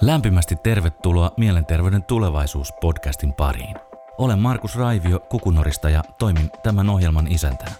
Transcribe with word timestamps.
Lämpimästi 0.00 0.56
tervetuloa 0.56 1.32
Mielenterveyden 1.36 2.02
tulevaisuus-podcastin 2.02 3.32
pariin. 3.32 3.74
Olen 4.18 4.38
Markus 4.38 4.76
Raivio 4.76 5.20
Kukunorista 5.20 5.90
ja 5.90 6.02
toimin 6.18 6.50
tämän 6.62 6.90
ohjelman 6.90 7.32
isäntänä. 7.32 7.72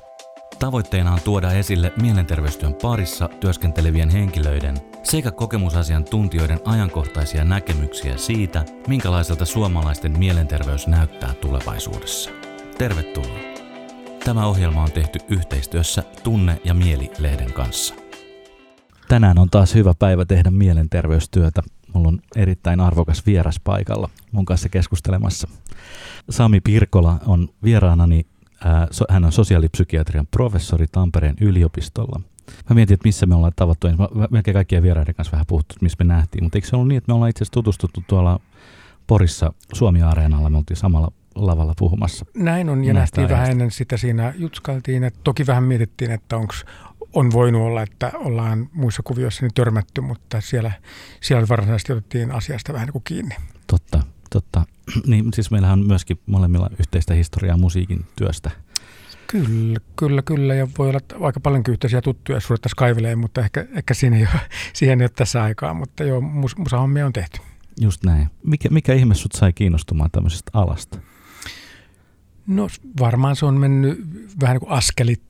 Tavoitteena 0.58 1.12
on 1.12 1.20
tuoda 1.24 1.52
esille 1.52 1.92
mielenterveystyön 2.02 2.74
parissa 2.82 3.28
työskentelevien 3.40 4.08
henkilöiden 4.08 4.76
sekä 5.02 5.30
kokemusasiantuntijoiden 5.30 6.60
ajankohtaisia 6.64 7.44
näkemyksiä 7.44 8.16
siitä, 8.16 8.64
minkälaiselta 8.88 9.44
suomalaisten 9.44 10.18
mielenterveys 10.18 10.86
näyttää 10.86 11.34
tulevaisuudessa. 11.34 12.30
Tervetuloa. 12.78 13.38
Tämä 14.24 14.46
ohjelma 14.46 14.82
on 14.82 14.92
tehty 14.92 15.18
yhteistyössä 15.28 16.02
Tunne 16.22 16.60
ja 16.64 16.74
Mieli-lehden 16.74 17.52
kanssa. 17.52 17.94
Tänään 19.08 19.38
on 19.38 19.50
taas 19.50 19.74
hyvä 19.74 19.94
päivä 19.98 20.24
tehdä 20.24 20.50
mielenterveystyötä. 20.50 21.62
Mulla 21.94 22.08
on 22.08 22.20
erittäin 22.36 22.80
arvokas 22.80 23.26
vieras 23.26 23.60
paikalla 23.64 24.10
mun 24.32 24.44
kanssa 24.44 24.68
keskustelemassa. 24.68 25.48
Sami 26.30 26.60
Pirkola 26.60 27.20
on 27.26 27.48
vieraanani. 27.64 28.26
Hän 29.08 29.24
on 29.24 29.32
sosiaalipsykiatrian 29.32 30.26
professori 30.26 30.86
Tampereen 30.92 31.36
yliopistolla. 31.40 32.20
Mä 32.70 32.74
mietin, 32.74 32.94
että 32.94 33.08
missä 33.08 33.26
me 33.26 33.34
ollaan 33.34 33.52
tavattu. 33.56 33.88
Mä 33.88 34.28
melkein 34.30 34.54
kaikkien 34.54 34.82
vieraiden 34.82 35.14
kanssa 35.14 35.32
vähän 35.32 35.46
puhuttu, 35.46 35.74
missä 35.80 36.04
me 36.04 36.14
nähtiin. 36.14 36.44
Mutta 36.44 36.58
eikö 36.58 36.68
se 36.68 36.76
ollut 36.76 36.88
niin, 36.88 36.98
että 36.98 37.10
me 37.10 37.14
ollaan 37.14 37.30
itse 37.30 37.44
asiassa 37.44 37.52
tutustuttu 37.52 38.04
tuolla 38.06 38.40
Porissa 39.06 39.52
Suomi-areenalla. 39.74 40.50
Me 40.50 40.56
oltiin 40.58 40.76
samalla 40.76 41.12
lavalla 41.34 41.74
puhumassa. 41.78 42.26
Näin 42.36 42.68
on, 42.68 42.84
ja 42.84 42.94
nähtiin 42.94 43.28
vähän 43.28 43.50
ennen 43.50 43.70
sitä 43.70 43.96
siinä 43.96 44.34
jutskailtiin. 44.36 45.04
Että 45.04 45.20
toki 45.24 45.46
vähän 45.46 45.64
mietittiin, 45.64 46.10
että 46.10 46.36
onko 46.36 46.54
on 47.12 47.32
voinut 47.32 47.62
olla, 47.62 47.82
että 47.82 48.12
ollaan 48.14 48.68
muissa 48.72 49.02
kuvioissa 49.02 49.42
niin 49.42 49.54
törmätty, 49.54 50.00
mutta 50.00 50.40
siellä, 50.40 50.72
siellä 51.20 51.48
varsinaisesti 51.48 51.92
otettiin 51.92 52.32
asiasta 52.32 52.72
vähän 52.72 52.86
niin 52.86 52.92
kuin 52.92 53.04
kiinni. 53.04 53.34
Totta, 53.66 54.02
totta. 54.30 54.64
Niin, 55.06 55.32
siis 55.34 55.50
meillähän 55.50 55.80
on 55.80 55.86
myöskin 55.86 56.20
molemmilla 56.26 56.70
yhteistä 56.80 57.14
historiaa 57.14 57.56
musiikin 57.56 58.06
työstä. 58.16 58.50
Kyllä, 59.26 59.78
kyllä, 59.96 60.22
kyllä. 60.22 60.54
Ja 60.54 60.68
voi 60.78 60.88
olla 60.88 61.00
aika 61.20 61.40
paljonkin 61.40 61.72
yhteisiä 61.72 62.00
tuttuja, 62.02 62.36
jos 62.36 62.50
ruvettaisiin 62.50 62.76
kaiveleen, 62.76 63.18
mutta 63.18 63.40
ehkä, 63.40 63.66
ehkä 63.74 63.94
siinä 63.94 64.16
ei 64.16 64.22
ole, 64.22 64.40
siihen 64.72 65.00
ei 65.00 65.04
ole 65.04 65.10
tässä 65.16 65.42
aikaa. 65.42 65.74
Mutta 65.74 66.04
joo, 66.04 66.20
mus, 66.20 66.56
musahommia 66.56 67.06
on 67.06 67.12
tehty. 67.12 67.40
Just 67.80 68.04
näin. 68.04 68.28
Mikä, 68.44 68.68
mikä 68.68 68.94
ihme 68.94 69.14
sut 69.14 69.32
sai 69.32 69.52
kiinnostumaan 69.52 70.10
tämmöisestä 70.10 70.50
alasta? 70.54 70.98
No 72.46 72.68
varmaan 73.00 73.36
se 73.36 73.46
on 73.46 73.54
mennyt 73.54 74.04
vähän 74.40 74.54
niin 74.54 74.60
kuin 74.60 74.72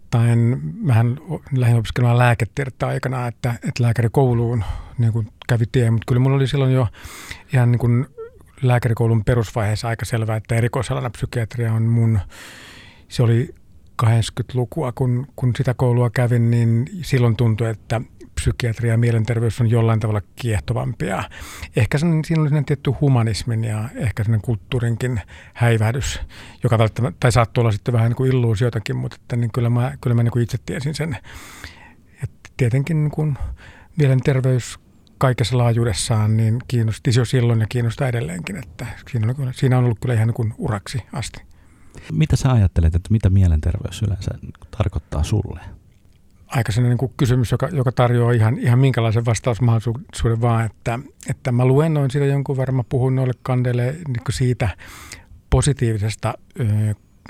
askelittain. 0.09 0.61
Mähän 0.83 1.21
lähdin 1.57 1.79
opiskelemaan 1.79 2.19
lääketiedettä 2.19 2.87
aikana, 2.87 3.27
että, 3.27 3.55
että 3.55 3.83
lääkärikouluun 3.83 4.65
niin 4.99 5.13
kuin 5.13 5.29
kävi 5.49 5.65
tie, 5.73 5.91
mutta 5.91 6.05
kyllä 6.09 6.21
mulla 6.21 6.37
oli 6.37 6.47
silloin 6.47 6.73
jo 6.73 6.89
ihan 7.53 7.71
niin 7.71 7.79
kuin 7.79 8.07
lääkärikoulun 8.63 9.25
perusvaiheessa 9.25 9.89
aika 9.89 10.05
selvää, 10.05 10.37
että 10.37 10.55
erikoisalana 10.55 11.11
psykiatria 11.11 11.73
on 11.73 11.83
mun, 11.83 12.21
se 13.09 13.23
oli 13.23 13.55
80-lukua, 14.03 14.93
kun, 14.93 15.27
kun 15.37 15.53
sitä 15.59 15.75
koulua 15.75 16.11
kävin, 16.11 16.51
niin 16.51 16.85
silloin 17.03 17.37
tuntui, 17.37 17.69
että 17.69 18.01
psykiatria 18.39 18.93
ja 18.93 18.99
mielenterveys 18.99 19.61
on 19.61 19.71
jollain 19.71 20.01
tavalla 20.01 20.23
kiehtovampia. 20.37 21.25
Ehkä 21.77 21.99
sen, 21.99 22.25
siinä 22.25 22.43
oli 22.43 22.51
tietty 22.67 22.91
humanismin 23.01 23.65
ja 23.65 23.89
ehkä 23.95 24.25
sellainen 24.25 24.45
kulttuurinkin 24.45 25.21
häivähdys, 25.55 26.21
joka 26.63 26.79
välttämättä, 26.79 27.17
tai 27.21 27.33
saattoi 27.33 27.63
olla 27.63 27.73
sitten 27.73 27.95
vähän 27.95 28.09
niin 28.11 28.17
kuin 28.17 28.31
illuusiotakin, 28.31 28.97
mutta 28.97 29.17
että, 29.21 29.37
niin 29.37 29.53
kyllä 29.53 29.71
mä, 29.71 29.93
kyllä 30.01 30.15
mä 30.15 30.23
niin 30.23 30.33
kuin 30.33 30.43
itse 30.43 30.59
tiesin 30.67 30.95
sen. 30.95 31.17
että 32.23 32.51
tietenkin 32.57 33.05
niin 33.05 33.11
kuin 33.11 33.39
mielenterveys 33.97 34.79
kaikessa 35.19 35.59
laajuudessaan 35.59 36.37
niin 36.37 36.59
kiinnosti 36.69 37.11
jo 37.17 37.25
silloin 37.25 37.61
ja 37.61 37.67
kiinnostaa 37.69 38.09
edelleenkin, 38.09 38.57
että 38.57 38.87
siinä 39.11 39.35
on, 39.39 39.55
siinä 39.55 39.79
on 39.79 39.85
ollut 39.85 39.99
kyllä 40.01 40.15
ihan 40.15 40.27
niin 40.27 40.35
kuin 40.35 40.55
uraksi 40.59 40.99
asti. 41.13 41.43
Mitä 42.13 42.37
sä 42.37 42.53
ajattelet, 42.53 42.95
että 42.95 43.09
mitä 43.11 43.31
mielenterveys 43.31 44.03
yleensä 44.03 44.31
tarkoittaa 44.77 45.25
sulle? 45.25 45.61
Aika 46.49 46.73
niin 46.83 47.11
kysymys, 47.17 47.53
joka, 47.53 47.69
joka 47.73 47.93
tarjoaa 47.93 48.33
ihan, 48.33 48.59
ihan 48.59 48.79
minkälaisen 48.79 49.25
vastausmahdollisuuden 49.25 50.41
vaan, 50.41 50.67
että, 50.67 50.99
että 51.31 51.53
mä 51.53 51.65
luennoin 51.65 52.11
sitä 52.11 52.25
jonkun 52.25 52.57
verran, 52.57 52.75
mä 52.75 52.85
puhun 52.89 53.17
noille 53.17 53.35
kandeille 53.43 53.97
niin 54.09 54.23
siitä 54.31 54.69
positiivisesta 55.51 56.35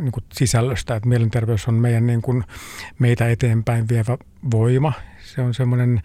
niin 0.00 0.12
kuin 0.12 0.24
sisällöstä, 0.32 0.96
että 0.96 1.08
mielenterveys 1.08 1.68
on 1.68 1.74
meidän 1.74 2.06
niin 2.06 2.22
kuin, 2.22 2.44
meitä 2.98 3.28
eteenpäin 3.28 3.88
vievä 3.88 4.18
voima. 4.50 4.92
Se 5.24 5.42
on 5.42 5.54
semmoinen 5.54 6.02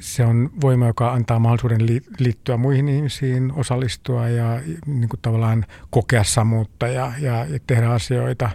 se 0.00 0.24
on 0.24 0.50
voima, 0.60 0.86
joka 0.86 1.12
antaa 1.12 1.38
mahdollisuuden 1.38 2.02
liittyä 2.18 2.56
muihin 2.56 2.88
ihmisiin, 2.88 3.52
osallistua 3.52 4.28
ja 4.28 4.60
niin 4.86 5.08
kuin 5.08 5.20
tavallaan 5.22 5.64
kokea 5.90 6.24
samuutta 6.24 6.88
ja, 6.88 7.12
ja, 7.20 7.44
ja 7.44 7.58
tehdä 7.66 7.90
asioita. 7.90 8.50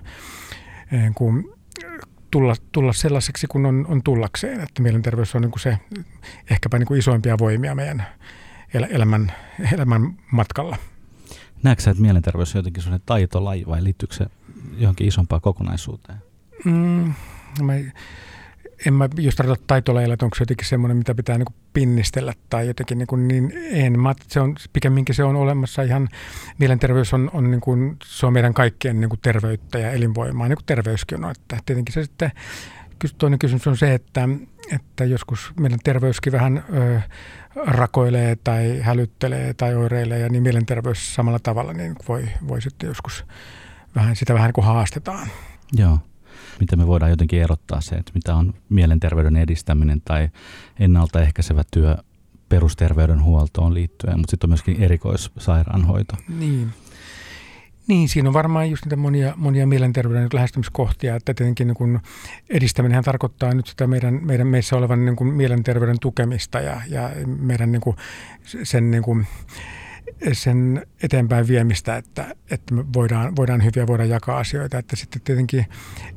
Kun 1.15 1.53
tulla, 2.31 2.53
tulla 2.71 2.93
sellaiseksi 2.93 3.47
kuin 3.47 3.65
on, 3.65 3.85
on 3.89 4.03
tullakseen. 4.03 4.61
Että 4.61 4.81
mielenterveys 4.81 5.35
on 5.35 5.41
niin 5.41 5.51
kuin 5.51 5.61
se 5.61 5.77
ehkäpä 6.51 6.79
niin 6.79 6.87
kuin 6.87 6.99
isoimpia 6.99 7.37
voimia 7.37 7.75
meidän 7.75 8.05
el, 8.73 8.87
elämän, 8.89 9.31
elämän 9.73 10.17
matkalla. 10.31 10.77
Näetkö 11.63 11.89
että 11.89 12.01
mielenterveys 12.01 12.55
on 12.55 12.59
jotenkin 12.59 12.83
sellainen 12.83 13.05
taitolaji 13.05 13.67
vai 13.67 13.83
liittyykö 13.83 14.15
se 14.15 14.25
johonkin 14.77 15.07
isompaan 15.07 15.41
kokonaisuuteen? 15.41 16.19
Mm, 16.65 17.13
mä, 17.61 17.73
en 18.85 18.93
mä 18.93 19.09
just 19.17 19.37
tarkoita 19.37 19.63
taitolailla, 19.67 20.13
että 20.13 20.25
onko 20.25 20.35
se 20.35 20.41
jotenkin 20.41 20.67
semmoinen, 20.67 20.97
mitä 20.97 21.15
pitää 21.15 21.37
niin 21.37 21.53
pinnistellä 21.73 22.33
tai 22.49 22.67
jotenkin 22.67 22.97
niin, 22.97 23.07
kuin 23.07 23.27
niin 23.27 23.53
en. 23.71 23.99
Mä, 23.99 24.15
se 24.27 24.39
on, 24.39 24.55
pikemminkin 24.73 25.15
se 25.15 25.23
on 25.23 25.35
olemassa 25.35 25.81
ihan, 25.81 26.09
mielenterveys 26.57 27.13
on, 27.13 27.29
on 27.33 27.51
niin 27.51 27.61
kuin, 27.61 27.97
se 28.03 28.25
on 28.25 28.33
meidän 28.33 28.53
kaikkien 28.53 28.99
niin 28.99 29.09
kuin 29.09 29.19
terveyttä 29.21 29.79
ja 29.79 29.91
elinvoimaa, 29.91 30.47
niin 30.47 30.57
kuin 30.57 30.65
terveyskin 30.65 31.25
on. 31.25 31.31
Että 31.31 31.57
tietenkin 31.65 31.93
se 31.93 32.03
sitten, 32.03 32.31
toinen 33.17 33.39
kysymys 33.39 33.67
on 33.67 33.77
se, 33.77 33.93
että, 33.93 34.29
että 34.71 35.05
joskus 35.05 35.53
meidän 35.59 35.79
terveyskin 35.83 36.33
vähän 36.33 36.63
ö, 36.73 37.01
rakoilee 37.55 38.37
tai 38.43 38.79
hälyttelee 38.79 39.53
tai 39.53 39.75
oireilee 39.75 40.19
ja 40.19 40.29
niin 40.29 40.43
mielenterveys 40.43 41.15
samalla 41.15 41.39
tavalla 41.39 41.73
niin 41.73 41.95
voi, 42.07 42.29
voi 42.47 42.61
sitten 42.61 42.87
joskus 42.87 43.25
vähän, 43.95 44.15
sitä 44.15 44.33
vähän 44.33 44.47
niin 44.47 44.53
kuin 44.53 44.65
haastetaan. 44.65 45.27
Joo 45.73 45.97
miten 46.61 46.79
me 46.79 46.87
voidaan 46.87 47.11
jotenkin 47.11 47.41
erottaa 47.41 47.81
se, 47.81 47.95
että 47.95 48.11
mitä 48.15 48.35
on 48.35 48.53
mielenterveyden 48.69 49.35
edistäminen 49.35 50.01
tai 50.05 50.29
ennaltaehkäisevä 50.79 51.63
työ 51.71 51.97
perusterveydenhuoltoon 52.49 53.73
liittyen, 53.73 54.19
mutta 54.19 54.31
sitten 54.31 54.47
on 54.47 54.49
myöskin 54.49 54.83
erikoissairaanhoito. 54.83 56.15
Niin. 56.39 56.69
Niin, 57.87 58.09
siinä 58.09 58.29
on 58.29 58.33
varmaan 58.33 58.69
just 58.69 58.85
niitä 58.85 58.95
monia, 58.95 59.33
monia 59.35 59.67
mielenterveyden 59.67 60.29
lähestymiskohtia, 60.33 61.15
että 61.15 61.33
tietenkin 61.33 61.67
niin 61.67 61.75
kun 61.75 61.99
edistäminen 62.49 63.03
tarkoittaa 63.03 63.53
nyt 63.53 63.67
sitä 63.67 63.87
meidän, 63.87 64.19
meidän 64.21 64.47
meissä 64.47 64.75
olevan 64.75 65.05
niin 65.05 65.15
kuin 65.15 65.33
mielenterveyden 65.33 65.99
tukemista 65.99 66.59
ja, 66.59 66.81
ja 66.87 67.09
meidän 67.25 67.71
niin 67.71 67.81
kuin 67.81 67.95
sen 68.63 68.91
niin 68.91 69.03
kuin, 69.03 69.27
sen 70.33 70.87
eteenpäin 71.03 71.47
viemistä, 71.47 71.97
että, 71.97 72.35
että 72.51 72.73
me 72.73 72.85
voidaan, 72.93 73.35
voidaan 73.35 73.63
hyviä 73.63 73.87
voidaan 73.87 74.09
jakaa 74.09 74.37
asioita. 74.37 74.77
Että 74.77 74.95
sitten 74.95 75.21
tietenkin 75.21 75.65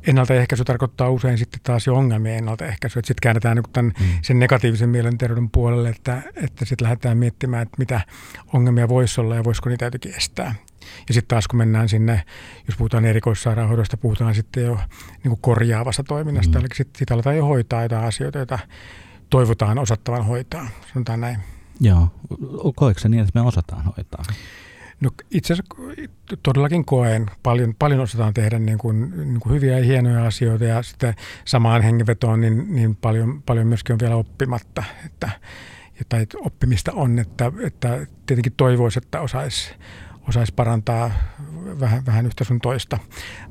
ennaltaehkäisy 0.07 0.63
tarkoittaa 0.63 1.09
usein 1.09 1.37
sitten 1.37 1.59
taas 1.63 1.87
jo 1.87 1.95
ongelmien 1.95 2.37
ennaltaehkäisy. 2.37 2.99
Että 2.99 3.07
sitten 3.07 3.21
käännetään 3.21 3.57
niin 3.57 3.71
tämän, 3.73 3.93
mm. 3.99 4.05
sen 4.21 4.39
negatiivisen 4.39 4.89
mielenterveyden 4.89 5.49
puolelle, 5.49 5.89
että, 5.89 6.21
että 6.35 6.65
sitten 6.65 6.85
lähdetään 6.85 7.17
miettimään, 7.17 7.63
että 7.63 7.75
mitä 7.77 8.01
ongelmia 8.53 8.89
voisi 8.89 9.21
olla 9.21 9.35
ja 9.35 9.43
voisiko 9.43 9.69
niitä 9.69 9.85
jotenkin 9.85 10.15
estää. 10.15 10.55
Ja 11.07 11.13
sitten 11.13 11.27
taas 11.27 11.47
kun 11.47 11.57
mennään 11.57 11.89
sinne, 11.89 12.23
jos 12.67 12.77
puhutaan 12.77 13.05
erikoissairaanhoidosta, 13.05 13.97
puhutaan 13.97 14.35
sitten 14.35 14.63
jo 14.63 14.79
niin 15.23 15.29
kuin 15.29 15.41
korjaavasta 15.41 16.03
toiminnasta. 16.03 16.57
Mm. 16.57 16.59
Eli 16.59 16.67
sitten 16.75 16.99
sit 16.99 17.11
aletaan 17.11 17.37
jo 17.37 17.45
hoitaa 17.45 17.83
jotain 17.83 18.05
asioita, 18.05 18.37
joita 18.37 18.59
toivotaan 19.29 19.79
osattavan 19.79 20.25
hoitaa, 20.25 20.67
sanotaan 20.93 21.21
näin. 21.21 21.37
Joo. 21.79 22.07
Koetko 22.75 22.99
se 22.99 23.09
niin, 23.09 23.23
että 23.23 23.39
me 23.39 23.47
osataan 23.47 23.83
hoitaa? 23.83 24.23
No 25.01 25.11
itse 25.31 25.53
asiassa 25.53 25.75
todellakin 26.43 26.85
koen. 26.85 27.25
Paljon, 27.43 27.75
paljon 27.79 27.99
osataan 27.99 28.33
tehdä 28.33 28.59
niin 28.59 28.77
kuin, 28.77 29.11
niin 29.15 29.39
kuin 29.39 29.55
hyviä 29.55 29.77
ja 29.77 29.85
hienoja 29.85 30.25
asioita 30.25 30.65
ja 30.65 30.83
sitten 30.83 31.13
samaan 31.45 31.81
hengenvetoon 31.81 32.41
niin, 32.41 32.75
niin 32.75 32.95
paljon, 32.95 33.43
paljon 33.45 33.67
myöskin 33.67 33.93
on 33.93 33.99
vielä 33.99 34.15
oppimatta. 34.15 34.83
Että, 35.05 35.29
tai 36.09 36.25
oppimista 36.35 36.91
on, 36.91 37.19
että, 37.19 37.51
että 37.63 38.07
tietenkin 38.25 38.53
toivoisi, 38.57 38.99
että 38.99 39.21
osaisi 39.21 39.73
osais 40.27 40.51
parantaa 40.51 41.11
vähän, 41.79 42.05
vähän 42.05 42.25
yhtä 42.25 42.43
sun 42.43 42.61
toista. 42.61 42.97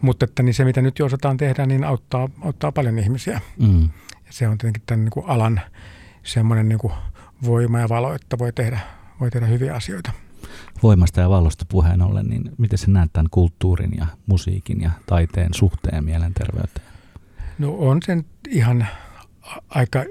Mutta 0.00 0.24
että 0.24 0.42
niin 0.42 0.54
se, 0.54 0.64
mitä 0.64 0.82
nyt 0.82 0.98
jo 0.98 1.06
osataan 1.06 1.36
tehdä, 1.36 1.66
niin 1.66 1.84
auttaa, 1.84 2.28
auttaa 2.40 2.72
paljon 2.72 2.98
ihmisiä. 2.98 3.40
Mm. 3.58 3.82
Ja 4.26 4.30
se 4.30 4.48
on 4.48 4.58
tietenkin 4.58 4.82
tämän 4.86 5.04
niin 5.04 5.10
kuin 5.12 5.26
alan 5.26 5.60
semmoinen 6.22 6.68
niin 6.68 6.78
kuin 6.78 6.92
voima 7.44 7.80
ja 7.80 7.88
valo, 7.88 8.14
että 8.14 8.38
voi 8.38 8.52
tehdä, 8.52 8.78
voi 9.20 9.30
tehdä 9.30 9.46
hyviä 9.46 9.74
asioita. 9.74 10.12
Voimasta 10.82 11.20
ja 11.20 11.30
valosta 11.30 11.64
puheen 11.68 12.02
ollen, 12.02 12.26
niin 12.26 12.50
miten 12.58 12.78
se 12.78 12.90
näet 12.90 13.12
tämän 13.12 13.30
kulttuurin 13.30 13.90
ja 13.98 14.06
musiikin 14.26 14.80
ja 14.80 14.90
taiteen 15.06 15.54
suhteen 15.54 16.04
mielenterveyteen? 16.04 16.86
No 17.58 17.74
on 17.78 17.98
sen 18.02 18.24
ihan 18.48 18.86
aika 19.68 20.04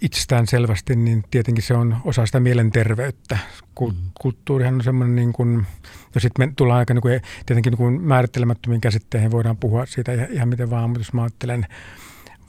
itsestään 0.00 0.46
selvästi, 0.46 0.96
niin 0.96 1.24
tietenkin 1.30 1.64
se 1.64 1.74
on 1.74 1.96
osa 2.04 2.26
sitä 2.26 2.40
mielenterveyttä. 2.40 3.38
Mm. 3.80 3.96
Kulttuurihan 4.20 4.74
on 4.74 4.84
semmoinen, 4.84 5.16
niin 5.16 5.32
kuin, 5.32 5.66
ja 6.14 6.20
sitten 6.20 6.48
me 6.48 6.52
tullaan 6.56 6.78
aika 6.78 6.94
niin 6.94 7.02
kuin, 7.02 7.20
tietenkin 7.46 7.70
niin 7.70 7.78
kuin 7.78 8.02
määrittelemättömiin 8.02 8.80
käsitteihin, 8.80 9.30
voidaan 9.30 9.56
puhua 9.56 9.86
siitä 9.86 10.12
ihan 10.12 10.48
miten 10.48 10.70
vaan, 10.70 10.90
mutta 10.90 11.00
jos 11.00 11.12
mä 11.12 11.22
ajattelen 11.22 11.66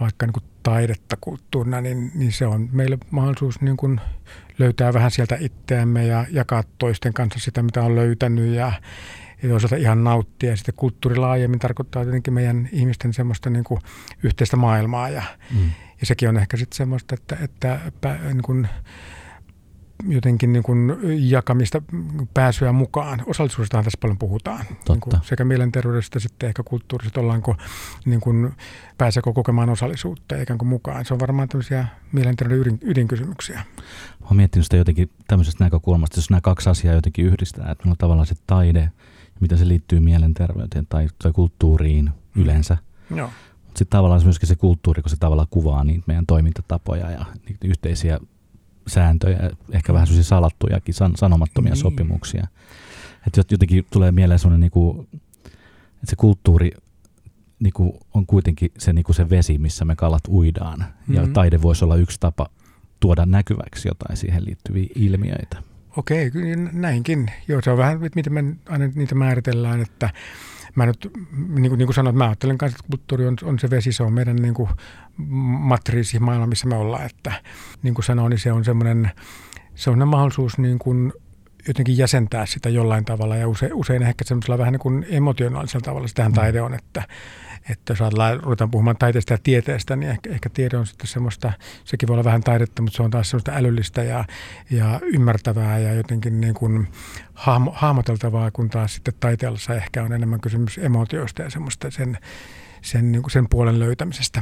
vaikka 0.02 0.26
niin 0.26 0.34
kuin 0.34 0.44
taidetta 0.64 1.18
kulttuurina, 1.22 1.82
niin, 1.82 2.12
niin 2.16 2.32
se 2.32 2.46
on 2.46 2.70
meille 2.72 2.98
mahdollisuus 3.12 3.62
niin 3.62 3.78
kuin 3.78 4.02
löytää 4.58 4.94
vähän 4.94 5.12
sieltä 5.12 5.38
itseämme 5.40 6.08
ja 6.08 6.26
jakaa 6.32 6.64
toisten 6.78 7.14
kanssa 7.14 7.40
sitä, 7.40 7.64
mitä 7.64 7.82
on 7.82 7.96
löytänyt 7.96 8.56
ja, 8.56 8.72
ja 9.44 9.50
toisaalta 9.50 9.76
ihan 9.76 10.04
nauttia. 10.04 10.50
Ja 10.50 10.58
sitten 10.58 10.76
kulttuuri 10.76 11.16
laajemmin 11.16 11.60
tarkoittaa 11.60 12.04
tietenkin 12.04 12.34
meidän 12.34 12.70
ihmisten 12.72 13.14
semmoista 13.14 13.50
niin 13.50 13.64
kuin 13.64 13.82
yhteistä 14.24 14.58
maailmaa 14.58 15.10
ja, 15.10 15.24
mm. 15.52 15.72
ja 16.00 16.06
sekin 16.06 16.30
on 16.30 16.38
ehkä 16.38 16.58
sitten 16.58 16.78
semmoista, 16.78 17.16
että, 17.16 17.38
että 17.44 17.80
niin 18.24 18.42
kuin, 18.44 18.68
jotenkin 20.08 20.54
niin 20.54 20.64
kuin 20.64 20.98
jakamista, 21.18 21.82
pääsyä 22.34 22.72
mukaan. 22.72 23.24
Osallisuudestahan 23.26 23.84
tässä 23.84 23.98
paljon 24.02 24.18
puhutaan. 24.18 24.66
Niin 24.90 25.00
kuin 25.00 25.14
sekä 25.22 25.46
mielenterveydestä 25.46 26.20
sitten 26.20 26.48
ehkä 26.48 26.64
kulttuurista, 26.64 27.22
ollaanko 27.22 27.56
niin 28.06 28.22
kuin, 28.22 28.54
pääseekö 28.98 29.34
kokemaan 29.34 29.70
osallisuutta 29.70 30.42
ikään 30.42 30.58
kuin 30.58 30.70
mukaan. 30.70 31.06
Se 31.06 31.14
on 31.14 31.20
varmaan 31.20 31.50
tämmöisiä 31.50 31.88
mielenterveyden 32.12 32.62
ydin, 32.62 32.80
ydinkysymyksiä. 32.82 33.56
Mä 34.22 34.26
oon 34.26 34.36
miettinyt 34.36 34.66
sitä 34.66 34.78
jotenkin 34.78 35.10
tämmöisestä 35.28 35.64
näkökulmasta, 35.64 36.18
jos 36.18 36.30
nämä 36.30 36.42
kaksi 36.42 36.70
asiaa 36.70 36.96
jotenkin 36.96 37.26
yhdistää, 37.26 37.72
että 37.72 37.90
on 37.90 37.96
tavallaan 37.98 38.28
se 38.28 38.36
taide, 38.48 38.92
mitä 39.40 39.58
se 39.58 39.68
liittyy 39.68 40.00
mielenterveyteen 40.00 40.88
tai, 40.90 41.08
tai 41.24 41.32
kulttuuriin 41.32 42.10
yleensä. 42.36 42.78
Joo. 43.16 43.30
Sitten 43.66 43.88
tavallaan 43.88 44.24
myöskin 44.24 44.48
se 44.48 44.56
kulttuuri, 44.56 45.02
kun 45.02 45.10
se 45.10 45.18
tavallaan 45.18 45.48
kuvaa 45.52 45.84
niitä 45.84 46.04
meidän 46.08 46.26
toimintatapoja 46.26 47.12
ja 47.12 47.26
niitä 47.50 47.68
yhteisiä 47.68 48.20
sääntöjä, 48.88 49.52
ehkä 49.72 49.94
vähän 49.94 50.08
sellaisia 50.08 50.30
salattujakin, 50.30 50.94
san, 50.94 51.12
sanomattomia 51.16 51.74
niin. 51.74 51.82
sopimuksia. 51.82 52.48
Että 53.28 53.44
jotenkin 53.52 53.86
tulee 53.90 54.12
mieleen 54.12 54.40
sellainen, 54.40 54.62
niin 54.62 54.72
kuin, 54.72 55.08
että 55.96 56.10
se 56.10 56.16
kulttuuri 56.16 56.72
niin 57.60 57.74
kuin 57.74 57.94
on 58.14 58.26
kuitenkin 58.26 58.72
se, 58.78 58.94
niin 58.94 59.04
kuin 59.04 59.16
se 59.16 59.30
vesi, 59.30 59.58
missä 59.58 59.86
me 59.86 59.96
kalat 59.96 60.28
uidaan. 60.28 60.80
Mm-hmm. 60.80 61.16
Ja 61.16 61.28
taide 61.28 61.62
voisi 61.62 61.86
olla 61.86 61.96
yksi 61.96 62.20
tapa 62.20 62.50
tuoda 63.00 63.26
näkyväksi 63.26 63.88
jotain 63.88 64.18
siihen 64.18 64.46
liittyviä 64.46 64.88
ilmiöitä. 64.96 65.64
Okei, 65.98 66.32
näinkin. 66.72 67.32
Joo, 67.48 67.62
se 67.62 67.72
on 67.72 67.78
vähän, 67.78 68.00
miten 68.16 68.34
me 68.34 68.44
aina 68.70 68.90
niitä 68.96 69.16
määritellään, 69.16 69.82
että 69.82 70.10
mä 70.76 70.86
nyt, 70.86 71.12
niin 71.48 71.70
kuin, 71.70 71.78
niin 71.78 71.88
kuin 71.88 71.96
sanoin, 71.96 72.18
mä 72.18 72.26
ajattelen 72.26 72.58
kanssa, 72.58 72.78
että 72.80 72.92
kulttuuri 72.92 73.28
on, 73.28 73.38
on 73.44 73.60
se 73.60 73.70
vesi, 73.70 73.92
se 73.92 74.04
on 74.04 74.14
meidän 74.14 74.36
niin 74.36 74.54
kuin, 74.54 74.70
matriisi 75.18 76.20
maailma, 76.20 76.48
missä 76.48 76.68
me 76.68 76.76
ollaan. 76.76 77.06
Että, 77.06 77.32
niin 77.84 77.94
kuin 77.94 78.06
sanoin, 78.06 78.30
niin 78.30 78.40
se 78.40 78.52
on 78.52 78.66
semmoinen, 78.66 79.12
se 79.76 79.90
on 79.90 80.08
mahdollisuus 80.08 80.58
niin 80.58 80.80
kuin, 80.80 81.14
jotenkin 81.68 81.98
jäsentää 81.98 82.46
sitä 82.46 82.70
jollain 82.70 83.06
tavalla 83.06 83.36
ja 83.36 83.48
usein, 83.48 83.74
usein 83.74 84.04
ehkä 84.04 84.24
semmoisella 84.24 84.58
vähän 84.58 84.72
niin 84.72 84.80
kuin 84.80 85.06
emotionaalisella 85.10 85.86
tavalla. 85.86 86.08
Sitähän 86.08 86.32
mm. 86.32 86.36
taide 86.36 86.62
on, 86.62 86.74
että, 86.74 87.04
että 87.70 87.92
jos 87.92 88.02
ajatellaan, 88.02 88.40
ruvetaan 88.40 88.72
puhumaan 88.72 88.98
taiteesta 88.98 89.34
ja 89.34 89.38
tieteestä, 89.44 89.96
niin 89.96 90.10
ehkä, 90.10 90.30
ehkä 90.30 90.50
tiede 90.50 90.78
on 90.78 90.88
sitten 90.88 91.08
semmoista, 91.08 91.54
sekin 91.84 92.08
voi 92.08 92.14
olla 92.14 92.24
vähän 92.24 92.44
taidetta, 92.44 92.82
mutta 92.82 92.98
se 92.98 93.04
on 93.04 93.12
taas 93.12 93.30
semmoista 93.30 93.52
älyllistä 93.52 94.04
ja, 94.04 94.26
ja 94.70 95.00
ymmärtävää 95.04 95.80
ja 95.80 95.94
jotenkin 95.94 96.42
niin 96.42 96.54
kuin 96.54 96.88
hahmo, 97.34 97.72
hahmoteltavaa, 97.76 98.52
kun 98.52 98.70
taas 98.70 98.96
sitten 98.96 99.14
taiteella 99.20 99.76
ehkä 99.76 100.04
on 100.04 100.14
enemmän 100.14 100.42
kysymys 100.42 100.78
emotioista 100.78 101.42
ja 101.42 101.50
semmoista 101.50 101.92
sen, 101.92 102.18
sen, 102.82 103.12
niin 103.12 103.22
kuin 103.22 103.32
sen 103.32 103.50
puolen 103.50 103.80
löytämisestä. 103.80 104.42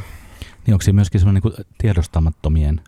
Niin 0.66 0.74
onko 0.74 0.81
se 0.81 0.94
myöskin 0.94 1.20
semmoinen 1.20 1.42
niin 1.44 1.66
tiedostamattomien 1.78 2.81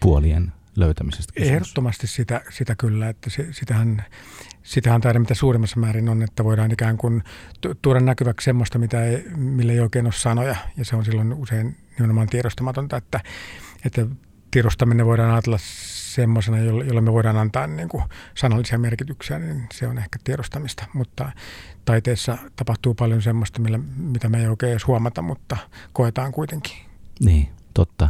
puolien 0.00 0.52
löytämisestä 0.76 1.32
kysymys? 1.32 1.54
Ehdottomasti 1.54 2.06
sitä, 2.06 2.40
sitä 2.50 2.74
kyllä, 2.74 3.08
että 3.08 3.30
se, 3.30 3.48
sitähän, 3.50 4.04
sitähän 4.62 5.00
taida 5.00 5.18
mitä 5.18 5.34
suurimmassa 5.34 5.80
määrin 5.80 6.08
on, 6.08 6.22
että 6.22 6.44
voidaan 6.44 6.70
ikään 6.70 6.96
kuin 6.96 7.22
tuoda 7.82 8.00
näkyväksi 8.00 8.44
semmoista, 8.44 8.78
mitä 8.78 9.04
ei, 9.04 9.24
mille 9.36 9.72
ei 9.72 9.80
oikein 9.80 10.06
ole 10.06 10.12
sanoja, 10.12 10.56
ja 10.76 10.84
se 10.84 10.96
on 10.96 11.04
silloin 11.04 11.34
usein 11.34 11.76
nimenomaan 11.98 12.26
tiedostamatonta, 12.28 12.96
että, 12.96 13.20
että 13.84 14.06
tiedostaminen 14.50 15.06
voidaan 15.06 15.30
ajatella 15.30 15.58
semmoisena, 16.14 16.58
jolla 16.58 17.00
me 17.00 17.12
voidaan 17.12 17.36
antaa 17.36 17.66
niin 17.66 17.88
kuin 17.88 18.04
sanallisia 18.34 18.78
merkityksiä, 18.78 19.38
niin 19.38 19.66
se 19.72 19.86
on 19.86 19.98
ehkä 19.98 20.18
tiedostamista, 20.24 20.84
mutta 20.94 21.32
taiteessa 21.84 22.38
tapahtuu 22.56 22.94
paljon 22.94 23.22
semmoista, 23.22 23.60
millä, 23.60 23.80
mitä 23.96 24.28
me 24.28 24.40
ei 24.40 24.48
oikein 24.48 24.72
edes 24.72 24.86
huomata, 24.86 25.22
mutta 25.22 25.56
koetaan 25.92 26.32
kuitenkin. 26.32 26.76
Niin, 27.24 27.48
totta. 27.74 28.08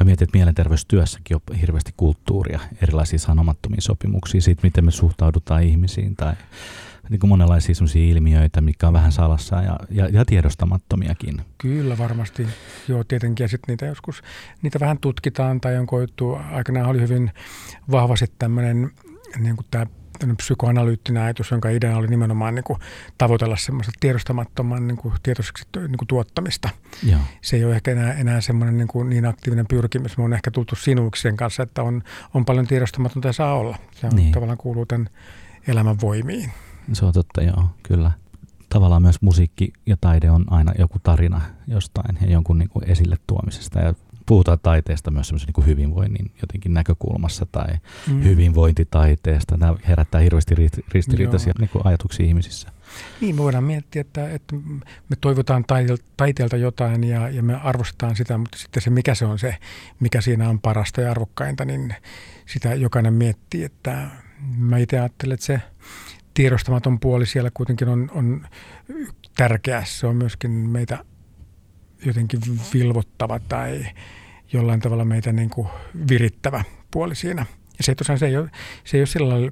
Mä 0.00 0.04
mietin, 0.04 0.24
että 0.24 0.38
mielenterveystyössäkin 0.38 1.36
on 1.36 1.56
hirveästi 1.56 1.94
kulttuuria, 1.96 2.60
erilaisia 2.82 3.18
sanomattomia 3.18 3.80
sopimuksia 3.80 4.40
siitä, 4.40 4.60
miten 4.62 4.84
me 4.84 4.90
suhtaudutaan 4.90 5.62
ihmisiin 5.62 6.16
tai 6.16 6.34
niin 7.08 7.20
kuin 7.20 7.28
monenlaisia 7.28 7.74
ilmiöitä, 7.94 8.60
mikä 8.60 8.86
on 8.86 8.92
vähän 8.92 9.12
salassa 9.12 9.62
ja, 9.62 9.78
ja, 9.90 10.08
ja 10.08 10.24
tiedostamattomiakin. 10.24 11.42
Kyllä 11.58 11.98
varmasti, 11.98 12.46
joo 12.88 13.04
tietenkin. 13.04 13.44
Ja 13.44 13.48
sitten 13.48 13.72
niitä 13.72 13.86
joskus, 13.86 14.22
niitä 14.62 14.80
vähän 14.80 14.98
tutkitaan 14.98 15.60
tai 15.60 15.76
on 15.76 15.86
koettu, 15.86 16.38
aikanaan 16.52 16.86
oli 16.86 17.00
hyvin 17.00 17.30
vahvasti 17.90 18.26
tämmöinen 18.38 18.90
niin 19.38 19.56
kuin 19.56 19.66
tämä 19.70 19.86
psykoanalyyttinen 20.36 21.22
ajatus, 21.22 21.50
jonka 21.50 21.68
idea 21.68 21.96
oli 21.96 22.06
nimenomaan 22.06 22.54
niin 22.54 22.64
kuin 22.64 22.78
tavoitella 23.18 23.56
semmoista 23.56 23.92
tiedostamattoman 24.00 24.86
niin 24.86 24.96
kuin 24.96 25.14
tietoiseksi 25.22 25.64
niin 25.74 25.98
kuin 25.98 26.08
tuottamista. 26.08 26.68
Joo. 27.02 27.20
Se 27.42 27.56
ei 27.56 27.64
ole 27.64 27.74
ehkä 27.74 27.90
enää, 27.90 28.12
enää 28.12 28.40
semmoinen 28.40 28.76
niin, 28.76 28.88
kuin 28.88 29.10
niin 29.10 29.26
aktiivinen 29.26 29.66
pyrkimys. 29.66 30.18
Me 30.18 30.24
on 30.24 30.32
ehkä 30.32 30.50
tultu 30.50 30.76
sinuiksi 30.76 31.22
sen 31.22 31.36
kanssa, 31.36 31.62
että 31.62 31.82
on, 31.82 32.02
on 32.34 32.44
paljon 32.44 32.66
tiedostamatonta 32.66 33.28
ja 33.28 33.32
saa 33.32 33.54
olla. 33.54 33.78
Se 33.92 34.06
on, 34.06 34.16
niin. 34.16 34.32
tavallaan 34.32 34.58
kuuluu 34.58 34.86
tämän 34.86 35.08
elämän 35.68 36.00
voimiin. 36.00 36.52
Se 36.92 37.04
on 37.04 37.12
totta, 37.12 37.42
joo, 37.42 37.64
kyllä. 37.82 38.10
Tavallaan 38.68 39.02
myös 39.02 39.22
musiikki 39.22 39.72
ja 39.86 39.96
taide 40.00 40.30
on 40.30 40.44
aina 40.50 40.72
joku 40.78 40.98
tarina 41.02 41.40
jostain 41.66 42.18
ja 42.20 42.30
jonkun 42.30 42.58
niin 42.58 42.68
kuin 42.68 42.90
esille 42.90 43.16
tuomisesta. 43.26 43.80
Ja 43.80 43.94
puhutaan 44.26 44.58
taiteesta 44.62 45.10
myös 45.10 45.28
semmoisen 45.28 45.48
niin 45.56 45.66
hyvinvoinnin 45.66 46.30
jotenkin 46.42 46.74
näkökulmassa 46.74 47.46
tai 47.52 47.74
mm. 48.10 48.22
hyvinvointitaiteesta. 48.22 49.56
Nämä 49.56 49.74
herättää 49.88 50.20
hirveästi 50.20 50.54
ristiriitaisia 50.88 51.52
niin 51.58 51.68
kuin 51.68 51.86
ajatuksia 51.86 52.26
ihmisissä. 52.26 52.72
Niin, 53.20 53.34
me 53.34 53.42
voidaan 53.42 53.64
miettiä, 53.64 54.00
että, 54.00 54.30
että 54.30 54.56
me 55.08 55.16
toivotaan 55.20 55.64
taiteelta 56.16 56.56
jotain 56.56 57.04
ja, 57.04 57.28
ja 57.28 57.42
me 57.42 57.54
arvostetaan 57.54 58.16
sitä, 58.16 58.38
mutta 58.38 58.58
sitten 58.58 58.82
se, 58.82 58.90
mikä 58.90 59.14
se 59.14 59.24
on 59.24 59.38
se, 59.38 59.56
mikä 60.00 60.20
siinä 60.20 60.48
on 60.48 60.60
parasta 60.60 61.00
ja 61.00 61.10
arvokkainta, 61.10 61.64
niin 61.64 61.94
sitä 62.46 62.74
jokainen 62.74 63.14
miettii. 63.14 63.64
Että 63.64 64.10
mä 64.58 64.78
itse 64.78 64.98
ajattelen, 64.98 65.34
että 65.34 65.46
se 65.46 65.60
tiedostamaton 66.34 67.00
puoli 67.00 67.26
siellä 67.26 67.50
kuitenkin 67.54 67.88
on, 67.88 68.10
on 68.14 68.46
tärkeä. 69.36 69.84
Se 69.84 70.06
on 70.06 70.16
myöskin 70.16 70.50
meitä 70.50 71.04
jotenkin 72.04 72.40
vilvottava 72.74 73.38
tai 73.38 73.86
jollain 74.54 74.80
tavalla 74.80 75.04
meitä 75.04 75.32
niin 75.32 75.50
kuin 75.50 75.68
virittävä 76.10 76.64
puoli 76.90 77.14
siinä. 77.14 77.46
Ja 77.78 77.84
se 77.84 77.94
tosiaan 77.94 78.18
se 78.18 78.26
ei 78.26 78.36
ole, 78.36 78.50
se 78.84 78.96
ei 78.96 79.00
ole 79.00 79.06
sillä 79.06 79.28
lailla 79.28 79.50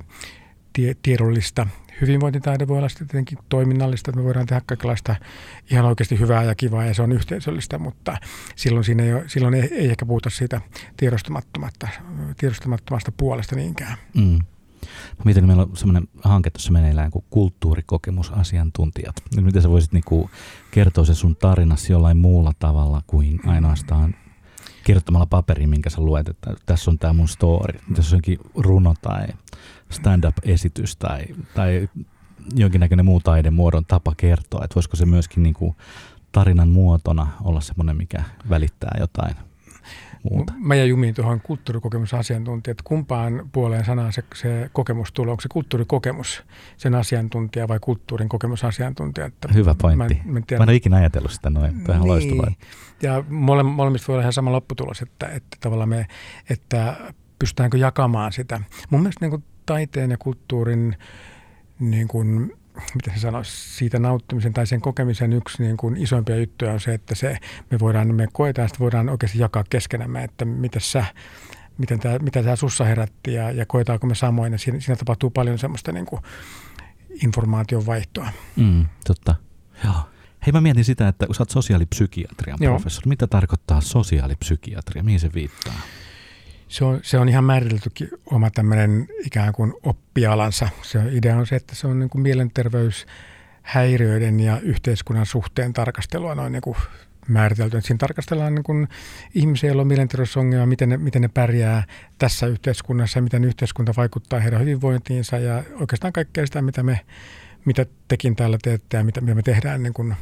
tie, 0.73 0.97
tiedollista. 1.03 1.67
Hyvinvointitaide 2.01 2.69
voi 2.69 2.79
olla 2.79 2.89
sitten 2.89 3.09
tietenkin 3.09 3.39
toiminnallista, 3.49 4.11
että 4.11 4.21
me 4.21 4.25
voidaan 4.25 4.47
tehdä 4.47 4.63
kaikenlaista 4.67 5.17
ihan 5.71 5.85
oikeasti 5.85 6.19
hyvää 6.19 6.43
ja 6.43 6.55
kivaa 6.55 6.85
ja 6.85 6.95
se 6.95 7.03
on 7.03 7.13
yhteisöllistä, 7.13 7.79
mutta 7.79 8.17
silloin, 8.57 8.85
siinä 8.85 9.03
ei, 9.03 9.15
ole, 9.15 9.25
silloin 9.27 9.55
ei, 9.55 9.69
ei 9.75 9.91
ehkä 9.91 10.07
puhuta 10.07 10.31
siitä 10.31 10.61
tiedostamattomasta, 10.97 11.89
tiedostamattomasta 12.37 13.13
puolesta 13.13 13.57
niinkään. 13.57 13.97
Mm. 14.15 14.39
Mä 15.19 15.25
mietin, 15.25 15.47
meillä 15.47 15.63
on 15.63 15.77
semmoinen 15.77 16.09
hanke 16.25 16.51
tuossa 16.51 16.73
meneillään 16.73 17.11
kuin 17.11 17.25
kulttuurikokemusasiantuntijat. 17.31 19.17
Miten 19.41 19.63
sä 19.63 19.69
voisit 19.69 19.93
niinku 19.93 20.31
kertoa 20.71 21.05
se 21.05 21.15
sun 21.15 21.37
tarinasi 21.37 21.93
jollain 21.93 22.17
muulla 22.17 22.53
tavalla 22.59 23.03
kuin 23.07 23.41
ainoastaan 23.49 24.15
kirjoittamalla 24.85 25.27
paperiin, 25.27 25.71
minkä 25.71 25.91
sä 25.91 26.01
luet, 26.01 26.29
että 26.29 26.55
tässä 26.67 26.91
on 26.91 26.99
tämä 26.99 27.13
mun 27.13 27.29
story. 27.29 27.79
Tässä 27.95 28.17
on 28.17 28.17
jonkin 28.17 28.39
runo 28.55 28.95
tai 29.03 29.27
stand-up-esitys 29.91 30.97
tai, 30.97 31.25
tai 31.55 31.89
jonkinnäköinen 32.55 33.05
muu 33.05 33.21
taidemuodon 33.21 33.85
tapa 33.85 34.15
kertoa, 34.17 34.65
että 34.65 34.75
voisiko 34.75 34.97
se 34.97 35.07
myöskin 35.07 35.43
niinku 35.43 35.77
tarinan 36.33 36.69
muotona 36.69 37.27
olla 37.45 37.61
semmoinen, 37.61 37.97
mikä 37.97 38.25
välittää 38.49 38.97
jotain 39.01 39.37
muuta. 40.23 40.53
Mä 40.57 40.75
jäin 40.75 40.91
jumiin 40.91 41.15
tuohon 41.15 41.41
kulttuurikokemusasiantuntija, 41.41 42.73
että 42.73 42.83
kumpaan 42.87 43.49
puoleen 43.53 43.85
sanaa 43.85 44.13
se, 44.13 44.25
se 44.35 44.71
kokemus 44.73 45.13
tulee. 45.13 45.31
Onko 45.31 45.41
se 45.41 45.49
kulttuurikokemus 45.49 46.43
sen 46.77 46.95
asiantuntija 46.95 47.69
vai 47.69 47.79
kulttuurin 47.81 48.29
kokemusasiantuntija? 48.29 49.27
Että 49.27 49.49
Hyvä 49.55 49.75
pointti. 49.83 50.21
Mä, 50.25 50.33
mä, 50.33 50.41
tiedän, 50.47 50.61
mä 50.61 50.65
en 50.65 50.69
ole 50.69 50.77
ikinä 50.77 50.97
ajatellut 50.97 51.33
sitä 51.33 51.51
noin. 51.51 51.85
Tämä 51.85 51.99
on 51.99 52.01
niin. 52.01 52.13
loistavaa. 52.13 52.53
Ja 53.03 53.25
mole, 53.29 53.63
molemmista 53.63 54.07
voi 54.09 54.15
olla 54.15 54.23
ihan 54.23 54.33
sama 54.33 54.53
lopputulos, 54.53 55.03
että, 55.03 55.27
että 55.27 55.57
tavallaan 55.61 55.89
me, 55.89 56.07
että 56.51 56.97
pystytäänkö 57.39 57.79
jakamaan 57.79 58.33
sitä. 58.33 58.61
Mun 58.91 59.01
mielestä 59.01 59.25
niin 59.25 59.31
kuin 59.31 59.45
taiteen 59.67 60.11
ja 60.11 60.17
kulttuurin 60.19 60.97
niin 61.81 62.09
kuin 62.09 62.53
miten 62.95 63.15
se 63.15 63.21
sanoisi, 63.21 63.77
siitä 63.77 63.99
nauttimisen 63.99 64.53
tai 64.53 64.67
sen 64.67 64.81
kokemisen 64.81 65.33
yksi 65.33 65.63
niin 65.63 65.77
kuin 65.77 65.97
isoimpia 65.97 66.37
juttuja 66.37 66.73
on 66.73 66.81
se, 66.81 66.95
että 66.95 67.15
se, 67.15 67.39
me 67.71 67.79
voidaan, 67.79 68.15
me 68.15 68.29
koetaan, 68.33 68.69
sitä 68.69 68.79
voidaan 68.79 69.09
oikeasti 69.09 69.39
jakaa 69.39 69.65
keskenämme, 69.71 70.25
että 70.25 70.45
miten 70.45 70.81
sä, 70.81 71.05
miten 71.79 72.01
tämä, 72.01 72.19
mitä 72.19 72.43
tämä 72.43 72.57
sussa 72.57 72.85
herätti 72.85 73.35
ja, 73.35 73.51
ja 73.51 73.67
koetaanko 73.67 74.07
me 74.07 74.15
samoin. 74.15 74.53
Ja 74.53 74.59
siinä, 74.59 74.81
siinä 74.81 74.97
tapahtuu 74.97 75.31
paljon 75.31 75.59
semmoista 75.59 75.93
niin 75.93 76.07
kuin 76.07 76.23
informaation 77.23 77.87
vaihtoa. 77.87 78.29
Mm, 78.57 78.87
totta. 79.07 79.35
Joo. 79.85 79.95
Hei 80.47 80.53
mä 80.53 80.61
mietin 80.61 80.85
sitä, 80.85 81.09
että 81.09 81.27
kun 81.27 81.35
sä 81.35 81.43
oot 81.43 81.51
sosiaalipsykiatrian 81.51 82.59
Joo. 82.61 82.75
professori, 82.75 83.09
mitä 83.09 83.27
tarkoittaa 83.27 83.81
sosiaalipsykiatria? 83.81 85.03
Mihin 85.03 85.21
se 85.21 85.31
viittaa? 85.35 85.75
Se 86.73 86.85
on, 86.85 87.01
se 87.03 87.19
on 87.19 87.29
ihan 87.29 87.45
määriteltykin 87.45 88.09
oma 88.27 88.51
tämmöinen 88.51 89.09
ikään 89.27 89.53
kuin 89.53 89.75
oppialansa. 89.83 90.69
Se 90.83 91.03
idea 91.11 91.37
on 91.37 91.47
se, 91.47 91.57
että 91.57 91.75
se 91.75 91.87
on 91.87 91.99
niin 91.99 92.11
kuin 92.11 92.23
mielenterveyshäiriöiden 92.23 94.41
ja 94.41 94.61
yhteiskunnan 94.61 95.27
suhteen 95.27 95.73
tarkastelua 95.73 96.35
noin 96.35 96.53
niin 96.53 96.63
kuin 96.63 96.77
määritelty. 97.29 97.81
Siinä 97.81 97.99
tarkastellaan 97.99 98.55
niin 98.55 98.63
kuin 98.63 98.89
ihmisiä, 99.35 99.69
joilla 99.69 99.83
on 99.83 99.87
mielenterveysongelmia, 99.87 100.67
miten 100.67 100.89
ne, 100.89 100.97
miten 100.97 101.23
ne 101.23 101.29
pärjää 101.29 101.85
tässä 102.19 102.47
yhteiskunnassa 102.47 103.19
ja 103.19 103.23
miten 103.23 103.45
yhteiskunta 103.45 103.93
vaikuttaa 103.97 104.41
heidän 104.41 104.61
hyvinvointiinsa 104.61 105.39
ja 105.39 105.65
oikeastaan 105.81 106.13
kaikkea 106.13 106.47
sitä, 106.47 106.63
mitä, 106.63 106.83
me, 106.83 107.01
mitä 107.65 107.87
tekin 108.09 108.37
täällä 108.37 108.59
teette 108.63 108.97
ja 108.97 109.05
mitä, 109.05 109.21
mitä 109.21 109.35
me 109.35 109.43
tehdään 109.43 109.83
niin 109.83 109.95
kuin 109.95 110.15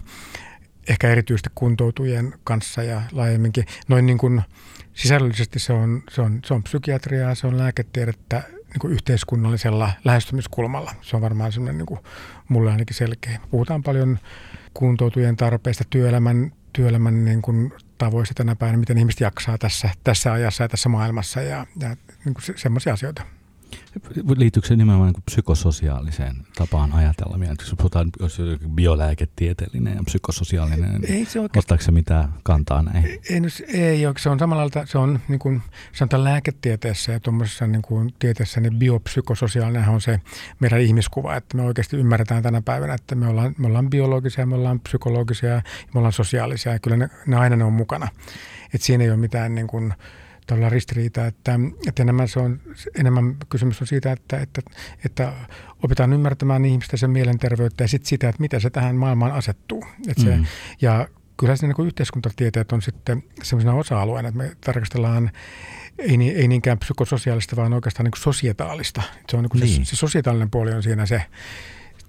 ehkä 0.88 1.08
erityisesti 1.08 1.48
kuntoutujien 1.54 2.34
kanssa 2.44 2.82
ja 2.82 3.02
laajemminkin. 3.12 3.66
Noin 3.88 4.06
niin 4.06 4.18
kuin 4.18 4.42
sisällöllisesti 5.02 5.58
se 5.58 5.72
on, 5.72 6.02
se 6.10 6.22
on, 6.22 6.40
se 6.44 6.54
on 6.54 6.62
psykiatriaa, 6.62 7.34
se 7.34 7.46
on 7.46 7.58
lääketiedettä 7.58 8.42
niin 8.50 8.80
kuin 8.80 8.92
yhteiskunnallisella 8.92 9.92
lähestymiskulmalla. 10.04 10.94
Se 11.02 11.16
on 11.16 11.22
varmaan 11.22 11.52
semmoinen 11.52 11.78
niin 11.78 11.86
kuin 11.86 12.00
mulle 12.48 12.70
ainakin 12.70 12.96
selkeä. 12.96 13.40
Puhutaan 13.50 13.82
paljon 13.82 14.18
kuntoutujien 14.74 15.36
tarpeista, 15.36 15.84
työelämän, 15.90 16.52
työelämän 16.72 17.24
niin 17.24 17.42
kuin 17.42 17.72
tavoista 17.98 18.34
tänä 18.34 18.56
päivänä, 18.56 18.78
miten 18.78 18.98
ihmiset 18.98 19.20
jaksaa 19.20 19.58
tässä, 19.58 19.90
tässä 20.04 20.32
ajassa 20.32 20.64
ja 20.64 20.68
tässä 20.68 20.88
maailmassa 20.88 21.42
ja, 21.42 21.66
ja 21.80 21.96
niin 22.24 22.34
kuin 22.34 22.42
se, 22.42 22.52
semmoisia 22.56 22.92
asioita. 22.92 23.22
Liittyykö 24.36 24.68
se 24.68 24.76
nimenomaan 24.76 25.12
niin 25.12 25.22
psykososiaaliseen 25.22 26.36
tapaan 26.56 26.92
ajatella? 26.92 27.38
Jos 27.44 27.74
puhutaan, 27.76 28.10
jos 28.20 28.38
biolääketieteellinen 28.74 29.96
ja 29.96 30.02
psykososiaalinen, 30.04 31.00
Ei 31.08 31.24
se 31.24 31.40
oikeastaan 31.40 31.58
ottaako 31.58 31.82
se 31.82 31.90
mitään 31.92 32.34
kantaa 32.42 32.82
näihin? 32.82 33.20
Ei, 33.30 33.40
no 33.40 33.48
se- 33.48 33.64
ei. 33.68 34.00
Se 34.18 34.30
on 34.30 34.38
samalla 34.38 34.62
lailla, 34.62 34.86
se 34.86 34.98
on 34.98 35.20
niin 35.28 35.38
kuin 35.38 35.62
sanotaan 35.92 36.24
lääketieteessä 36.24 37.12
ja 37.12 37.20
tuommoisessa 37.20 37.66
niin 37.66 37.82
kuin 37.82 38.14
tieteessä, 38.18 38.60
niin 38.60 38.78
biopsykososiaalinen 38.78 39.88
on 39.88 40.00
se 40.00 40.20
meidän 40.60 40.80
ihmiskuva, 40.80 41.36
että 41.36 41.56
me 41.56 41.62
oikeasti 41.62 41.96
ymmärretään 41.96 42.42
tänä 42.42 42.62
päivänä, 42.62 42.94
että 42.94 43.14
me 43.14 43.26
ollaan, 43.26 43.54
me 43.58 43.66
ollaan 43.66 43.90
biologisia, 43.90 44.46
me 44.46 44.54
ollaan 44.54 44.80
psykologisia 44.80 45.48
ja 45.48 45.62
me 45.94 45.98
ollaan 45.98 46.12
sosiaalisia 46.12 46.72
ja 46.72 46.78
kyllä 46.78 46.96
ne, 46.96 47.08
ne 47.26 47.36
aina 47.36 47.56
ne 47.56 47.64
on 47.64 47.72
mukana. 47.72 48.08
Et 48.74 48.82
siinä 48.82 49.04
ei 49.04 49.10
ole 49.10 49.18
mitään 49.18 49.54
niin 49.54 49.66
kuin, 49.66 49.94
tavallaan 50.50 50.72
ristiriitaa, 50.72 51.26
että, 51.26 51.58
että 51.88 52.02
enemmän, 52.02 52.28
se 52.28 52.40
on, 52.40 52.60
enemmän 52.98 53.36
kysymys 53.48 53.80
on 53.80 53.86
siitä, 53.86 54.12
että, 54.12 54.36
että, 54.36 54.60
että 55.04 55.32
opitaan 55.82 56.12
ymmärtämään 56.12 56.64
ihmistä 56.64 56.96
sen 56.96 57.10
mielenterveyttä 57.10 57.84
ja 57.84 57.88
sitten 57.88 58.08
sitä, 58.08 58.28
että 58.28 58.40
miten 58.40 58.60
se 58.60 58.70
tähän 58.70 58.96
maailmaan 58.96 59.32
asettuu. 59.32 59.84
Että 60.08 60.22
se, 60.22 60.36
Mm. 60.36 60.44
ja 60.80 61.08
kyllä 61.36 61.56
se 61.56 61.66
niin 61.66 61.86
yhteiskuntatieteet 61.86 62.72
on 62.72 62.82
sitten 62.82 63.22
sellaisena 63.42 63.74
osa-alueena, 63.74 64.28
että 64.28 64.38
me 64.38 64.52
tarkastellaan 64.60 65.30
ei, 65.98 66.16
ni- 66.16 66.30
ei 66.30 66.48
niinkään 66.48 66.78
psykososiaalista, 66.78 67.56
vaan 67.56 67.72
oikeastaan 67.72 68.04
niin 68.04 68.10
kuin 68.12 68.20
sosietaalista. 68.22 69.02
Se, 69.30 69.36
on 69.36 69.42
niin 69.52 69.60
Niin. 69.64 69.86
se, 69.86 69.90
se 69.90 69.96
sosietaalinen 69.96 70.50
puoli 70.50 70.72
on 70.72 70.82
siinä 70.82 71.06
se, 71.06 71.22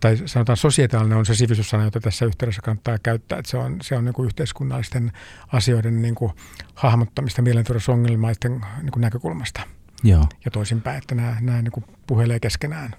tai 0.02 0.18
sanotaan 0.26 0.58
sosietaalinen 0.58 1.18
on 1.18 1.26
se 1.26 1.36
sivistyssana, 1.36 1.84
jota 1.84 2.00
tässä 2.00 2.26
yhteydessä 2.26 2.62
kannattaa 2.62 2.98
käyttää. 3.04 3.40
Että 3.40 3.52
se 3.52 3.58
on, 3.58 3.78
se 3.82 3.96
on 3.96 4.06
niin 4.06 4.14
kuin 4.14 4.26
yhteiskunnallisten 4.26 5.12
asioiden 5.48 6.02
niin 6.02 6.16
kuin 6.16 6.32
hahmottamista 6.76 7.42
mielenterveysongelmaisten 7.42 8.62
niin 8.82 8.92
kuin 8.92 9.02
näkökulmasta 9.02 9.62
Joo. 10.04 10.26
ja 10.46 10.52
toisinpäin, 10.52 10.98
että 10.98 11.16
nämä, 11.16 11.38
nämä 11.42 11.62
niin 11.62 11.72
kuin 11.72 11.86
puhelee 12.08 12.40
keskenään. 12.40 12.92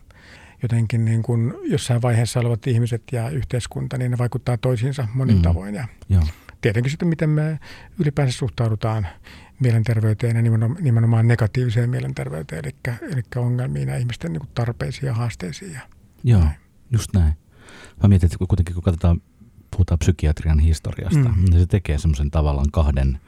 Jotenkin 0.62 1.04
niin 1.04 1.23
kuin 1.23 1.54
jossain 1.64 2.02
vaiheessa 2.02 2.40
olevat 2.40 2.66
ihmiset 2.66 3.02
ja 3.12 3.30
yhteiskunta, 3.30 3.99
niin 3.99 4.11
ne 4.11 4.18
vaikuttaa 4.18 4.56
toisiinsa 4.56 5.09
monin 5.14 5.37
Mm. 5.37 5.42
tavoin. 5.42 5.75
Ja 5.75 5.88
Joo. 6.09 6.23
tietenkin 6.61 6.90
sitten, 6.90 7.09
miten 7.09 7.30
me 7.30 7.59
ylipäänsä 7.99 8.38
suhtaudutaan 8.38 9.06
mielenterveyteen 9.61 10.37
ja 10.37 10.42
nimenomaan, 10.42 10.85
nimenomaan 10.85 11.28
negatiiviseen 11.28 11.90
mielenterveyteen, 11.90 12.62
eli, 12.64 12.97
eli 13.12 13.23
ongelmiin 13.37 13.88
ja 13.88 13.97
ihmisten 13.97 14.32
niin 14.32 14.40
kuin 14.40 14.50
tarpeisiin 14.54 15.06
ja 15.06 15.14
haasteisiin. 15.14 15.73
Ja, 15.73 15.80
Joo, 16.25 16.40
Näin. 16.40 16.62
Just 16.92 17.11
näin. 17.14 17.34
Mä 18.02 18.08
mietin, 18.08 18.26
että 18.26 18.46
kuitenkin 18.46 18.75
kun 18.75 18.82
katsotaan, 18.82 19.22
puhutaan 19.70 19.99
psykiatrian 19.99 20.58
historiasta, 20.58 21.28
mm. 21.28 21.44
Niin 21.44 21.61
se 21.61 21.66
tekee 21.66 21.99
semmoisen 21.99 22.30
tavallaan 22.30 22.70
kahden, 22.72 23.20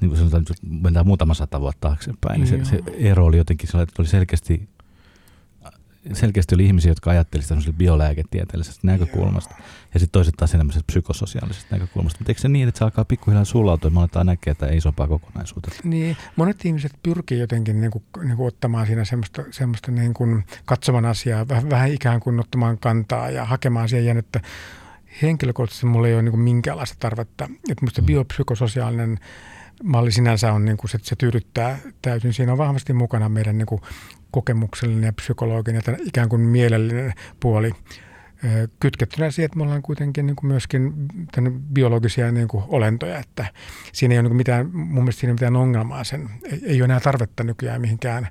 niin 0.00 0.08
kuin 0.08 0.18
sanotaan, 0.18 0.40
että 0.40 0.54
mennään 0.82 1.06
muutama 1.06 1.34
sata 1.34 1.60
vuotta 1.60 1.88
taaksepäin, 1.88 2.40
niin 2.40 2.48
se, 2.48 2.64
se 2.64 2.80
ero 2.92 3.24
oli 3.24 3.36
jotenkin 3.36 3.68
sellainen, 3.68 3.88
että 3.88 4.02
oli 4.02 4.08
selkeästi, 4.08 4.68
selkeästi 6.12 6.54
oli 6.54 6.66
ihmisiä, 6.66 6.90
jotka 6.90 7.10
ajattelivat 7.10 7.48
tämmöisestä 7.48 7.78
biolääketieteellisestä 7.78 8.86
näkökulmasta, 8.86 9.54
ja 9.94 10.00
sitten 10.00 10.12
toiset 10.12 10.34
taas 10.36 10.50
tämmöisestä 10.50 10.86
psykososiaalisesta 10.86 11.74
näkökulmasta. 11.74 12.18
Mutta 12.18 12.30
eikö 12.30 12.40
se 12.40 12.48
niin, 12.48 12.68
että 12.68 12.78
se 12.78 12.84
alkaa 12.84 13.04
pikkuhiljaa 13.04 13.44
sulautua, 13.44 13.88
ja 13.88 13.92
me 13.92 14.00
aletaan 14.00 14.26
näkee, 14.26 14.50
että 14.50 14.66
ei 14.66 14.76
isompaa 14.76 15.08
kokonaisuutta? 15.08 15.70
Niin, 15.84 16.16
monet 16.36 16.64
ihmiset 16.64 16.92
pyrkii 17.02 17.38
jotenkin 17.38 17.80
niin 17.80 17.90
kuin, 17.90 18.04
niin 18.22 18.36
kuin 18.36 18.46
ottamaan 18.46 18.86
siinä 18.86 19.04
semmoista, 19.04 19.42
semmoista 19.50 19.90
niin 19.90 20.14
kuin 20.14 20.44
katsoman 20.64 21.04
asiaa, 21.04 21.48
vähän, 21.48 21.70
vähän 21.70 21.92
ikään 21.92 22.20
kuin 22.20 22.40
ottamaan 22.40 22.78
kantaa 22.78 23.30
ja 23.30 23.44
hakemaan 23.44 23.88
siihen 23.88 24.06
jään, 24.06 24.18
että 24.18 24.40
henkilökohtaisesti 25.22 25.86
mulla 25.86 26.08
ei 26.08 26.14
ole 26.14 26.22
niin 26.22 26.32
kuin 26.32 26.40
minkäänlaista 26.40 26.96
tarvetta. 27.00 27.44
Että 27.44 27.84
musta 27.84 28.02
mm. 28.02 28.06
biopsykososiaalinen 28.06 29.18
malli 29.82 30.12
sinänsä 30.12 30.52
on, 30.52 30.64
niin 30.64 30.76
kuin 30.76 30.90
se, 30.90 30.98
se 31.02 31.16
tyydyttää 31.16 31.78
täysin. 32.02 32.32
Siinä 32.32 32.52
on 32.52 32.58
vahvasti 32.58 32.92
mukana 32.92 33.28
meidän 33.28 33.58
niin 33.58 33.66
kuin 33.66 33.80
kokemuksellinen 34.30 35.04
ja 35.04 35.12
psykologinen 35.12 35.82
ja 35.86 35.96
ikään 36.04 36.28
kuin 36.28 36.40
mielellinen 36.40 37.12
puoli 37.40 37.72
kytkettynä 38.80 39.30
siihen, 39.30 39.46
että 39.46 39.56
me 39.56 39.62
ollaan 39.62 39.82
kuitenkin 39.82 40.26
niin 40.26 40.36
kuin 40.36 40.48
myöskin 40.48 40.92
biologisia 41.72 42.32
niin 42.32 42.48
kuin 42.48 42.64
olentoja, 42.68 43.18
että 43.18 43.46
siinä 43.92 44.14
ei 44.14 44.18
ole 44.18 44.28
niin 44.28 44.36
mitään, 44.36 44.70
mun 44.72 45.04
mielestä 45.04 45.20
siinä 45.20 45.30
ei 45.30 45.32
ole 45.32 45.36
mitään 45.36 45.56
ongelmaa 45.56 46.04
sen, 46.04 46.30
ei, 46.44 46.60
ei 46.64 46.76
ole 46.76 46.84
enää 46.84 47.00
tarvetta 47.00 47.44
nykyään 47.44 47.80
mihinkään, 47.80 48.28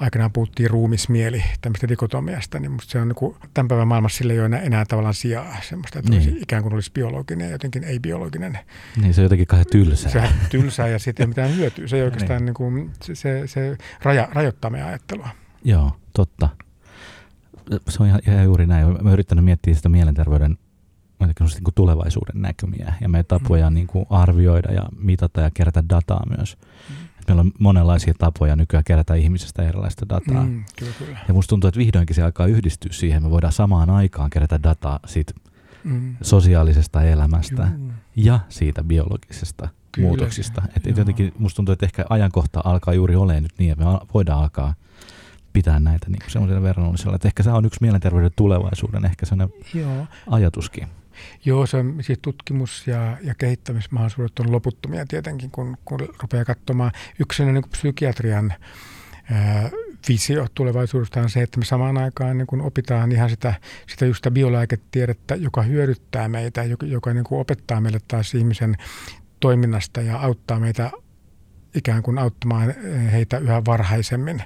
aikanaan 0.00 0.32
puhuttiin 0.32 0.70
ruumismieli 0.70 1.44
tämmöistä 1.60 1.88
dikotomiasta, 1.88 2.58
niin 2.58 2.72
musta 2.72 2.90
se 2.92 3.00
on 3.00 3.08
niin 3.08 3.16
kuin, 3.16 3.36
tämän 3.54 3.68
päivän 3.68 3.88
maailmassa 3.88 4.18
sillä 4.18 4.32
ei 4.32 4.38
ole 4.38 4.46
enää, 4.46 4.60
enää 4.60 4.84
tavallaan 4.84 5.14
sijaa 5.14 5.56
semmoista, 5.68 5.98
että 5.98 6.10
Niin. 6.10 6.20
niin. 6.20 6.30
olisi, 6.30 6.42
ikään 6.42 6.62
kuin 6.62 6.74
olisi 6.74 6.90
biologinen 6.92 7.44
ja 7.46 7.52
jotenkin 7.52 7.84
ei-biologinen. 7.84 8.58
Niin 9.00 9.14
se 9.14 9.20
on 9.20 9.24
jotenkin 9.24 9.46
kahden 9.46 9.66
tylsää. 9.72 10.12
Sehän 10.12 10.28
on 10.28 10.48
tylsää 10.50 10.88
ja 10.88 10.98
siitä 10.98 11.22
ei 11.22 11.26
mitään 11.26 11.56
hyötyä. 11.56 11.86
Se 11.88 11.96
ei 11.96 12.02
oikeastaan 12.10 12.38
Niin. 12.40 12.46
niin 12.46 12.54
kuin, 12.54 12.90
se, 13.02 13.14
se, 13.14 13.42
se 13.46 13.76
raja, 14.02 14.28
rajoittaa 14.32 14.70
meidän 14.70 14.88
ajattelua. 14.88 15.28
Joo, 15.64 15.92
totta. 16.12 16.48
Se 17.88 18.02
on 18.02 18.08
ihan, 18.08 18.20
ihan 18.28 18.44
juuri 18.44 18.66
näin. 18.66 19.04
Mä 19.04 19.12
yrittänyt 19.12 19.44
miettiä 19.44 19.74
sitä 19.74 19.88
mielenterveyden 19.88 20.58
niin 21.20 21.34
kuin 21.64 21.74
tulevaisuuden 21.74 22.42
näkymiä 22.42 22.94
ja 23.00 23.08
meidän 23.08 23.26
tapoja 23.26 23.70
Mm. 23.70 23.74
niin 23.74 23.86
kuin 23.86 24.06
arvioida 24.10 24.72
ja 24.72 24.82
mitata 24.98 25.40
ja 25.40 25.50
kerätä 25.54 25.84
dataa 25.88 26.22
myös. 26.36 26.56
Et 27.15 27.15
meillä 27.28 27.40
on 27.40 27.52
monenlaisia 27.58 28.14
tapoja 28.18 28.56
nykyään 28.56 28.84
kerätä 28.84 29.14
ihmisestä 29.14 29.62
erilaista 29.62 30.08
dataa. 30.08 30.44
Mm. 30.44 30.64
Kyllä, 30.78 30.92
kyllä. 30.98 31.18
Ja 31.28 31.34
musta 31.34 31.48
tuntuu, 31.48 31.68
että 31.68 31.78
vihdoinkin 31.78 32.16
se 32.16 32.22
alkaa 32.22 32.46
yhdistyä 32.46 32.92
siihen. 32.92 33.22
Me 33.22 33.30
voidaan 33.30 33.52
samaan 33.52 33.90
aikaan 33.90 34.30
kerätä 34.30 34.62
dataa 34.62 35.00
siitä 35.06 35.32
Mm. 35.84 36.16
sosiaalisesta 36.22 37.02
elämästä 37.02 37.68
Juu. 37.78 37.90
ja 38.16 38.40
siitä 38.48 38.84
biologisesta 38.84 39.68
Kyllä, 39.92 40.08
muutoksista. 40.08 40.62
Et, 40.76 40.86
et 40.86 40.96
jotenkin 40.96 41.32
musta 41.38 41.56
tuntuu, 41.56 41.72
että 41.72 41.86
ehkä 41.86 42.04
ajankohta 42.10 42.60
alkaa 42.64 42.94
juuri 42.94 43.16
olemaan 43.16 43.42
nyt 43.42 43.52
niin, 43.58 43.72
että 43.72 43.84
me 43.84 43.90
voidaan 44.14 44.42
alkaa 44.42 44.74
pitää 45.52 45.80
näitä 45.80 46.06
niin 46.10 46.22
semmoisella 46.28 46.62
verrannollisella. 46.62 47.14
Että 47.16 47.28
ehkä 47.28 47.42
se 47.42 47.50
on 47.50 47.64
yksi 47.64 47.78
mielenterveyden 47.80 48.30
tulevaisuuden 48.36 49.04
ehkä 49.04 49.26
sellainen 49.26 49.56
Joo. 49.74 50.06
ajatuskin. 50.30 50.88
Joo, 51.44 51.66
se 51.66 51.76
on, 51.76 51.96
siis 52.00 52.18
tutkimus- 52.22 52.86
ja, 52.86 53.16
ja 53.22 53.34
kehittämismahdollisuudet 53.34 54.38
on 54.38 54.52
loputtomia 54.52 55.06
tietenkin, 55.06 55.50
kun, 55.50 55.76
kun 55.84 56.00
rupeaa 56.22 56.44
katsomaan. 56.44 56.92
Yksi 57.20 57.44
niin 57.44 57.62
psykiatrian 57.70 58.54
ää, 59.30 59.70
visio 60.08 60.46
tulevaisuudesta 60.54 61.20
on 61.20 61.30
se, 61.30 61.42
että 61.42 61.58
me 61.58 61.64
samaan 61.64 61.98
aikaan 61.98 62.38
niin 62.38 62.46
kun 62.46 62.60
opitaan 62.60 63.12
ihan 63.12 63.30
sitä, 63.30 63.54
sitä 63.86 64.06
just 64.06 64.18
sitä 64.18 64.30
biolääketiedettä, 64.30 65.34
joka 65.34 65.62
hyödyttää 65.62 66.28
meitä, 66.28 66.64
joka, 66.64 66.86
joka 66.86 67.14
niin 67.14 67.24
kuin 67.24 67.40
opettaa 67.40 67.80
meille 67.80 68.00
taas 68.08 68.34
ihmisen 68.34 68.76
toiminnasta 69.40 70.00
ja 70.00 70.18
auttaa 70.18 70.60
meitä 70.60 70.90
ikään 71.74 72.02
kuin 72.02 72.18
auttamaan 72.18 72.74
heitä 73.12 73.38
yhä 73.38 73.64
varhaisemmin 73.64 74.42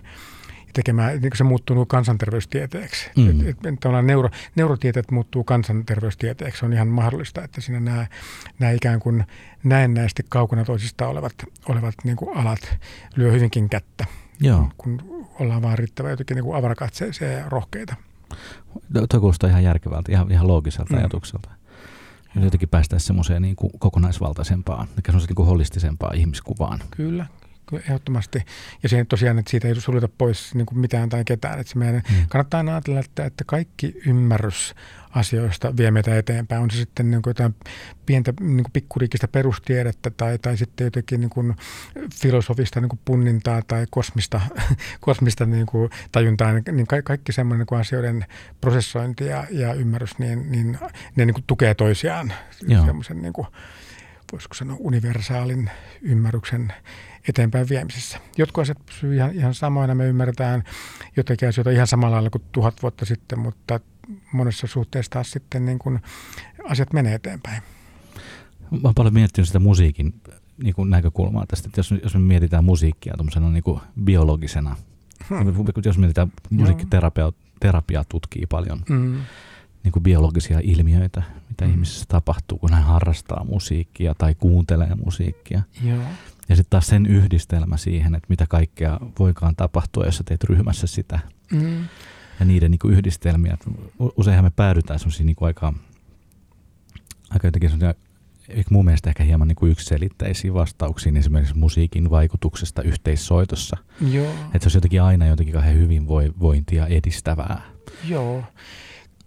tekemään, 0.73 1.13
niin 1.13 1.31
kuin 1.31 1.37
se 1.37 1.45
muuttuu 1.45 1.87
kansanterveystieteeksi. 1.87 3.11
Mm. 3.17 3.23
Mm. 3.23 3.41
Et, 3.49 3.67
et, 3.67 3.81
neuro, 4.03 4.31
neurotieteet 4.57 5.11
muuttuu 5.11 5.45
kansanterveystieteeksi. 5.45 6.59
Se 6.59 6.67
on 6.67 6.73
ihan 6.73 6.89
mahdollista, 6.89 7.45
että 7.45 7.61
siinä 7.61 7.81
nämä, 7.81 8.07
nämä 8.59 8.73
ikään 8.73 9.01
kuin 9.01 9.25
näennäisesti 9.65 10.23
kaukana 10.29 10.65
toisistaan 10.65 11.11
olevat, 11.11 11.35
olevat 11.69 11.95
niin 12.05 12.17
kuin 12.17 12.37
alat 12.37 12.79
lyö 13.17 13.33
hyvinkin 13.33 13.69
kättä, 13.69 14.07
Joo. 14.41 14.69
kun 14.79 15.27
ollaan 15.41 15.63
vaan 15.63 15.79
riittävän 15.79 16.11
jotenkin 16.11 16.35
niin 16.35 16.45
kuin 16.45 16.57
avarakatseisia 16.57 17.33
ja 17.33 17.49
rohkeita. 17.49 17.95
Tuo 19.11 19.21
kuulostaa 19.21 19.51
ihan 19.51 19.65
järkevältä, 19.65 20.13
ihan, 20.13 20.33
ihan 20.33 20.49
loogiselta 20.49 20.93
mm. 20.93 20.99
ajatukselta. 20.99 21.51
Ja 22.35 22.45
jotenkin 22.45 22.69
päästään 22.69 23.01
semmoiseen 23.01 23.43
niin 23.43 23.57
kuin 23.57 23.73
kokonaisvaltaisempaan, 23.79 24.89
mikä 24.97 25.13
on 25.13 25.19
niin 25.19 25.35
kuin 25.35 25.47
holistisempaan 25.47 26.17
ihmiskuvaan. 26.17 26.79
Kyllä, 26.91 27.27
ehdottomasti. 27.79 28.43
Ja 28.83 28.89
siihen 28.89 29.07
tosiaan, 29.07 29.39
että 29.39 29.51
siitä 29.51 29.69
ei 29.69 29.81
suljeta 29.81 30.09
pois 30.19 30.55
niin 30.55 30.67
kuin 30.67 30.79
mitään 30.79 31.09
tai 31.09 31.25
ketään. 31.25 31.61
Että 31.61 31.73
se 31.73 31.79
meidän 31.79 32.03
mm. 32.11 32.27
kannattaa 32.29 32.59
aina 32.59 32.73
ajatella, 32.73 33.01
että, 33.01 33.25
että 33.25 33.45
kaikki 33.47 33.95
ymmärrys 34.07 34.75
asioista 35.11 35.77
vie 35.77 35.91
meitä 35.91 36.19
eteenpäin. 36.19 36.63
On 36.63 36.71
se 36.71 36.77
sitten 36.77 37.11
niin 37.11 37.23
kuin 37.23 37.31
jotain 37.31 37.55
pientä 38.07 38.33
niin 38.41 38.65
kuin 38.65 38.73
pikkuriikistä 38.73 39.29
perustiedettä 39.29 40.11
tai, 40.11 40.39
tai 40.39 40.57
sitten 40.57 40.85
jotenkin 40.85 41.21
niin 41.21 41.31
kuin 41.31 41.57
filosofista 42.15 42.81
niin 42.81 42.89
kuin 42.89 43.01
punnintaa 43.05 43.63
tai 43.63 43.87
kosmista, 43.91 44.41
kosmista 45.01 45.47
niin 45.47 45.67
kuin 45.67 45.91
tajuntaa. 46.13 46.53
Niin 46.53 46.87
kaikki 47.05 47.33
semmoinen 47.33 47.67
niin 47.71 47.81
asioiden 47.81 48.25
prosessointi 48.61 49.27
ja, 49.27 49.45
ja 49.51 49.75
ymmärrys, 49.75 50.19
niin, 50.19 50.53
niin 50.53 50.79
ne 51.17 51.25
niin 51.27 51.35
kuin 51.35 51.45
tukee 51.47 51.75
toisiaan. 51.75 52.33
Semmoisen 52.87 53.23
niin 53.23 53.33
kuin, 53.33 53.47
voisiko 54.33 54.55
sanoa 54.55 54.77
universaalin 54.81 55.71
ymmärryksen 56.03 56.73
eteenpäin 57.29 57.69
viemisessä. 57.69 58.19
Jotkut 58.39 58.63
asiat 58.63 58.87
pysyvät 58.87 59.15
ihan, 59.15 59.35
ihan 59.35 59.55
samoina. 59.55 59.95
Me 59.95 60.07
ymmärretään 60.07 60.65
jotakin 61.17 61.49
asioita 61.49 61.71
ihan 61.71 61.87
samalla 61.87 62.15
lailla 62.15 62.31
kuin 62.31 62.45
tuhat 62.53 62.83
vuotta 62.83 63.05
sitten, 63.05 63.39
mutta 63.39 63.81
monessa 64.33 64.67
suhteessa 64.67 65.11
taas 65.11 65.31
sitten 65.31 65.65
niin 65.65 65.79
kuin 65.79 66.01
asiat 66.69 66.93
menee 66.93 67.15
eteenpäin. 67.15 67.63
Mä 68.71 68.79
olen 68.85 68.95
paljon 68.95 69.15
miettinyt 69.15 69.49
sitä 69.49 69.59
musiikin 69.59 70.21
niin 70.63 70.75
kuin 70.75 70.91
näkökulmaa 70.91 71.47
tästä, 71.47 71.69
että 71.69 71.79
jos, 71.79 71.95
jos 72.03 72.15
me 72.15 72.21
mietitään 72.21 72.65
musiikkia 72.65 73.15
niin 73.53 73.63
kuin 73.63 73.81
biologisena, 74.05 74.77
hmm. 75.29 75.55
jos 75.85 75.99
mietitään 75.99 76.33
musiikkiterapia 76.51 77.33
terapia 77.61 78.05
tutkii 78.09 78.47
paljon 78.47 78.83
hmm. 78.89 79.21
Niin 79.85 79.93
kuin 79.93 80.03
biologisia 80.03 80.61
ilmiöitä, 80.63 81.23
mitä 81.49 81.65
hmm. 81.65 81.73
ihmisessä 81.73 82.05
tapahtuu, 82.09 82.59
kun 82.59 82.73
hän 82.73 82.83
harrastaa 82.83 83.45
musiikkia 83.45 84.15
tai 84.15 84.35
kuuntelee 84.35 84.95
musiikkia. 85.05 85.63
Joo. 85.85 86.03
Ja 86.49 86.57
sitten 86.57 86.71
taas 86.71 86.87
sen 86.87 87.07
yhdistelmä 87.07 87.77
siihen, 87.77 88.15
että 88.15 88.27
mitä 88.29 88.47
kaikkea 88.49 89.01
voikaan 89.19 89.57
tapahtua, 89.57 90.05
jos 90.05 90.17
sä 90.17 90.25
teet 90.25 90.45
ryhmässä 90.45 90.87
sitä. 90.87 91.19
Mm. 91.53 91.85
Ja 92.41 92.47
niiden 92.47 92.71
niin 92.71 92.79
kuin 92.79 92.95
yhdistelmiä. 92.95 93.57
Useinhan 94.17 94.45
me 94.45 94.51
päädytään 94.51 94.99
semmoisiin 94.99 95.27
niin 95.27 95.37
aika, 95.41 95.73
aika 97.31 97.47
jotenkin 97.47 97.71
mun 98.71 98.85
mielestä 98.85 99.11
ehkä 99.11 99.25
hieman 99.25 99.49
niin 99.49 99.57
kuin 99.57 99.73
yksiselitteisiin 99.73 100.55
vastauksiin 100.55 101.17
esimerkiksi 101.17 101.59
musiikin 101.59 102.11
vaikutuksesta 102.11 102.83
yhteissoitossa. 102.83 103.77
Joo. 104.11 104.33
Että 104.33 104.59
se 104.59 104.65
olisi 104.65 104.77
jotenkin 104.77 105.03
aina 105.03 105.27
jotenkin 105.27 105.55
kauhean 105.55 105.77
hyvinvointia 105.77 106.87
edistävää. 106.87 107.63
Joo. 108.09 108.45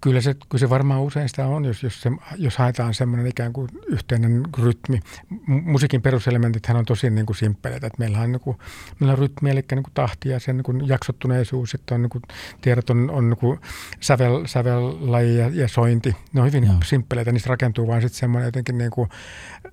Kyllä 0.04 0.22
se, 0.22 0.34
kyllä 0.34 0.60
se 0.60 0.70
varmaan 0.70 1.02
usein 1.02 1.30
sitä 1.30 1.48
on, 1.48 1.66
jos, 1.66 1.84
jos, 1.84 2.02
se, 2.02 2.12
jos 2.38 2.58
haetaan 2.58 2.94
semmoinen 2.94 3.28
ikään 3.28 3.54
kuin 3.54 3.70
yhteinen 3.88 4.44
rytmi. 4.64 5.00
Musiikin 5.48 6.02
peruselementithän 6.02 6.78
on 6.78 6.86
tosi 6.86 7.10
niin 7.10 7.26
kuin 7.26 7.36
simppeleitä. 7.36 7.88
Että 7.88 8.00
meillä 8.00 8.20
on, 8.20 8.32
niin 8.32 8.40
kuin, 8.40 8.58
meillä 9.00 9.14
on 9.14 9.20
rytmi, 9.20 9.50
eli 9.50 9.64
niin 9.72 9.84
kuin 9.84 9.94
tahti 9.94 10.30
ja 10.30 10.40
sen 10.40 10.58
niin 10.58 10.64
kuin 10.64 10.88
jaksottuneisuus. 10.88 11.72
Sitten 11.72 11.96
on 11.96 12.02
niin 12.02 12.10
kuin, 12.10 12.22
tiedot 12.62 12.90
on, 12.90 13.10
on 13.10 13.30
niin 13.30 13.38
kuin 13.38 13.60
sävel, 14.00 14.46
sävellaji 14.46 15.38
ja, 15.38 15.50
ja 15.54 15.68
sointi. 15.68 16.16
Ne 16.34 16.42
on 16.42 16.48
hyvin 16.48 16.64
Joo. 16.64 16.76
simppeleitä. 16.86 17.32
Niistä 17.32 17.50
rakentuu 17.50 17.88
vaan 17.88 18.02
sitten 18.02 18.20
semmoinen 18.20 18.48
jotenkin 18.48 18.78
niin 18.78 18.92
kuin 18.92 19.10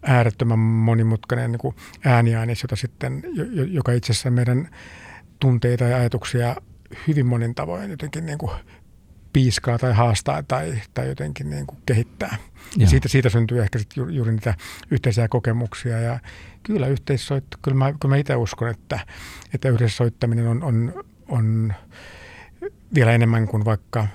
äärettömän 0.02 0.58
monimutkainen 0.58 1.52
niin 1.52 1.60
kuin 1.60 1.76
ääniaines, 2.04 2.62
jota 2.62 2.76
sitten, 2.76 3.22
joka 3.70 3.92
itse 3.92 4.12
asiassa 4.12 4.30
meidän 4.30 4.68
tunteita 5.40 5.84
ja 5.84 5.96
ajatuksia 5.96 6.56
hyvin 7.08 7.26
monin 7.26 7.54
tavoin 7.54 7.90
jotenkin 7.90 8.26
niin 8.26 8.38
kuin 8.38 8.52
piiskaa 9.32 9.78
tai 9.78 9.92
haastaa 9.92 10.42
tai, 10.42 10.82
tai 10.94 11.08
jotenkin 11.08 11.50
niin 11.50 11.66
kuin 11.66 11.78
kehittää. 11.86 12.36
Ja 12.76 12.86
siitä, 12.86 13.08
siitä 13.08 13.28
syntyy 13.28 13.62
ehkä 13.62 13.78
sit 13.78 13.96
juuri, 13.96 14.14
juuri 14.14 14.32
niitä 14.32 14.54
yhteisiä 14.90 15.28
kokemuksia 15.28 16.00
ja 16.00 16.18
kyllä 16.62 16.86
yhteissoitto, 16.86 17.56
kyllä 17.62 17.76
mä, 17.76 17.92
kyllä 17.92 18.14
mä 18.14 18.16
itse 18.16 18.36
uskon, 18.36 18.68
että, 18.68 19.00
että 19.54 19.68
yhdessä 19.68 19.96
soittaminen 19.96 20.46
on, 20.46 20.62
on, 20.62 21.04
on 21.28 21.74
vielä 22.94 23.12
enemmän 23.12 23.48
kuin 23.48 23.64
vaikka 23.64 24.06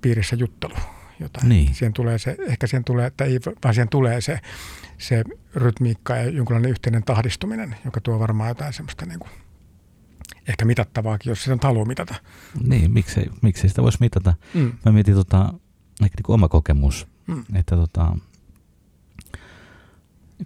piirissä 0.00 0.36
juttelu. 0.36 0.74
Jotain. 1.20 1.48
Niin. 1.48 1.74
Siihen 1.74 1.92
tulee 1.92 2.18
se, 2.18 2.36
ehkä 2.46 2.66
siihen 2.66 2.84
tulee, 2.84 3.06
että 3.06 3.24
ei, 3.24 3.38
vaan 3.64 3.74
siihen 3.74 3.88
tulee 3.88 4.20
se, 4.20 4.40
se 4.98 5.24
rytmiikka 5.54 6.16
ja 6.16 6.30
jonkinlainen 6.30 6.70
yhteinen 6.70 7.04
tahdistuminen, 7.04 7.76
joka 7.84 8.00
tuo 8.00 8.18
varmaan 8.18 8.48
jotain 8.48 8.72
semmoista 8.72 9.06
niin 9.06 9.18
kuin 9.18 9.30
ehkä 10.48 10.64
mitattavaakin, 10.64 11.30
jos 11.30 11.44
sitä 11.44 11.58
haluaa 11.62 11.84
mitata. 11.84 12.14
Niin, 12.62 12.92
miksei, 12.92 13.26
miksei 13.42 13.68
sitä 13.68 13.82
voisi 13.82 13.98
mitata. 14.00 14.34
Mm. 14.54 14.72
Mä 14.84 14.92
mietin 14.92 15.14
tota, 15.14 15.54
ehkä 16.02 16.16
niin 16.16 16.34
oma 16.34 16.48
kokemus, 16.48 17.06
mm. 17.26 17.44
että 17.54 17.76
tota, 17.76 18.16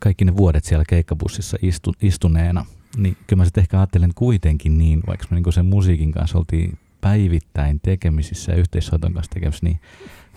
kaikki 0.00 0.24
ne 0.24 0.36
vuodet 0.36 0.64
siellä 0.64 0.84
keikkabussissa 0.88 1.56
istu, 1.62 1.94
istuneena, 2.02 2.66
niin 2.96 3.16
kyllä 3.26 3.40
mä 3.40 3.44
sitten 3.44 3.62
ehkä 3.62 3.78
ajattelen 3.78 4.12
kuitenkin 4.14 4.78
niin, 4.78 5.02
vaikka 5.06 5.26
me 5.30 5.40
niin 5.40 5.52
sen 5.52 5.66
musiikin 5.66 6.12
kanssa 6.12 6.38
oltiin 6.38 6.78
päivittäin 7.00 7.80
tekemisissä 7.80 8.52
ja 8.52 8.58
yhteishoiton 8.58 9.12
kanssa 9.12 9.32
tekemisissä, 9.32 9.66
niin 9.66 9.80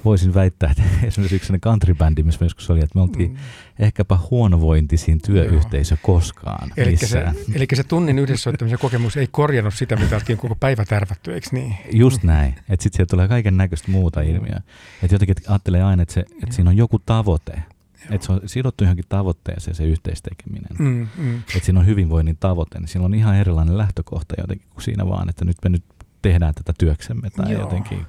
voisin 0.06 0.34
väittää, 0.34 0.72
että 0.72 0.84
esimerkiksi 1.08 1.36
yksi 1.36 1.54
country-bändi, 1.54 2.24
missä 2.24 2.46
joskus 2.46 2.70
oli, 2.70 2.80
että 2.80 2.96
me 2.96 3.02
oltiin 3.02 3.32
mm. 3.32 3.38
ehkäpä 3.80 4.18
huonovointisin 4.32 5.22
työyhteisö 5.22 5.94
Joo. 5.94 6.00
koskaan 6.02 6.72
eli 6.78 6.98
se, 6.98 7.26
eli 7.54 7.68
se 7.74 7.84
tunnin 7.84 8.20
yhdessä 8.20 8.54
kokemus 8.80 9.18
ei 9.18 9.28
korjannut 9.32 9.74
sitä, 9.74 9.96
mitä 9.96 10.16
oltiin 10.16 10.38
koko 10.38 10.56
päivä 10.56 10.86
tärvätty, 10.86 11.34
eikö 11.34 11.48
niin? 11.52 11.76
Just 11.92 12.24
näin. 12.24 12.56
Että 12.70 12.84
sitten 12.84 12.98
sieltä 12.98 13.12
tulee 13.12 13.28
kaiken 13.28 13.58
näköistä 13.58 13.92
muuta 13.92 14.22
ilmiöä. 14.22 14.62
Että 15.04 15.16
jotenkin 15.16 15.36
ajattelee 15.48 15.84
aina, 15.84 16.04
että, 16.04 16.14
se, 16.14 16.26
että 16.44 16.56
siinä 16.56 16.70
on 16.70 16.78
joku 16.78 17.00
tavoite. 17.00 17.64
Että 18.10 18.26
se 18.26 18.32
on 18.32 18.42
sidottu 18.46 18.84
johonkin 18.84 19.06
tavoitteeseen 19.10 19.76
se 19.76 19.84
yhteistekeminen. 19.84 20.70
Mm, 20.80 21.08
mm. 21.18 21.38
Että 21.38 21.66
siinä 21.66 21.80
on 21.80 21.86
hyvinvoinnin 21.86 22.38
tavoite, 22.40 22.80
niin 22.80 22.88
siinä 22.88 23.06
on 23.06 23.14
ihan 23.14 23.36
erilainen 23.36 23.78
lähtökohta 23.78 24.36
jotenkin 24.38 24.68
kuin 24.70 24.84
siinä 24.84 25.08
vaan, 25.08 25.30
että 25.30 25.46
nyt 25.46 25.58
me 25.64 25.70
nyt 25.70 25.84
tehdään 26.21 26.53
tätä 26.53 26.73
työksemme 26.79 27.29
tai 27.29 27.51
Joo. 27.51 27.62
jotenkin. 27.62 28.05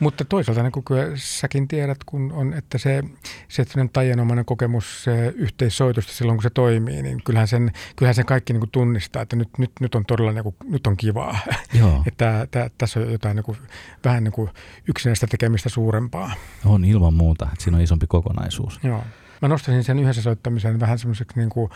Mutta 0.00 0.24
toisaalta 0.24 0.62
niin 0.62 0.72
kuin 0.72 0.84
säkin 1.14 1.68
tiedät, 1.68 1.98
kun 2.06 2.32
on, 2.32 2.52
että 2.54 2.78
se, 2.78 3.02
se 3.48 3.64
taianomainen 3.92 4.44
kokemus 4.44 5.04
se 5.04 5.32
yhteissoitusta 5.36 6.12
silloin, 6.12 6.36
kun 6.36 6.42
se 6.42 6.50
toimii, 6.50 7.02
niin 7.02 7.22
kyllähän 7.24 7.48
sen, 7.48 7.72
kyllähän 7.96 8.14
sen 8.14 8.26
kaikki 8.26 8.52
niin 8.52 8.60
kuin 8.60 8.70
tunnistaa, 8.70 9.22
että 9.22 9.36
nyt, 9.36 9.48
nyt, 9.58 9.70
nyt 9.80 9.94
on 9.94 10.04
todella 10.04 10.32
niin 10.32 10.42
kuin, 10.42 10.56
nyt 10.64 10.86
on 10.86 10.96
kivaa. 10.96 11.38
Joo. 11.74 12.02
että 12.08 12.46
tä, 12.50 12.70
tässä 12.78 13.00
on 13.00 13.12
jotain 13.12 13.36
niin 13.36 13.44
kuin, 13.44 13.58
vähän 14.04 14.24
niin 14.24 14.32
kuin 14.32 14.50
yksinäistä 14.88 15.26
tekemistä 15.26 15.68
suurempaa. 15.68 16.32
On 16.64 16.84
ilman 16.84 17.14
muuta, 17.14 17.48
että 17.52 17.64
siinä 17.64 17.76
on 17.76 17.82
isompi 17.84 18.06
kokonaisuus. 18.06 18.80
Joo. 18.82 19.04
Mä 19.42 19.48
nostaisin 19.48 19.84
sen 19.84 19.98
yhdessä 19.98 20.22
soittamisen 20.22 20.80
vähän 20.80 20.98
semmoiseksi 20.98 21.38
niin 21.38 21.50
kuin, 21.50 21.70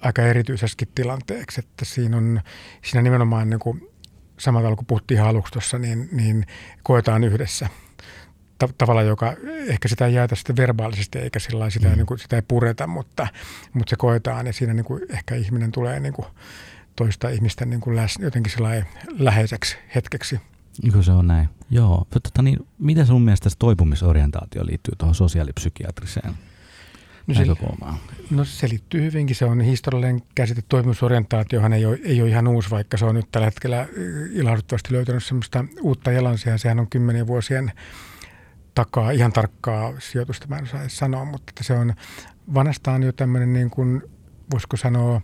aika 0.00 0.22
erityisessäkin 0.22 0.88
tilanteeksi, 0.94 1.60
että 1.60 1.84
siinä 1.84 2.16
on 2.16 2.40
siinä 2.82 3.02
nimenomaan 3.02 3.50
niin 3.50 3.60
kuin, 3.60 3.88
samalla 4.38 4.64
tavalla 4.64 4.76
kuin 4.76 4.86
puhuttiin 4.86 5.16
ihan 5.16 5.30
aluksi 5.30 5.52
tuossa, 5.52 5.78
niin, 5.78 6.08
niin 6.12 6.46
koetaan 6.82 7.24
yhdessä 7.24 7.68
ta- 8.58 8.74
tavalla, 8.78 9.02
joka 9.02 9.34
ehkä 9.66 9.88
sitä 9.88 10.06
ei 10.06 10.14
jäätä 10.14 10.34
sitten 10.34 10.56
verbaalisesti 10.56 11.18
eikä 11.18 11.38
sillä 11.38 11.70
sitä, 11.70 11.88
mm. 11.88 11.96
niin 11.96 12.06
kuin, 12.06 12.18
sitä 12.18 12.36
ei 12.36 12.42
pureta, 12.48 12.86
mutta, 12.86 13.26
mutta 13.72 13.90
se 13.90 13.96
koetaan 13.96 14.46
ja 14.46 14.52
siinä 14.52 14.74
niin 14.74 14.84
kuin 14.84 15.02
ehkä 15.08 15.34
ihminen 15.34 15.72
tulee 15.72 16.00
niin 16.00 16.14
kuin 16.14 16.26
toista 16.96 17.28
ihmistä 17.28 17.64
niin 17.64 17.80
kuin 17.80 17.96
läs, 17.96 18.18
jotenkin 18.20 18.52
läheiseksi 19.18 19.76
hetkeksi. 19.94 20.40
Kyllä 20.90 21.02
se 21.04 21.12
on 21.12 21.26
näin. 21.26 21.48
Joo. 21.70 22.06
Tota, 22.10 22.42
niin, 22.42 22.58
miten 22.78 23.06
sun 23.06 23.22
mielestä 23.22 23.50
toipumisorientaatio 23.58 24.66
liittyy 24.66 24.94
tuohon 24.98 25.14
sosiaalipsykiatriseen 25.14 26.34
no 27.26 27.34
se, 27.34 27.44
no 28.30 28.44
se 28.44 28.68
liittyy 28.68 29.02
hyvinkin. 29.02 29.36
Se 29.36 29.44
on 29.44 29.60
historiallinen 29.60 30.22
käsite. 30.34 30.62
Toimimusorientaatiohan 30.68 31.72
ei 31.72 31.86
ole, 31.86 31.98
ei 32.04 32.22
ole 32.22 32.30
ihan 32.30 32.48
uusi, 32.48 32.70
vaikka 32.70 32.96
se 32.96 33.04
on 33.04 33.14
nyt 33.14 33.28
tällä 33.32 33.46
hetkellä 33.46 33.88
ilahduttavasti 34.32 34.92
löytänyt 34.92 35.24
semmoista 35.24 35.64
uutta 35.82 36.12
jalansia. 36.12 36.58
Sehän 36.58 36.80
on 36.80 36.90
kymmenien 36.90 37.26
vuosien 37.26 37.72
takaa 38.74 39.10
ihan 39.10 39.32
tarkkaa 39.32 39.92
sijoitusta, 39.98 40.46
mä 40.46 40.56
en 40.56 40.64
osaa 40.64 40.88
sanoa, 40.88 41.24
mutta 41.24 41.50
että 41.50 41.64
se 41.64 41.74
on 41.74 41.94
vanhastaan 42.54 43.02
jo 43.02 43.12
tämmöinen 43.12 43.52
niin 43.52 43.70
kuin, 43.70 44.02
voisiko 44.50 44.76
sanoa, 44.76 45.20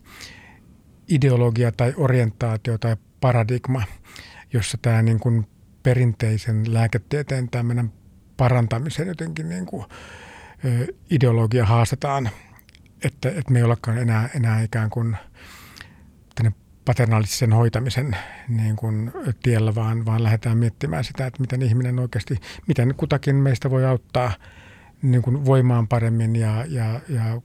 ideologia 1.08 1.72
tai 1.72 1.94
orientaatio 1.96 2.78
tai 2.78 2.96
paradigma, 3.20 3.82
jossa 4.52 4.78
tämä 4.82 5.02
niin 5.02 5.20
kuin 5.20 5.46
perinteisen 5.82 6.74
lääketieteen 6.74 7.50
tämmöinen 7.50 7.92
parantamisen 8.36 9.08
jotenkin 9.08 9.48
niin 9.48 9.66
kuin 9.66 9.84
ideologia 11.10 11.66
haastetaan, 11.66 12.30
että, 13.04 13.28
että 13.28 13.52
me 13.52 13.58
ei 13.58 13.64
olekaan 13.64 13.98
enää, 13.98 14.28
enää 14.34 14.62
ikään 14.62 14.90
kuin 14.90 15.16
paternaalisen 16.84 17.52
hoitamisen 17.52 18.16
niin 18.48 18.76
kuin 18.76 19.12
tiellä, 19.42 19.74
vaan, 19.74 20.06
vaan 20.06 20.22
lähdetään 20.22 20.58
miettimään 20.58 21.04
sitä, 21.04 21.26
että 21.26 21.40
miten 21.40 21.62
ihminen 21.62 21.98
oikeasti, 21.98 22.40
miten 22.66 22.94
kutakin 22.96 23.36
meistä 23.36 23.70
voi 23.70 23.86
auttaa 23.86 24.32
niin 25.02 25.22
kuin 25.22 25.44
voimaan 25.44 25.88
paremmin 25.88 26.36
ja, 26.36 26.64
ja, 26.68 27.00
ja 27.08 27.40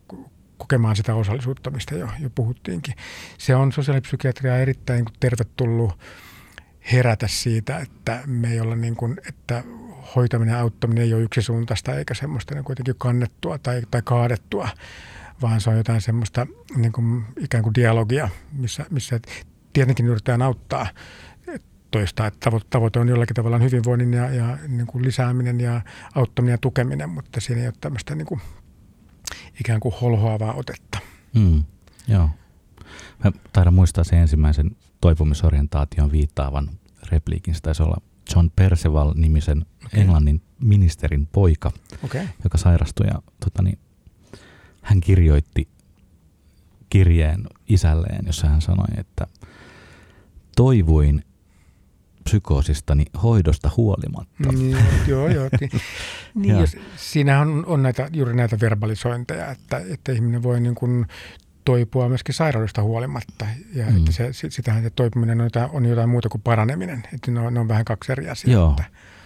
kokemaan 0.57 0.95
sitä 0.95 1.15
osallisuutta, 1.15 1.71
mistä 1.71 1.95
jo, 1.95 2.07
jo 2.19 2.29
puhuttiinkin. 2.29 2.93
Se 3.37 3.55
on 3.55 3.71
sosiaalipsykiatria 3.71 4.57
erittäin 4.57 5.05
tervetullut 5.19 5.99
herätä 6.91 7.27
siitä, 7.27 7.79
että 7.79 8.23
me 8.25 8.51
ei 8.51 8.59
olla 8.59 8.75
niin 8.75 8.95
kuin, 8.95 9.17
että 9.29 9.63
hoitaminen 10.15 10.53
ja 10.53 10.59
auttaminen 10.59 11.03
ei 11.03 11.13
ole 11.13 11.23
yksisuuntaista 11.23 11.95
eikä 11.95 12.13
semmoista 12.13 12.55
niin 12.55 12.63
kuitenkin 12.63 12.95
kannettua 12.97 13.57
tai, 13.57 13.81
tai 13.91 14.01
kaadettua, 14.01 14.69
vaan 15.41 15.61
se 15.61 15.69
on 15.69 15.77
jotain 15.77 16.01
semmoista 16.01 16.47
niin 16.75 16.91
kuin, 16.91 17.25
ikään 17.39 17.63
kuin 17.63 17.75
dialogia, 17.75 18.29
missä, 18.51 18.85
missä 18.89 19.19
tietenkin 19.73 20.05
yritetään 20.05 20.41
auttaa 20.41 20.87
toista, 21.91 22.27
että 22.27 22.51
tavoite 22.69 22.99
on 22.99 23.07
jollakin 23.07 23.35
tavalla 23.35 23.57
hyvinvoinnin 23.57 24.13
ja, 24.13 24.29
ja 24.29 24.57
niin 24.67 24.87
kuin 24.87 25.05
lisääminen 25.05 25.59
ja 25.59 25.81
auttaminen 26.15 26.53
ja 26.53 26.57
tukeminen, 26.57 27.09
mutta 27.09 27.41
siinä 27.41 27.61
ei 27.61 27.67
ole 27.67 27.73
tämmöistä 27.81 28.15
niin 28.15 28.25
kuin, 28.25 28.41
ikään 29.59 29.79
kuin 29.79 29.95
holhoavaa 30.01 30.53
otetta. 30.53 30.99
Mm, 31.35 31.63
joo. 32.07 32.29
Mä 33.23 33.31
taidan 33.53 33.73
muistaa 33.73 34.03
sen 34.03 34.19
ensimmäisen 34.19 34.71
toipumisorientaation 35.01 36.11
viittaavan 36.11 36.69
repliikin. 37.11 37.55
Se 37.55 37.61
taisi 37.61 37.83
olla 37.83 38.01
John 38.35 38.49
Perceval-nimisen 38.55 39.65
okay. 39.85 39.99
englannin 39.99 40.41
ministerin 40.59 41.27
poika, 41.27 41.71
okay. 42.03 42.27
joka 42.43 42.57
sairastui 42.57 43.07
ja 43.07 43.21
tota 43.39 43.61
niin, 43.61 43.79
hän 44.81 45.01
kirjoitti 45.01 45.67
kirjeen 46.89 47.47
isälleen, 47.69 48.25
jossa 48.25 48.47
hän 48.47 48.61
sanoi, 48.61 48.87
että 48.97 49.27
toivuin 50.55 51.23
psykoosistani 52.23 53.05
hoidosta 53.23 53.71
huolimatta. 53.77 54.51
Mm, 54.51 54.73
joo, 55.07 55.27
joo. 55.27 55.49
niin, 56.35 56.55
ja. 56.55 56.67
siinähän 56.95 57.47
on, 57.47 57.65
on 57.65 57.83
näitä, 57.83 58.09
juuri 58.13 58.35
näitä 58.35 58.59
verbalisointeja, 58.59 59.51
että, 59.51 59.81
että 59.89 60.11
ihminen 60.11 60.43
voi 60.43 60.59
niin 60.59 60.75
kuin 60.75 61.05
toipua 61.65 62.09
myöskin 62.09 62.35
sairaudesta 62.35 62.83
huolimatta. 62.83 63.45
Ja 63.73 63.85
mm. 63.85 63.97
että 63.97 64.11
se, 64.11 64.29
sitähän 64.49 64.83
se 64.83 64.89
toipuminen 64.89 65.41
on 65.41 65.45
jotain, 65.45 65.69
on 65.73 65.85
jotain 65.85 66.09
muuta 66.09 66.29
kuin 66.29 66.41
paraneminen. 66.41 67.03
Että 67.13 67.31
ne 67.31 67.39
on, 67.39 67.53
ne 67.53 67.59
on 67.59 67.67
vähän 67.67 67.85
kaksi 67.85 68.11
eri 68.11 68.29
asiaa. 68.29 68.53
Joo. 68.53 68.69
Että. 68.69 68.83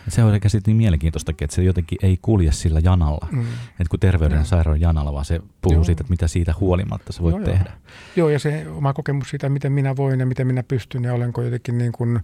Se 0.07 0.23
on 0.23 0.39
sitten 0.47 0.71
niin 0.71 0.77
mielenkiintoistakin, 0.77 1.45
että 1.45 1.55
se 1.55 1.63
jotenkin 1.63 1.97
ei 2.03 2.19
kulje 2.21 2.51
sillä 2.51 2.79
janalla. 2.83 3.27
Mm. 3.31 3.41
Että 3.69 3.89
kun 3.89 3.99
terveyden 3.99 4.37
ja 4.37 4.43
sairauden 4.43 4.81
janalla, 4.81 5.13
vaan 5.13 5.25
se 5.25 5.39
puhuu 5.61 5.77
Joo. 5.77 5.83
siitä, 5.83 6.01
että 6.01 6.11
mitä 6.11 6.27
siitä 6.27 6.53
huolimatta 6.59 7.13
sä 7.13 7.23
voit 7.23 7.35
Joo, 7.35 7.45
tehdä. 7.45 7.69
Joo. 7.69 7.79
Joo, 8.15 8.29
ja 8.29 8.39
se 8.39 8.65
oma 8.69 8.93
kokemus 8.93 9.29
siitä, 9.29 9.49
miten 9.49 9.71
minä 9.71 9.95
voin 9.95 10.19
ja 10.19 10.25
miten 10.25 10.47
minä 10.47 10.63
pystyn 10.63 11.03
ja 11.03 11.13
olenko 11.13 11.41
jotenkin 11.41 11.77
niin 11.77 11.91
kuin, 11.91 12.19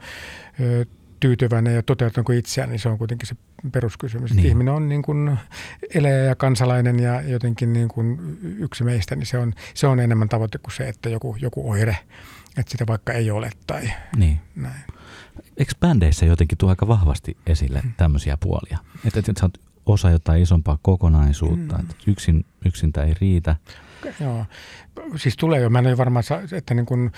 ö, 0.60 0.86
tyytyväinen 1.19 1.75
ja 1.75 1.84
toteutanko 1.84 2.34
itseään, 2.34 2.69
niin 2.69 2.80
se 2.80 2.89
on 2.89 2.97
kuitenkin 2.97 3.28
se 3.28 3.36
peruskysymys. 3.71 4.34
Niin. 4.34 4.47
Ihminen 4.47 4.73
on 4.73 4.89
niin 4.89 5.01
kuin 5.01 5.38
eläjä 5.93 6.17
ja 6.17 6.36
kansalainen 6.36 6.99
ja 6.99 7.21
jotenkin 7.21 7.73
niin 7.73 7.88
kuin 7.88 8.38
yksi 8.60 8.84
meistä, 8.84 9.15
niin 9.15 9.25
se 9.25 9.38
on, 9.38 9.54
se 9.73 9.88
on 9.88 9.99
enemmän 9.99 10.30
tavoite 10.30 10.58
kuin 10.58 10.73
se, 10.73 10.89
että 10.89 11.10
joku, 11.10 11.36
joku 11.39 11.71
oire, 11.71 11.97
että 12.58 12.71
sitä 12.71 12.88
vaikka 12.88 13.13
ei 13.13 13.32
ole 13.32 13.49
tai 13.67 13.91
niin. 14.17 14.39
näin. 14.56 14.84
Eikö 15.58 15.71
bändeissä 15.80 16.25
jotenkin 16.25 16.58
tuo 16.58 16.69
aika 16.69 16.88
vahvasti 16.88 17.38
esille 17.47 17.82
hmm. 17.82 17.93
tämmöisiä 17.97 18.38
puolia? 18.38 18.78
Että, 19.06 19.19
että 19.19 19.34
sä 19.39 19.45
oot 19.45 19.60
osa 19.86 20.10
jotain 20.10 20.41
isompaa 20.41 20.80
kokonaisuutta, 20.82 21.75
mm. 21.75 21.82
että 21.82 21.95
yksin, 22.08 22.45
yksin 22.65 22.93
tämä 22.93 23.08
ei 23.08 23.13
riitä. 23.21 23.56
Joo, 24.20 24.46
siis 25.15 25.38
tulee 25.38 25.62
jo. 25.62 25.70
Mä 25.70 25.80
en 25.80 25.88
ole 25.88 25.98
varmaan, 25.98 26.24
että 26.52 26.74
niin 26.74 26.86
kuin, 26.86 27.12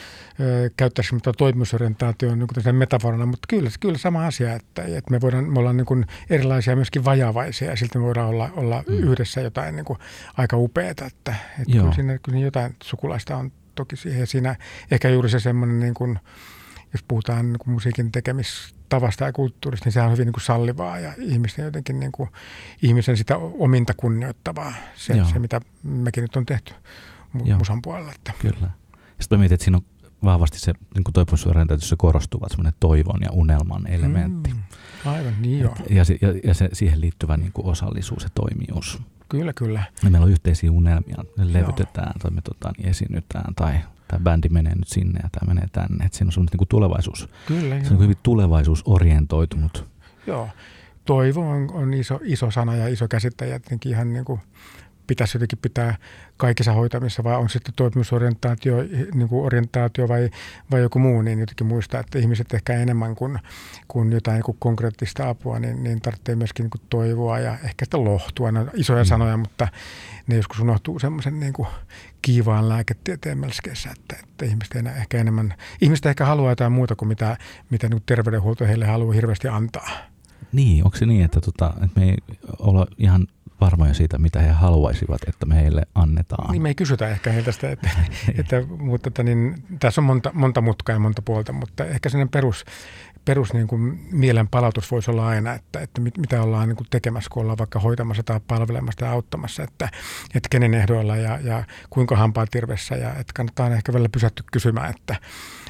käyttäisi 0.78 1.14
mutta 1.14 1.32
toimimusorientaatio 1.34 2.36
niin 2.36 2.48
kuin 2.48 2.76
metaforana, 2.76 3.26
mutta 3.26 3.46
kyllä, 3.50 3.70
kyllä 3.80 3.98
sama 3.98 4.26
asia, 4.26 4.54
että, 4.54 4.82
että 4.82 5.12
me, 5.12 5.22
voidaan, 5.22 5.54
me 5.54 5.60
ollaan 5.60 5.78
niin 5.78 5.86
kuin 5.86 6.06
erilaisia 6.30 6.76
myöskin 6.76 7.06
vajavaisia 7.06 7.70
ja 7.70 7.76
silti 7.76 7.98
me 7.98 8.04
voidaan 8.04 8.30
olla, 8.30 8.50
olla 8.56 8.84
mm. 8.88 8.96
yhdessä 8.96 9.42
jotain 9.42 9.76
niin 9.76 9.86
kuin 9.86 10.00
aika 10.38 10.58
upeata, 10.58 11.06
että, 11.06 11.36
että 11.60 11.72
kyllä, 11.72 11.94
siinä, 11.94 12.18
kyllä 12.18 12.40
jotain 12.40 12.76
sukulaista 12.84 13.38
on 13.38 13.52
toki 13.76 13.96
siihen 13.96 14.20
ja 14.20 14.28
siinä 14.28 14.56
ehkä 14.92 15.10
juuri 15.10 15.30
se 15.30 15.40
semmoinen 15.40 15.80
niin 15.80 15.94
kuin, 15.94 16.20
jos 16.98 17.04
puhutaan 17.08 17.46
niin 17.46 17.60
kuin 17.60 17.74
musiikin 17.74 18.12
tekemistavasta 18.12 19.24
ja 19.24 19.34
kulttuurista, 19.34 19.86
niin 19.86 19.94
se 19.94 20.02
on 20.02 20.12
hyvin 20.12 20.26
niin 20.26 20.34
kuin 20.34 20.44
sallivaa 20.44 21.00
ja 21.00 21.14
ihmisten 21.18 21.66
jotenkin 21.66 22.00
niin 22.00 22.12
kuin, 22.12 22.30
ihmisen 22.82 23.18
sitä 23.18 23.38
ominta 23.38 23.94
kunnioittavaa, 23.98 24.74
se, 24.96 25.14
se 25.34 25.40
mitä 25.40 25.62
mekin 25.84 26.22
nyt 26.22 26.36
on 26.36 26.46
tehty 26.46 26.74
Joo. 27.46 27.58
musan 27.58 27.82
puolella. 27.82 28.12
Että. 28.16 28.34
Kyllä. 28.40 28.70
Sitten 29.20 29.38
mä 29.38 29.40
mietin, 29.40 29.56
että 29.56 29.64
siinä 29.64 29.78
on 29.78 29.84
vahvasti 30.24 30.60
se 30.60 30.74
niin 30.94 31.04
toipumisorientaatiossa 31.14 31.96
korostuva 31.96 32.50
semmoinen 32.50 32.74
toivon 32.80 33.22
ja 33.22 33.32
unelman 33.32 33.88
elementti. 33.88 34.54
Mm, 34.54 34.60
aivan, 35.06 35.34
niin 35.40 35.60
joo. 35.60 35.76
ja, 35.90 36.04
ja, 36.22 36.40
ja 36.44 36.54
se, 36.54 36.70
siihen 36.74 37.02
liittyvä 37.02 37.38
niin 37.38 37.52
kuin 37.52 37.68
osallisuus 37.68 38.24
ja 38.24 38.30
toimijuus. 38.36 39.02
Kyllä, 39.30 39.54
kyllä. 39.54 39.84
Ja 40.04 40.10
meillä 40.10 40.26
on 40.26 40.32
yhteisiä 40.32 40.72
unelmia, 40.72 41.24
ne 41.38 41.54
levytetään 41.54 42.20
tai 42.20 42.32
me 42.32 42.42
tota, 42.42 42.72
niin 42.78 42.90
esiinnytään 42.90 43.56
tai 43.56 43.80
tämä 44.08 44.24
bändi 44.24 44.50
menee 44.50 44.76
nyt 44.76 44.88
sinne 44.88 45.20
ja 45.24 45.30
tämä 45.32 45.54
menee 45.54 45.68
tänne. 45.72 46.06
Että 46.06 46.18
siinä 46.18 46.28
on 46.28 46.32
semmoinen 46.32 46.58
niin 46.58 46.68
tulevaisuus. 46.68 47.30
Kyllä, 47.48 47.84
se 47.84 47.94
on 47.94 48.00
hyvin 48.00 48.18
tulevaisuusorientoitunut. 48.24 49.86
Joo. 50.28 50.50
Toivo 51.06 51.50
on, 51.50 51.70
on 51.74 51.94
iso, 51.94 52.20
iso 52.24 52.52
sana 52.52 52.76
ja 52.76 52.88
iso 52.88 53.08
käsite 53.08 53.48
ja 53.48 53.60
tietenkin 53.60 53.92
ihan 53.92 54.14
niin 54.14 54.26
kuin 54.26 54.42
pitäisi 55.08 55.38
jotenkin 55.38 55.60
pitää 55.62 55.96
kaikissa 56.38 56.74
hoitamissa, 56.74 57.24
vai 57.24 57.36
on 57.36 57.50
sitten 57.50 57.74
toimimusorientaatio 57.76 58.78
niin 59.14 59.30
kuin 59.30 59.46
orientaatio 59.46 60.08
vai, 60.08 60.30
vai 60.72 60.82
joku 60.82 61.00
muu, 61.00 61.22
niin 61.22 61.40
jotenkin 61.40 61.68
muistaa, 61.68 62.00
että 62.00 62.20
ihmiset 62.20 62.54
ehkä 62.54 62.74
enemmän 62.74 63.16
kuin, 63.16 63.40
kuin 63.88 64.12
jotain 64.12 64.36
niin 64.36 64.44
kuin 64.44 64.58
konkreettista 64.60 65.30
apua, 65.30 65.60
niin, 65.60 65.84
niin 65.84 66.02
tarvitsee 66.02 66.36
myöskin 66.36 66.64
niin 66.64 66.72
kuin 66.72 66.82
toivoa 66.90 67.40
ja 67.40 67.58
ehkä 67.64 67.86
sitä 67.86 68.04
lohtua. 68.04 68.52
Ne 68.52 68.60
on 68.60 68.72
isoja 68.74 69.04
mm. 69.04 69.08
sanoja, 69.08 69.38
mutta 69.38 69.68
ne 70.28 70.36
joskus 70.36 70.60
unohtuu 70.60 71.00
semmoisen 71.00 71.40
niin 71.40 71.54
kuin 71.54 71.68
kiivaan 72.22 72.70
lääketieteen 72.70 73.38
melskeessä, 73.38 73.90
että, 73.90 74.16
että 74.24 74.46
ihmiset 74.46 74.76
enää, 74.76 74.96
ehkä 74.96 75.18
enemmän, 75.18 75.54
ihmiset 75.82 76.06
ehkä 76.06 76.26
haluaa 76.26 76.52
jotain 76.52 76.72
muuta 76.72 76.96
kuin 76.96 77.10
mitä, 77.10 77.38
mitä 77.70 77.90
niin 77.90 78.04
terveydenhuolto 78.06 78.66
heille 78.66 78.86
haluaa 78.86 79.14
hirveästi 79.14 79.48
antaa. 79.48 79.90
Niin, 80.52 80.86
onko 80.86 80.98
se 80.98 81.06
niin, 81.06 81.26
että, 81.26 81.42
tota, 81.42 81.74
että 81.84 82.00
me 82.00 82.06
ei 82.10 82.18
olla 82.60 82.88
ihan 82.98 83.28
varmoja 83.62 83.94
siitä, 83.94 84.18
mitä 84.18 84.40
he 84.40 84.52
haluaisivat, 84.52 85.22
että 85.28 85.46
me 85.46 85.56
heille 85.56 85.84
annetaan. 85.96 86.52
Niin 86.52 86.62
me 86.62 86.70
ei 86.70 86.76
kysytä 86.76 87.08
ehkä 87.08 87.32
heiltä 87.32 87.52
sitä, 87.52 87.72
että, 87.72 87.90
että, 88.40 88.64
mutta 88.78 89.08
että, 89.08 89.24
niin, 89.24 89.64
tässä 89.80 90.02
on 90.02 90.06
monta, 90.06 90.32
monta 90.34 90.62
mutkaa 90.62 90.96
ja 90.96 91.00
monta 91.00 91.22
puolta, 91.22 91.54
mutta 91.54 91.86
ehkä 91.86 92.10
sellainen 92.10 92.30
perus, 92.30 92.66
perus 93.26 93.54
niin 93.54 93.68
kuin 93.68 94.08
mielen 94.12 94.48
palautus 94.48 94.92
voisi 94.92 95.12
olla 95.12 95.28
aina, 95.28 95.54
että, 95.54 95.80
että 95.80 96.02
mit, 96.02 96.18
mitä 96.18 96.44
ollaan 96.44 96.68
niin 96.68 96.76
kuin 96.76 96.88
tekemässä, 96.90 97.30
kun 97.34 97.42
ollaan 97.42 97.58
vaikka 97.58 97.80
hoitamassa 97.80 98.24
tai 98.24 98.40
palvelemassa 98.48 99.00
tai 99.00 99.10
auttamassa, 99.10 99.64
että, 99.64 99.90
että 100.36 100.50
kenen 100.50 100.74
ehdoilla 100.74 101.18
ja, 101.18 101.40
ja 101.44 101.64
kuinka 101.90 102.16
hampaa 102.16 102.48
tirvessä 102.52 102.96
ja 102.96 103.10
että 103.10 103.34
kannattaa 103.36 103.70
ehkä 103.70 103.94
välillä 103.94 104.10
pysähtyä 104.10 104.46
kysymään, 104.52 104.90
että, 104.90 105.16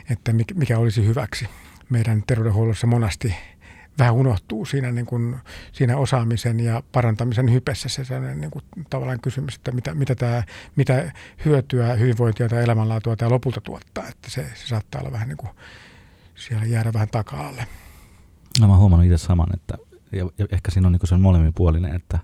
että 0.09 0.33
mikä 0.53 0.77
olisi 0.77 1.05
hyväksi 1.05 1.49
meidän 1.89 2.23
terveydenhuollossa 2.27 2.87
monasti– 2.87 3.35
vähän 3.99 4.13
unohtuu 4.13 4.65
siinä, 4.65 4.91
niin 4.91 5.05
kuin, 5.05 5.35
siinä 5.71 5.97
osaamisen 5.97 6.59
ja 6.59 6.83
parantamisen 6.91 7.53
hypessä 7.53 7.89
se 7.89 8.05
sellainen 8.05 8.41
niin 8.41 8.51
kuin, 8.51 8.63
tavallaan 8.89 9.19
kysymys, 9.19 9.55
että 9.55 9.71
mitä, 9.71 9.93
mitä, 9.93 10.15
tämä, 10.15 10.43
mitä 10.75 11.11
hyötyä, 11.45 11.93
hyvinvointia 11.93 12.49
tai 12.49 12.63
elämänlaatua 12.63 13.15
tämä 13.15 13.31
lopulta 13.31 13.61
tuottaa. 13.61 14.07
Että 14.07 14.31
se, 14.31 14.45
se 14.55 14.67
saattaa 14.67 15.01
olla 15.01 15.11
vähän 15.11 15.27
niin 15.27 15.37
kuin, 15.37 15.49
siellä 16.35 16.65
jäädä 16.65 16.93
vähän 16.93 17.09
taka-alle. 17.11 17.67
No 18.61 18.67
mä 18.67 18.77
huomannut 18.77 19.05
itse 19.05 19.17
saman, 19.17 19.47
että 19.53 19.77
ja, 20.11 20.29
ja 20.37 20.45
ehkä 20.51 20.71
siinä 20.71 20.87
on 20.87 20.91
niin 20.91 21.07
sen 21.07 21.21
molemminpuolinen, 21.21 21.95
että 21.95 22.19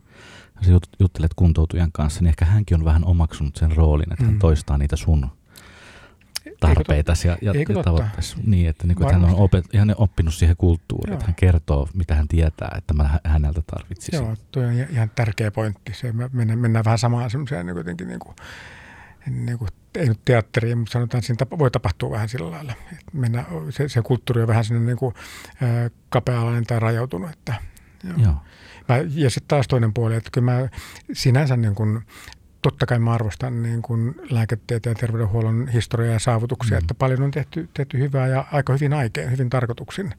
jos 0.62 0.82
juttelet 1.00 1.34
kuntoutujan 1.36 1.92
kanssa, 1.92 2.22
niin 2.22 2.30
ehkä 2.30 2.46
hänkin 2.46 2.78
on 2.78 2.86
vähän 2.86 3.06
omaksunut 3.06 3.56
sen 3.56 3.76
roolin, 3.76 4.14
että 4.14 4.24
mm. 4.24 4.30
hän 4.30 4.40
toistaa 4.40 4.78
niitä 4.78 4.96
sun 4.96 5.28
tarpeita 6.60 7.14
ja, 7.26 7.38
ja, 7.42 7.54
ja 7.54 7.84
tavoitteessa. 7.84 8.38
Niin, 8.46 8.70
että, 8.70 8.88
niin 8.88 8.96
kuin, 8.96 9.08
että 9.08 9.20
hän 9.20 9.34
on 9.34 9.36
opet, 9.36 9.66
ihan 9.74 9.96
oppinut 9.98 10.34
siihen 10.34 10.58
kulttuuriin, 10.58 11.12
Joo. 11.12 11.16
että 11.16 11.26
hän 11.26 11.36
kertoo, 11.36 11.90
mitä 11.94 12.16
hän 12.16 12.28
tietää, 12.28 12.76
että 12.78 12.94
mä 12.94 13.20
häneltä 13.24 13.62
tarvitsisin. 13.62 14.26
Joo, 14.26 14.36
tuo 14.52 14.64
on 14.64 14.74
ihan 14.74 15.12
tärkeä 15.16 15.52
pointti. 15.52 15.94
Se, 15.94 16.12
me 16.12 16.30
mennään, 16.34 16.60
mennään 16.60 16.86
vähän 16.86 16.98
samaan 16.98 17.30
semmoiseen 17.30 17.66
niin 17.66 17.76
kuitenkin 17.76 18.08
niin 18.08 18.20
kuin, 18.20 18.36
niin 19.28 19.58
kuin, 19.58 19.70
ei 19.96 20.08
nyt 20.08 20.20
teatteriin, 20.26 20.78
mutta 20.78 20.92
sanotaan, 20.92 21.20
että 21.20 21.28
siinä 21.28 21.58
voi 21.60 21.72
tapahtua 21.72 22.12
vähän 22.12 22.30
sillä 22.30 22.52
lailla. 22.52 22.74
Että 22.92 23.12
mennään, 23.14 23.46
se, 23.70 23.90
se 23.90 24.02
kulttuuri 24.02 24.42
on 24.42 24.48
vähän 24.48 24.66
sellainen 24.66 24.88
niin 24.88 24.98
kuin, 24.98 25.14
kapea-alainen 26.10 26.66
tai 26.66 26.80
rajautunut. 26.80 27.30
Että, 27.30 27.56
joo. 28.04 28.18
Joo. 28.18 28.36
Mä, 28.90 28.98
ja 28.98 29.30
sitten 29.30 29.48
taas 29.48 29.68
toinen 29.68 29.94
puoli, 29.94 30.16
että 30.16 30.30
kyllä 30.34 30.52
mä 30.52 30.68
sinänsä 31.14 31.58
niin 31.58 31.76
kuin, 31.76 32.02
totta 32.63 32.86
kai 32.86 32.99
mä 32.99 33.13
arvostan 33.13 33.63
niin 33.63 33.82
kuin 33.82 34.15
lääketieteen 34.30 34.91
ja 34.91 34.99
terveydenhuollon 34.99 35.67
historiaa 35.67 36.13
ja 36.13 36.19
saavutuksia, 36.19 36.78
mm. 36.78 36.82
että 36.82 36.93
paljon 36.93 37.23
on 37.23 37.32
tehty, 37.32 37.69
tehty 37.73 37.99
hyvää 37.99 38.28
ja 38.28 38.45
aika 38.52 38.73
hyvin 38.73 38.93
aikeen, 38.93 39.32
hyvin 39.32 39.49
tarkoituksin. 39.49 40.13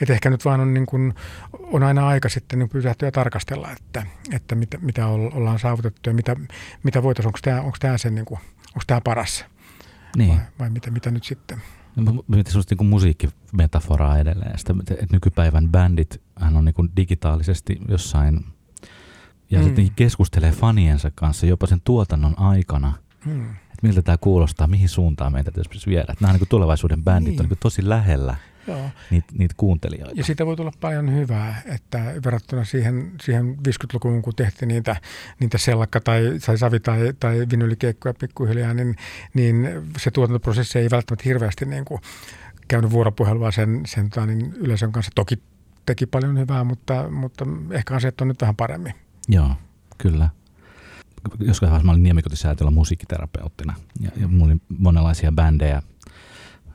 Että 0.00 0.14
ehkä 0.14 0.30
nyt 0.30 0.44
vaan 0.44 0.60
on, 0.60 0.74
niin 0.74 0.86
kuin, 0.86 1.14
on 1.58 1.82
aina 1.82 2.08
aika 2.08 2.28
sitten 2.28 2.58
niin 2.58 2.68
pysähtyä 2.68 3.08
ja 3.08 3.12
tarkastella, 3.12 3.72
että, 3.72 4.06
että 4.32 4.54
mitä, 4.54 4.78
mitä 4.78 5.06
ollaan 5.06 5.58
saavutettu 5.58 6.10
ja 6.10 6.14
mitä, 6.14 6.36
mitä 6.82 7.02
voitaisiin, 7.02 7.28
onko 7.28 7.38
tämä, 7.42 7.60
onko 7.60 7.76
tämä, 7.80 7.98
sen, 7.98 8.14
niin 8.14 8.24
kuin, 8.24 8.40
onko 8.68 8.82
tämä 8.86 9.00
paras 9.00 9.44
niin. 10.16 10.28
vai, 10.28 10.38
vai 10.58 10.70
mitä, 10.70 10.90
mitä 10.90 11.10
nyt 11.10 11.24
sitten. 11.24 11.62
No, 11.96 12.24
mietin 12.28 12.52
sinusta 12.52 12.74
niin 12.74 12.88
musiikkimetaforaa 12.88 14.18
edelleen. 14.18 14.58
Sitä, 14.58 14.74
että 14.90 15.06
nykypäivän 15.12 15.68
bändit 15.68 16.22
hän 16.40 16.56
on 16.56 16.64
niin 16.64 16.74
kuin 16.74 16.90
digitaalisesti 16.96 17.78
jossain– 17.88 18.40
ja 19.50 19.58
mm. 19.58 19.64
sitten 19.64 19.90
keskustelee 19.96 20.52
faniensa 20.52 21.10
kanssa 21.14 21.46
jopa 21.46 21.66
sen 21.66 21.80
tuotannon 21.84 22.38
aikana, 22.38 22.92
mm. 23.24 23.50
että 23.50 23.82
miltä 23.82 24.02
tämä 24.02 24.16
kuulostaa, 24.20 24.66
mihin 24.66 24.88
suuntaan 24.88 25.32
meitä 25.32 25.52
pitäisi 25.52 25.90
viedä. 25.90 26.14
Nämä 26.20 26.32
niin 26.32 26.48
tulevaisuuden 26.48 27.04
bändit 27.04 27.30
niin. 27.30 27.40
on 27.40 27.48
niin 27.48 27.58
tosi 27.60 27.88
lähellä 27.88 28.36
Joo. 28.66 28.90
Niitä, 29.10 29.26
niitä 29.38 29.54
kuuntelijoita. 29.56 30.14
Ja 30.16 30.24
siitä 30.24 30.46
voi 30.46 30.56
tulla 30.56 30.72
paljon 30.80 31.14
hyvää, 31.14 31.62
että 31.66 32.14
verrattuna 32.24 32.64
siihen, 32.64 33.12
siihen 33.22 33.56
50-lukuun, 33.68 34.22
kun 34.22 34.34
tehtiin 34.34 34.68
niitä, 34.68 34.96
niitä 35.40 35.58
sellakka- 35.58 36.00
tai, 36.04 36.22
tai 36.46 36.58
savi- 36.58 36.80
tai, 36.80 37.12
tai 37.20 37.46
vinyylikeikkoja 37.50 38.14
pikkuhiljaa, 38.14 38.74
niin, 38.74 38.96
niin 39.34 39.68
se 39.98 40.10
tuotantoprosessi 40.10 40.78
ei 40.78 40.88
välttämättä 40.90 41.24
hirveästi 41.24 41.66
niin 41.66 41.84
kuin 41.84 42.00
käynyt 42.68 42.90
vuoropuhelua 42.90 43.50
sen, 43.50 43.82
sen 43.86 44.10
tota, 44.10 44.26
niin 44.26 44.52
yleisön 44.52 44.92
kanssa. 44.92 45.12
Toki 45.14 45.42
teki 45.86 46.06
paljon 46.06 46.38
hyvää, 46.38 46.64
mutta, 46.64 47.10
mutta 47.10 47.46
ehkä 47.70 47.94
asiat 47.94 48.20
on 48.20 48.28
nyt 48.28 48.40
vähän 48.40 48.56
paremmin. 48.56 48.94
Joo, 49.28 49.50
kyllä 49.98 50.28
joskus 51.40 51.62
vaiheessa 51.62 51.86
mä 51.86 51.92
olin 51.92 52.02
Niemikotisäätiöllä 52.02 52.70
musiikkiterapeuttina 52.70 53.74
ja, 54.00 54.10
ja 54.16 54.28
mulla 54.28 54.52
oli 54.52 54.60
monenlaisia 54.78 55.32
bändejä. 55.32 55.82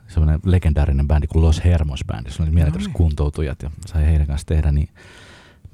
Sellainen 0.08 0.40
legendaarinen 0.44 1.08
bändi 1.08 1.26
kuin 1.26 1.42
Los 1.42 1.64
Hermos 1.64 2.04
bändi, 2.06 2.30
se 2.30 2.42
oli 2.42 2.50
mielenkiintoiset 2.50 2.92
kuntoutujat 2.92 3.62
ja 3.62 3.70
sai 3.86 4.06
heidän 4.06 4.26
kanssa 4.26 4.46
tehdä, 4.46 4.72
niin 4.72 4.88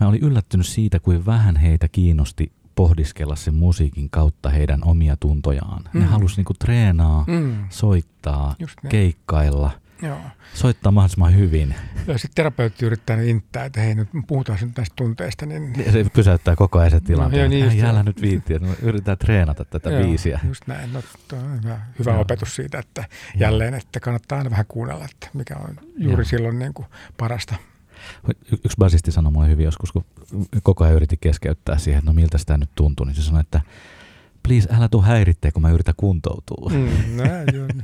mä 0.01 0.09
olin 0.09 0.23
yllättynyt 0.23 0.67
siitä, 0.67 1.01
kuin 1.01 1.27
vähän 1.27 1.57
heitä 1.57 1.89
kiinnosti 1.89 2.53
pohdiskella 2.75 3.37
sen 3.37 3.55
musiikin 3.55 4.11
kautta 4.11 4.51
heidän 4.51 4.81
omia 4.85 5.17
tuntojaan. 5.17 5.83
Mm. 5.93 6.01
Ne 6.01 6.07
halusi 6.07 6.37
niinku 6.37 6.55
treenaa, 6.55 7.25
mm. 7.27 7.55
soittaa, 7.71 8.55
keikkailla– 8.89 9.71
Joo. 10.03 10.21
soittaa 10.55 10.93
mahdollisimman 10.93 11.37
hyvin. 11.37 11.75
Ja 12.07 12.19
sitten 12.19 12.35
terapeutti 12.35 12.87
yrittää 12.87 13.23
inttää, 13.23 13.65
että 13.65 13.81
hei 13.81 13.95
nyt 13.95 14.09
puhutaan 14.27 14.59
nyt 14.63 14.77
näistä 14.77 14.95
tunteista. 14.97 15.47
Niin... 15.47 15.73
Ja 15.87 15.93
se 15.93 16.07
pysäyttää 16.13 16.57
koko 16.57 16.79
ajan 16.79 16.91
se 16.91 17.01
tilanteen. 17.01 17.51
No, 17.51 17.69
niin 17.69 17.85
älä 17.85 18.03
nyt 18.03 18.23
viitti, 18.23 18.55
että 18.55 18.69
yritetään 18.83 19.19
treenata 19.19 19.65
tätä 19.65 19.91
Joo, 19.91 20.03
biisiä. 20.03 20.41
just 20.49 20.67
näin. 20.67 20.93
No, 20.93 21.03
on 21.33 21.63
hyvä, 21.63 21.81
hyvä 21.99 22.19
opetus 22.19 22.57
siitä, 22.57 22.79
että 22.79 23.05
jälleen, 23.37 23.75
että 23.75 24.01
kannattaa 24.01 24.39
aina 24.39 24.51
vähän 24.51 24.67
kuunnella, 24.69 25.05
että 25.05 25.29
mikä 25.35 25.57
on 25.57 25.77
juuri 25.99 26.23
Joo. 26.23 26.29
silloin 26.29 26.59
niin 26.59 26.75
kuin 26.75 26.87
parasta. 27.17 27.55
Y- 28.29 28.59
yksi 28.65 28.77
basisti 28.79 29.13
sanoi 29.13 29.33
mulle 29.33 29.49
hyvin 29.49 29.65
joskus, 29.65 29.93
kun 29.93 30.05
koko 30.63 30.85
ajan 30.85 30.97
yritti 30.97 31.17
keskeyttää 31.17 31.79
siihen, 31.79 31.99
että 31.99 32.11
no 32.11 32.15
miltä 32.15 32.39
sitä 32.39 32.59
nyt 32.59 32.71
tuntuu, 32.75 33.07
niin 33.07 33.17
se 33.17 33.23
sanoi, 33.23 33.41
että 33.41 33.61
please 34.49 34.69
älä 34.77 34.89
tuu 34.89 35.03
häiritteen, 35.03 35.53
kun 35.53 35.63
mä 35.63 35.71
yritän 35.71 35.95
kuntoutua. 35.97 36.71
Mm, 36.71 37.17
no, 37.17 37.25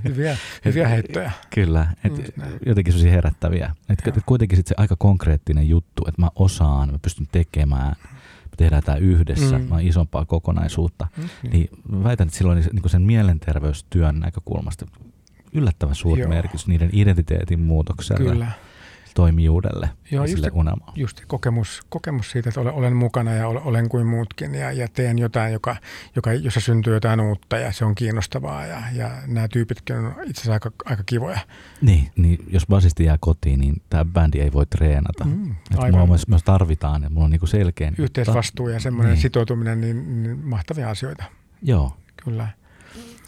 hyviä, 0.04 0.36
hyviä 0.64 0.88
heittoja. 0.88 1.30
Kyllä, 1.54 1.86
et 2.04 2.36
mm, 2.36 2.42
jotenkin 2.66 2.92
sellaisia 2.92 3.12
herättäviä. 3.12 3.74
Et, 3.88 3.98
kuitenkin 4.26 4.56
sit 4.56 4.66
se 4.66 4.74
aika 4.78 4.96
konkreettinen 4.96 5.68
juttu, 5.68 6.04
että 6.08 6.22
mä 6.22 6.28
osaan, 6.34 6.92
mä 6.92 6.98
pystyn 6.98 7.26
tekemään, 7.32 7.96
me 8.44 8.56
tehdään 8.56 8.82
tämä 8.82 8.98
yhdessä, 8.98 9.58
mm. 9.58 9.64
mä 9.64 9.80
isompaa 9.80 10.24
kokonaisuutta. 10.24 11.06
Mm, 11.16 11.28
niin. 11.42 11.52
niin 11.52 12.04
väitän, 12.04 12.26
että 12.26 12.38
silloin 12.38 12.64
niin 12.72 12.90
sen 12.90 13.02
mielenterveystyön 13.02 14.20
näkökulmasta 14.20 14.86
yllättävän 15.52 15.94
suuri 15.94 16.20
Joo. 16.20 16.28
merkitys 16.28 16.66
niiden 16.66 16.90
identiteetin 16.92 17.60
muutokselle. 17.60 18.32
Kyllä 18.32 18.52
toimijuudelle 19.14 19.88
Joo, 20.10 20.26
sille 20.26 20.46
just, 20.46 20.56
unelmaan. 20.56 20.92
Just 20.96 21.20
kokemus, 21.26 21.82
kokemus 21.88 22.30
siitä, 22.30 22.48
että 22.48 22.60
olen, 22.60 22.74
olen 22.74 22.96
mukana 22.96 23.32
ja 23.32 23.48
olen 23.48 23.88
kuin 23.88 24.06
muutkin 24.06 24.54
ja, 24.54 24.72
ja 24.72 24.88
teen 24.88 25.18
jotain, 25.18 25.52
joka, 25.52 25.76
joka, 26.16 26.32
jossa 26.32 26.60
syntyy 26.60 26.94
jotain 26.94 27.20
uutta 27.20 27.58
ja 27.58 27.72
se 27.72 27.84
on 27.84 27.94
kiinnostavaa 27.94 28.66
ja, 28.66 28.82
ja 28.92 29.10
nämä 29.26 29.48
tyypitkin 29.48 29.96
on 29.96 30.06
itse 30.10 30.40
asiassa 30.40 30.52
aika, 30.52 30.70
aika 30.84 31.02
kivoja. 31.06 31.38
Niin, 31.80 32.10
niin 32.16 32.44
jos 32.48 32.66
basisti 32.66 33.04
jää 33.04 33.16
kotiin, 33.20 33.60
niin 33.60 33.82
tämä 33.90 34.04
bändi 34.04 34.40
ei 34.40 34.52
voi 34.52 34.66
treenata. 34.66 35.24
Mm, 35.24 35.54
aivan. 35.76 36.08
myös, 36.08 36.28
myös 36.28 36.42
tarvitaan, 36.42 37.02
että 37.02 37.14
mulla 37.14 37.24
on 37.24 37.30
niinku 37.30 37.46
selkeä... 37.46 37.92
Yhteisvastuu 37.98 38.68
ja 38.68 38.80
semmoinen 38.80 39.12
niin. 39.12 39.22
sitoutuminen, 39.22 39.80
niin, 39.80 40.22
niin 40.22 40.38
mahtavia 40.38 40.90
asioita. 40.90 41.24
Joo. 41.62 41.96
Kyllä. 42.24 42.48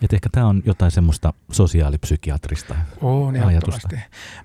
Et 0.02 0.12
ehkä 0.12 0.28
tämä 0.32 0.46
on 0.46 0.62
jotain 0.64 0.90
semmoista 0.90 1.32
sosiaalipsykiatrista 1.52 2.74
on, 3.00 3.36
ajatusta. 3.36 3.88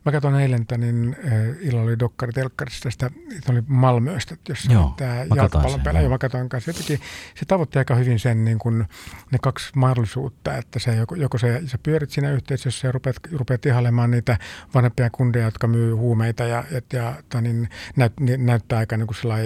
Mä 0.06 0.12
katson 0.12 0.40
eilen 0.40 0.68
tämän, 0.68 0.82
niin 0.82 1.16
äh, 1.26 1.32
illalla 1.62 1.84
oli 1.88 2.00
dokkari 2.00 2.34
telkkarissa 2.34 2.84
tästä, 2.84 3.12
oli 3.50 3.64
Malmöstä, 3.68 4.36
jossa 4.50 4.72
Joo, 4.72 4.94
tämä 4.98 5.16
jalkapallon 5.36 5.82
pelaaja. 5.82 6.10
Mä 6.10 6.18
katsoin 6.18 6.50
kanssa. 6.50 6.70
Jotenkin 6.70 7.00
se 7.36 7.46
tavoitti 7.46 7.80
aika 7.80 7.96
hyvin 7.96 8.20
sen 8.20 8.46
niin 8.46 8.60
kun, 8.60 8.86
ne 9.32 9.38
kaksi 9.42 9.72
mahdollisuutta, 9.76 10.58
että 10.58 10.80
se 10.80 10.96
joko, 10.96 11.16
joko 11.16 11.38
se, 11.38 11.62
sä 11.66 11.78
pyörit 11.84 12.10
siinä 12.10 12.32
yhteisössä 12.32 12.88
ja 12.88 12.92
rupeat, 12.92 13.16
rupeat 13.32 13.66
ihailemaan 13.66 14.12
niitä 14.12 14.38
vanhempia 14.74 15.10
kundeja, 15.10 15.46
jotka 15.46 15.68
myy 15.68 15.94
huumeita 15.94 16.44
ja, 16.44 16.64
ja, 16.94 17.16
ja 17.34 17.42
niin, 17.42 17.70
näyt, 17.96 18.20
niin, 18.20 18.46
näyttää 18.46 18.80
aika 18.80 18.98
niin 18.98 19.08
kuin 19.08 19.44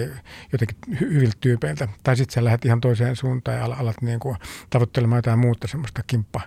jotenkin 0.52 0.76
hyviltä 1.00 1.36
tyypeiltä. 1.40 1.88
Tai 2.02 2.16
sitten 2.16 2.34
sä 2.34 2.44
lähdet 2.44 2.64
ihan 2.64 2.80
toiseen 2.80 3.16
suuntaan 3.16 3.58
ja 3.58 3.64
alat 3.64 4.02
niin 4.02 4.20
kuin, 4.20 4.36
tavoittelemaan 4.70 5.18
jotain 5.18 5.38
muuta 5.38 5.68
semmoista 5.68 5.95
semmoista 5.96 6.02
kimppa, 6.06 6.40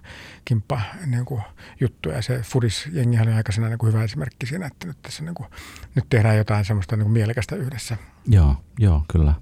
kimppa 0.45 0.81
niin 1.05 1.25
kuin 1.25 1.41
juttuja. 1.79 2.15
Ja 2.15 2.21
se 2.21 2.41
Fudis-jengi 2.41 3.21
oli 3.21 3.31
aika 3.31 3.51
niin 3.57 3.77
kuin 3.77 3.93
hyvä 3.93 4.03
esimerkki 4.03 4.45
siinä, 4.45 4.67
että 4.67 4.87
nyt, 4.87 4.97
tässä 5.01 5.23
niin 5.23 5.35
kuin, 5.35 5.49
nyt 5.95 6.05
tehdään 6.09 6.37
jotain 6.37 6.65
semmoista 6.65 6.95
niin 6.95 7.03
kuin 7.03 7.13
mielekästä 7.13 7.55
yhdessä. 7.55 7.97
Joo, 8.27 8.55
joo, 8.79 9.03
kyllä. 9.11 9.33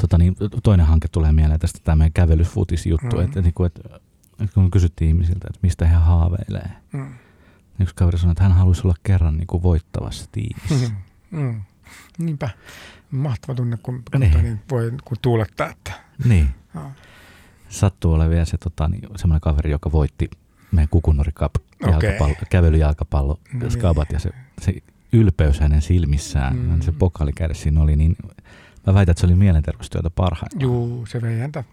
Tota, 0.00 0.18
niin, 0.18 0.36
toinen 0.62 0.86
hanke 0.86 1.08
tulee 1.08 1.32
mieleen 1.32 1.60
tästä 1.60 1.80
tämä 1.84 1.96
meidän 1.96 2.12
kävelyfutis-juttu, 2.12 3.16
mm. 3.16 3.24
että, 3.24 3.42
niin 3.42 3.54
kuin, 3.54 3.66
että, 3.66 4.00
että 4.40 4.54
kun 4.54 4.70
kysyttiin 4.70 5.08
ihmisiltä, 5.08 5.46
että 5.48 5.60
mistä 5.62 5.86
he 5.86 5.94
haaveilee, 5.94 6.70
mm. 6.92 7.00
niin 7.78 7.82
yksi 7.82 7.94
kaveri 7.94 8.18
sanoi, 8.18 8.32
että 8.32 8.42
hän 8.42 8.52
haluaisi 8.52 8.82
olla 8.84 8.96
kerran 9.02 9.36
niin 9.36 9.46
kuin 9.46 9.62
voittavassa 9.62 10.28
tiimissä. 10.32 10.90
Mm. 11.30 11.40
Mm. 11.40 11.60
Niinpä. 12.18 12.50
Mahtava 13.10 13.54
tunne, 13.54 13.76
kun, 13.82 14.02
niin. 14.18 14.42
niin 14.42 14.60
voi 14.70 14.92
kun 15.04 15.16
tuulettaa. 15.22 15.70
Että. 15.70 15.92
Niin. 16.24 16.48
No 16.74 16.92
sattuu 17.68 18.12
olemaan 18.12 18.30
vielä 18.30 18.44
se 18.44 18.58
tota, 18.58 18.88
niin, 18.88 19.08
semmoinen 19.16 19.40
kaveri, 19.40 19.70
joka 19.70 19.92
voitti 19.92 20.30
meidän 20.72 20.88
Kukunori 20.88 21.32
Cup 21.32 21.54
okay. 21.88 22.34
kävelyjalkapallo 22.50 23.40
no 23.52 23.58
niin. 23.58 23.70
skabat 23.70 24.12
ja 24.12 24.18
se, 24.18 24.30
se 24.60 24.74
ylpeys 25.12 25.60
hänen 25.60 25.82
silmissään, 25.82 26.56
mm. 26.56 26.80
se 26.80 26.92
pokaali 26.92 27.32
siinä 27.52 27.80
oli 27.80 27.96
niin, 27.96 28.16
mä 28.86 28.94
väitän, 28.94 29.12
että 29.12 29.20
se 29.20 29.26
oli 29.26 29.34
mielenterveystyötä 29.34 30.10
parhain. 30.10 30.50
Juu, 30.58 31.06
se 31.06 31.22
vei 31.22 31.38
häntä 31.38 31.64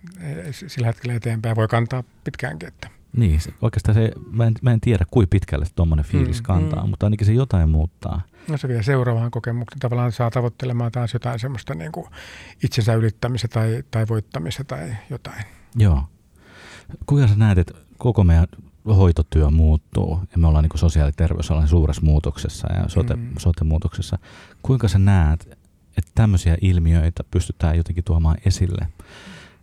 sillä 0.52 0.88
hetkellä 0.88 1.14
eteenpäin, 1.16 1.56
voi 1.56 1.68
kantaa 1.68 2.04
pitkäänkin. 2.24 2.68
Että. 2.68 2.90
Niin, 3.18 3.42
se, 3.42 3.54
oikeastaan 3.62 3.96
se, 3.96 4.12
mä 4.32 4.48
en, 4.48 4.54
mä 4.62 4.72
en 4.72 4.82
tiedä, 4.82 5.06
kuinka 5.12 5.30
pitkälle 5.30 5.66
tuommoinen 5.76 6.06
fiilis 6.06 6.40
mm, 6.40 6.44
kantaa, 6.44 6.84
mm. 6.84 6.90
mutta 6.90 7.06
ainakin 7.06 7.28
se 7.28 7.34
jotain 7.34 7.70
muuttaa. 7.70 8.22
No 8.48 8.58
se 8.58 8.68
vie 8.68 8.84
seuraavaan 8.84 9.32
kokemukseen. 9.32 9.80
Tavallaan 9.80 10.12
saa 10.12 10.32
tavoittelemaan 10.32 10.92
taas 10.92 11.14
jotain 11.14 11.40
semmoista 11.40 11.76
niin 11.76 11.92
kuin 11.92 12.08
itsensä 12.64 12.94
ylittämistä 12.94 13.48
tai, 13.48 13.84
tai 13.92 14.06
voittamista 14.10 14.64
tai 14.64 14.96
jotain. 15.10 15.44
Joo. 15.76 16.04
Kuinka 17.06 17.28
sä 17.28 17.36
näet, 17.36 17.58
että 17.58 17.74
koko 17.98 18.24
meidän 18.24 18.48
hoitotyö 18.88 19.50
muuttuu 19.50 20.20
ja 20.32 20.38
me 20.38 20.48
ollaan 20.48 20.64
niin 20.64 20.80
sosiaali- 20.80 21.10
ja 21.10 21.14
terveysalan 21.14 21.68
suuressa 21.68 22.02
muutoksessa 22.06 22.74
ja 22.74 22.90
sote, 22.90 23.16
mm. 23.16 23.30
sote-muutoksessa. 23.38 24.18
Kuinka 24.62 24.88
sä 24.88 25.00
näet, 25.00 25.58
että 25.98 26.12
tämmöisiä 26.16 26.58
ilmiöitä 26.62 27.24
pystytään 27.32 27.78
jotenkin 27.78 28.04
tuomaan 28.04 28.38
esille 28.46 28.88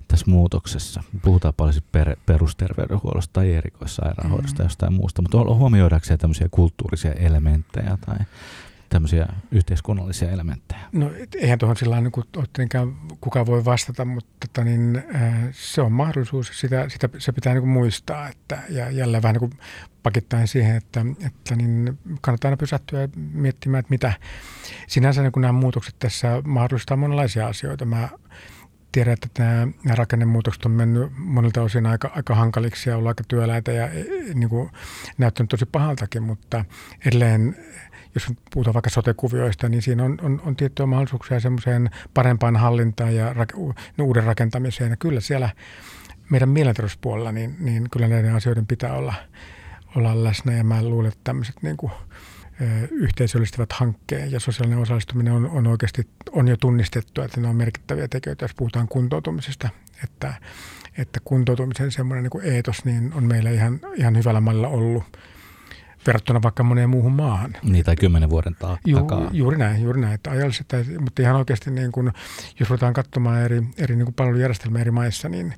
tässä 0.09 0.31
muutoksessa? 0.31 1.03
Puhutaan 1.23 1.55
paljon 1.57 1.75
per, 1.93 2.17
perusterveydenhuollosta 2.27 3.33
tai 3.33 3.55
erikoissairaanhoidosta 3.55 4.63
mm. 4.63 4.67
jostain 4.67 4.93
muusta, 4.93 5.23
mutta 5.23 5.39
huomioidaanko 5.39 6.07
tämmöisiä 6.19 6.49
kulttuurisia 6.51 7.13
elementtejä 7.13 7.99
tai 8.07 8.17
tämmöisiä 8.91 9.27
yhteiskunnallisia 9.51 10.31
elementtejä? 10.31 10.81
No 10.93 11.11
eihän 11.39 11.59
tuohon 11.59 11.77
sillä 11.77 12.01
niin 12.01 12.13
kuin, 12.13 12.27
kuka 13.21 13.47
voi 13.47 13.65
vastata, 13.65 14.05
mutta 14.05 14.31
tota, 14.47 14.65
niin, 14.65 15.05
äh, 15.15 15.49
se 15.53 15.83
on 15.83 15.93
mahdollisuus. 15.93 16.51
Sitä, 16.61 16.89
sitä, 16.89 17.09
se 17.19 17.33
pitää 17.33 17.53
niin 17.53 17.63
kuin 17.63 17.71
muistaa 17.71 18.29
että, 18.29 18.59
ja 18.69 18.91
jälleen 18.91 19.23
vähän 19.23 19.35
niin 19.35 19.51
kuin 19.51 19.61
pakittaen 20.03 20.49
siihen, 20.49 20.77
että, 20.77 21.01
että 21.27 21.57
niin 21.57 21.99
kannattaa 22.21 22.49
aina 22.49 22.57
pysähtyä 22.57 23.09
miettimään, 23.17 23.81
että 23.81 23.91
mitä 23.91 24.13
sinänsä 24.87 25.23
niin 25.23 25.33
kuin 25.33 25.43
nämä 25.43 25.53
muutokset 25.53 25.95
tässä 25.99 26.43
mahdollistaa 26.45 26.97
monenlaisia 26.97 27.47
asioita. 27.47 27.85
Mä 27.85 28.09
tiedän, 28.93 29.13
että 29.13 29.43
nämä, 29.45 29.69
nämä 29.85 29.95
rakennemuutokset 29.95 30.65
on 30.65 30.71
mennyt 30.71 31.13
monilta 31.17 31.63
osin 31.63 31.87
aika, 31.87 32.11
aika 32.17 32.35
hankaliksi 32.35 32.91
ja 32.91 32.97
ollut 32.97 33.09
aika 33.09 33.25
työläitä 33.29 33.73
ja 33.73 33.89
e, 33.89 34.05
niin 34.35 34.49
kuin, 34.49 34.71
näyttänyt 35.19 35.51
tosi 35.51 35.67
pahaltakin, 35.67 36.23
mutta 36.23 36.65
edelleen 37.07 37.57
jos 38.15 38.27
puhutaan 38.55 38.75
vaikka 38.75 38.91
sotekuvioista, 38.91 39.69
niin 39.69 39.83
siinä 39.83 40.05
on, 40.05 40.19
on, 40.23 40.43
on 40.45 40.57
tiettyjä 40.57 40.87
mahdollisuuksia 40.87 41.41
semmoiseen 41.41 41.91
parempaan 42.15 42.57
hallintaan 42.57 43.15
ja 43.15 43.33
rak, 43.33 43.53
no, 43.97 44.05
uuden 44.05 44.25
rakentamiseen. 44.25 44.91
Ja 44.91 44.97
kyllä 44.97 45.21
siellä 45.21 45.51
meidän 46.31 46.49
mielenterveyspuolella, 46.49 47.33
niin, 47.33 47.57
niin 47.61 47.91
kyllä 47.91 48.09
näiden 48.09 48.35
asioiden 48.35 48.67
pitää 48.67 48.93
olla, 48.93 49.15
olla 49.97 50.25
läsnä. 50.25 50.53
Ja 50.53 50.65
mä 50.65 50.83
luulen, 50.83 51.09
että 51.09 51.21
tämmöiset 51.25 51.63
niin 51.63 51.77
kuin, 51.77 51.93
yhteisöllistävät 52.91 53.73
hankkeen 53.73 54.33
ja 54.33 54.41
sosiaalinen 54.41 54.79
osallistuminen 54.79 55.33
on, 55.33 55.51
on 55.51 55.67
oikeasti 55.67 56.09
on 56.33 56.49
jo 56.49 56.57
tunnistettu, 56.57 57.23
että 57.23 57.41
ne 57.41 57.49
on 57.49 57.57
merkittäviä 57.57 58.09
tekijöitä, 58.09 58.45
jos 58.45 58.55
puhutaan 58.55 58.89
kuntoutumisesta. 58.89 59.69
Että, 60.05 60.35
että 60.99 61.21
kuntoutumisen 61.25 61.91
semmoinen 61.91 62.23
niin 62.23 62.31
kuin 62.31 62.45
eetos 62.45 62.85
niin 62.85 63.13
on 63.15 63.25
meillä 63.25 63.51
ihan, 63.51 63.81
ihan 63.95 64.17
hyvällä 64.19 64.41
mallilla 64.41 64.69
ollut 64.69 65.05
verrattuna 66.07 66.43
vaikka 66.43 66.63
moneen 66.63 66.91
muuhun 66.91 67.13
maahan. 67.13 67.57
Niin, 67.63 67.85
tai 67.85 67.97
kymmenen 67.97 68.31
vuoden 68.31 68.57
ta- 68.59 68.79
Ju, 68.87 68.97
takaa. 68.97 69.31
Juuri 69.33 69.59
näin, 69.59 69.83
juuri 69.83 70.01
näin. 70.01 70.15
Että 70.15 70.31
ajallisesti, 70.31 70.77
mutta 71.01 71.23
ihan 71.23 71.37
oikeasti, 71.37 71.71
niin 71.71 71.93
kun, 71.93 72.13
jos 72.61 72.71
ruvetaan 72.71 72.93
katsomaan 72.93 73.43
eri, 73.43 73.63
eri 73.79 73.97
niin 73.97 74.15
palvelujärjestelmiä 74.15 74.81
eri 74.81 74.91
maissa, 74.91 75.29
niin 75.29 75.55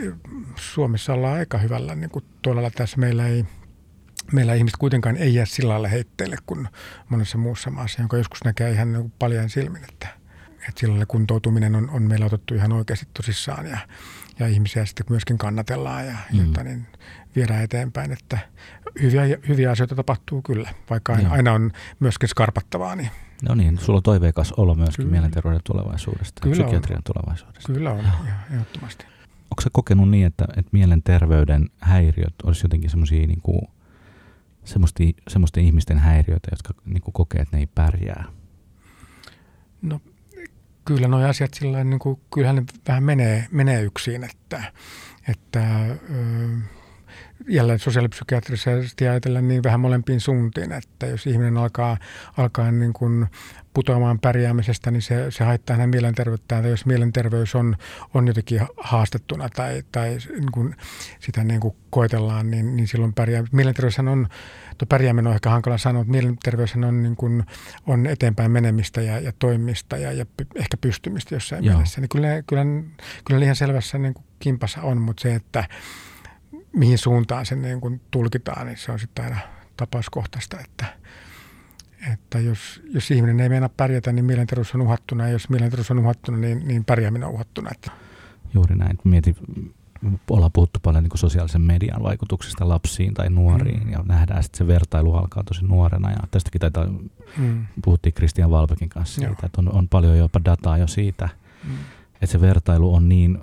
eh, 0.00 0.12
Suomessa 0.56 1.12
ollaan 1.12 1.38
aika 1.38 1.58
hyvällä 1.58 1.94
niin 1.94 2.10
kuin 2.10 2.24
tuolla 2.42 2.70
tässä. 2.70 2.96
Meillä 2.98 3.26
ei, 3.26 3.44
meillä 4.32 4.54
ihmiset 4.54 4.76
kuitenkaan 4.78 5.16
ei 5.16 5.34
jää 5.34 5.46
sillä 5.46 5.72
lailla 5.72 5.88
heitteille 5.88 6.36
kuin 6.46 6.68
monessa 7.08 7.38
muussa 7.38 7.70
maassa, 7.70 8.02
jonka 8.02 8.16
joskus 8.16 8.44
näkee 8.44 8.70
ihan 8.70 8.92
niin 8.92 9.12
paljon 9.18 9.50
silmin, 9.50 9.84
että, 9.84 10.08
että 10.54 10.80
sillä 10.80 11.06
kuntoutuminen 11.06 11.74
on, 11.74 11.90
on 11.90 12.02
meillä 12.02 12.26
otettu 12.26 12.54
ihan 12.54 12.72
oikeasti 12.72 13.06
tosissaan 13.14 13.66
ja, 13.66 13.78
ja 14.38 14.46
ihmisiä 14.48 14.84
sitten 14.84 15.06
myöskin 15.10 15.38
kannatellaan 15.38 16.06
ja 16.06 16.16
mm. 16.32 16.38
jotta 16.38 16.64
niin 16.64 16.86
viedään 17.36 17.64
eteenpäin, 17.64 18.12
että 18.12 18.38
hyviä, 19.02 19.22
hyviä 19.48 19.70
asioita 19.70 19.94
tapahtuu 19.94 20.42
kyllä, 20.42 20.70
vaikka 20.90 21.12
aina, 21.12 21.30
aina 21.30 21.52
on 21.52 21.72
myöskin 22.00 22.28
skarpattavaa. 22.28 22.96
Niin. 22.96 23.10
No 23.42 23.54
niin, 23.54 23.78
sulla 23.78 23.96
on 23.96 24.02
toiveikas 24.02 24.52
olo 24.52 24.74
myöskin 24.74 24.96
kyllä. 24.96 25.10
mielenterveyden 25.10 25.60
tulevaisuudesta 25.64 26.40
kyllä 26.42 26.54
psykiatrian 26.54 26.98
on. 26.98 27.14
tulevaisuudesta. 27.14 27.72
Kyllä 27.72 27.92
on, 27.92 28.04
ehdottomasti. 28.52 29.04
Onko 29.50 29.62
se 29.62 29.70
kokenut 29.72 30.10
niin, 30.10 30.26
että, 30.26 30.44
että 30.56 30.70
mielenterveyden 30.72 31.70
häiriöt 31.80 32.34
olisi 32.44 32.64
jotenkin 32.64 32.90
semmoisia 32.90 33.26
niin 33.26 33.40
kuin 33.42 33.60
semmoisten 35.28 35.64
ihmisten 35.64 35.98
häiriöitä, 35.98 36.48
jotka 36.52 36.74
niin 36.84 37.02
kuin 37.02 37.12
kokee, 37.12 37.40
että 37.42 37.56
ne 37.56 37.60
ei 37.60 37.66
pärjää? 37.74 38.24
No 39.82 40.00
kyllä 40.86 41.08
nuo 41.08 41.28
asiat 41.28 41.54
sillä 41.54 41.84
niin 41.84 41.98
kuin, 41.98 42.20
kyllähän 42.34 42.56
ne 42.56 42.62
vähän 42.88 43.02
menee, 43.02 43.46
menee 43.50 43.82
yksin, 43.82 44.24
että, 44.24 44.62
että 45.28 45.60
jälleen 47.48 47.78
sosiaalipsykiatrisesti 47.78 49.08
ajatellen 49.08 49.48
niin 49.48 49.62
vähän 49.62 49.80
molempiin 49.80 50.20
suuntiin, 50.20 50.72
että 50.72 51.06
jos 51.06 51.26
ihminen 51.26 51.56
alkaa, 51.56 51.96
alkaa 52.36 52.72
niin 52.72 52.92
kuin 52.92 53.26
putoamaan 53.76 54.18
pärjäämisestä, 54.20 54.90
niin 54.90 55.02
se, 55.02 55.30
se 55.30 55.44
haittaa 55.44 55.76
hänen 55.76 55.90
mielenterveyttään. 55.90 56.62
Tai 56.62 56.70
jos 56.70 56.86
mielenterveys 56.86 57.54
on, 57.54 57.76
on 58.14 58.26
jotenkin 58.26 58.60
haastettuna 58.76 59.48
tai, 59.48 59.82
tai 59.92 60.18
niin 60.30 60.52
kuin 60.52 60.76
sitä 61.20 61.44
niin 61.44 61.60
kuin 61.60 61.76
koetellaan, 61.90 62.50
niin, 62.50 62.76
niin 62.76 62.88
silloin 62.88 63.14
pärjää. 63.14 63.44
Mielenterveys 63.52 63.98
on, 63.98 64.28
tuo 64.78 64.86
pärjääminen 64.86 65.26
on 65.26 65.34
ehkä 65.34 65.50
hankala 65.50 65.78
sanoa, 65.78 66.00
mutta 66.00 66.10
mielenterveys 66.10 66.74
on, 66.74 67.02
niin 67.02 67.16
kuin, 67.16 67.44
on 67.86 68.06
eteenpäin 68.06 68.50
menemistä 68.50 69.00
ja, 69.00 69.20
ja 69.20 69.32
toimimista 69.38 69.96
ja, 69.96 70.12
ja 70.12 70.26
ehkä 70.54 70.76
pystymistä 70.76 71.34
jossain 71.34 71.64
Joo. 71.64 71.74
mielessä. 71.74 72.00
Niin 72.00 72.08
kyllä, 72.08 72.28
kyllä, 72.46 72.64
kyllä 73.24 73.44
ihan 73.44 73.56
selvässä 73.56 73.98
niin 73.98 74.14
kuin 74.14 74.24
kimpassa 74.38 74.82
on, 74.82 75.00
mutta 75.00 75.20
se, 75.20 75.34
että 75.34 75.64
mihin 76.72 76.98
suuntaan 76.98 77.46
se 77.46 77.56
niin 77.56 77.80
kuin 77.80 78.00
tulkitaan, 78.10 78.66
niin 78.66 78.78
se 78.78 78.92
on 78.92 78.98
sitten 78.98 79.24
aina 79.24 79.38
tapauskohtaista, 79.76 80.56
että, 80.64 80.86
että 82.12 82.38
jos, 82.38 82.82
jos 82.94 83.10
ihminen 83.10 83.40
ei 83.40 83.48
meinaa 83.48 83.70
pärjätä, 83.76 84.12
niin 84.12 84.24
mielenterveys 84.24 84.74
on 84.74 84.82
uhattuna, 84.82 85.24
ja 85.24 85.32
jos 85.32 85.48
mielenterveys 85.48 85.90
on 85.90 85.98
uhattuna, 85.98 86.38
niin, 86.38 86.68
niin 86.68 86.84
pärjääminen 86.84 87.28
on 87.28 87.34
uhattuna. 87.34 87.70
Että. 87.72 87.90
Juuri 88.54 88.76
näin. 88.76 88.98
Mietin, 89.04 89.36
ollaan 90.30 90.52
puhuttu 90.52 90.80
paljon 90.82 91.04
niin 91.04 91.18
sosiaalisen 91.18 91.60
median 91.60 92.02
vaikutuksista 92.02 92.68
lapsiin 92.68 93.14
tai 93.14 93.30
nuoriin, 93.30 93.84
mm. 93.84 93.92
ja 93.92 94.04
nähdään, 94.08 94.40
että 94.40 94.58
se 94.58 94.66
vertailu 94.66 95.14
alkaa 95.14 95.44
tosi 95.44 95.64
nuorena, 95.64 96.10
ja 96.10 96.18
tästäkin 96.30 96.60
taitaa, 96.60 96.86
mm. 97.36 97.66
puhuttiin 97.84 98.12
Kristian 98.12 98.50
Valbekin 98.50 98.88
kanssa 98.88 99.14
siitä, 99.14 99.30
Joo. 99.30 99.46
että 99.46 99.60
on, 99.60 99.72
on 99.72 99.88
paljon 99.88 100.18
jopa 100.18 100.40
dataa 100.44 100.78
jo 100.78 100.86
siitä, 100.86 101.28
mm. 101.64 101.74
että 102.14 102.26
se 102.26 102.40
vertailu 102.40 102.94
on 102.94 103.08
niin 103.08 103.38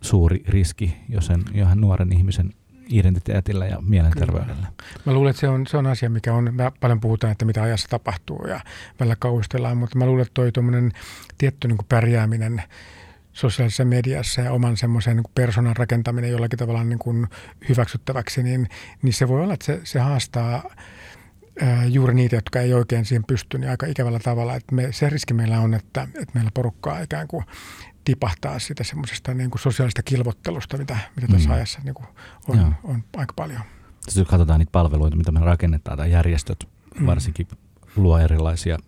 suuri 0.00 0.42
riski 0.48 0.96
jo 1.08 1.20
sen 1.20 1.42
johon 1.54 1.80
nuoren 1.80 2.12
ihmisen 2.12 2.52
identiteetillä 2.90 3.66
ja 3.66 3.80
mielenterveydellä. 3.80 4.66
Kyllä. 4.76 5.00
Mä 5.06 5.12
luulen, 5.12 5.30
että 5.30 5.40
se 5.40 5.48
on, 5.48 5.66
se 5.66 5.76
on 5.76 5.86
asia, 5.86 6.10
mikä 6.10 6.34
on, 6.34 6.54
me 6.54 6.72
paljon 6.80 7.00
puhutaan, 7.00 7.32
että 7.32 7.44
mitä 7.44 7.62
ajassa 7.62 7.88
tapahtuu 7.88 8.46
ja 8.46 8.60
välillä 9.00 9.16
kauhistellaan, 9.18 9.76
mutta 9.76 9.98
mä 9.98 10.06
luulen, 10.06 10.22
että 10.22 10.34
toi 10.34 10.52
tietty 11.38 11.68
niin 11.68 11.78
kuin 11.78 11.86
pärjääminen 11.88 12.62
sosiaalisessa 13.32 13.84
mediassa 13.84 14.40
ja 14.40 14.52
oman 14.52 14.76
semmoisen 14.76 15.16
niin 15.16 15.24
persoonan 15.34 15.76
rakentaminen 15.76 16.30
jollakin 16.30 16.58
tavalla 16.58 16.84
niin 16.84 16.98
kuin 16.98 17.26
hyväksyttäväksi, 17.68 18.42
niin, 18.42 18.68
niin 19.02 19.12
se 19.12 19.28
voi 19.28 19.42
olla, 19.42 19.54
että 19.54 19.66
se, 19.66 19.80
se 19.84 19.98
haastaa 19.98 20.70
juuri 21.88 22.14
niitä, 22.14 22.36
jotka 22.36 22.60
ei 22.60 22.74
oikein 22.74 23.04
siihen 23.04 23.24
pysty, 23.24 23.58
niin 23.58 23.70
aika 23.70 23.86
ikävällä 23.86 24.18
tavalla. 24.18 24.54
Että 24.54 24.74
me, 24.74 24.88
se 24.92 25.10
riski 25.10 25.34
meillä 25.34 25.60
on, 25.60 25.74
että, 25.74 26.02
että 26.02 26.34
meillä 26.34 26.50
porukkaa 26.54 27.00
ikään 27.00 27.28
kuin 27.28 27.44
tipahtaa 28.06 28.58
sitä 28.58 28.84
semmoisesta 28.84 29.34
niin 29.34 29.50
kuin 29.50 29.60
sosiaalista 29.60 30.02
kilvottelusta, 30.02 30.78
mitä, 30.78 30.98
mitä 31.16 31.32
tässä 31.32 31.48
mm. 31.48 31.54
ajassa 31.54 31.78
niin 31.84 31.94
kuin 31.94 32.06
on, 32.48 32.74
on 32.84 33.02
aika 33.16 33.32
paljon. 33.36 33.60
Sitten 34.00 34.20
jos 34.20 34.28
katsotaan 34.28 34.58
niitä 34.58 34.72
palveluita, 34.72 35.16
mitä 35.16 35.32
me 35.32 35.40
rakennetaan, 35.40 35.98
tai 35.98 36.10
järjestöt 36.10 36.68
mm. 37.00 37.06
varsinkin 37.06 37.48
luo 37.96 38.18
erilaisia 38.18 38.78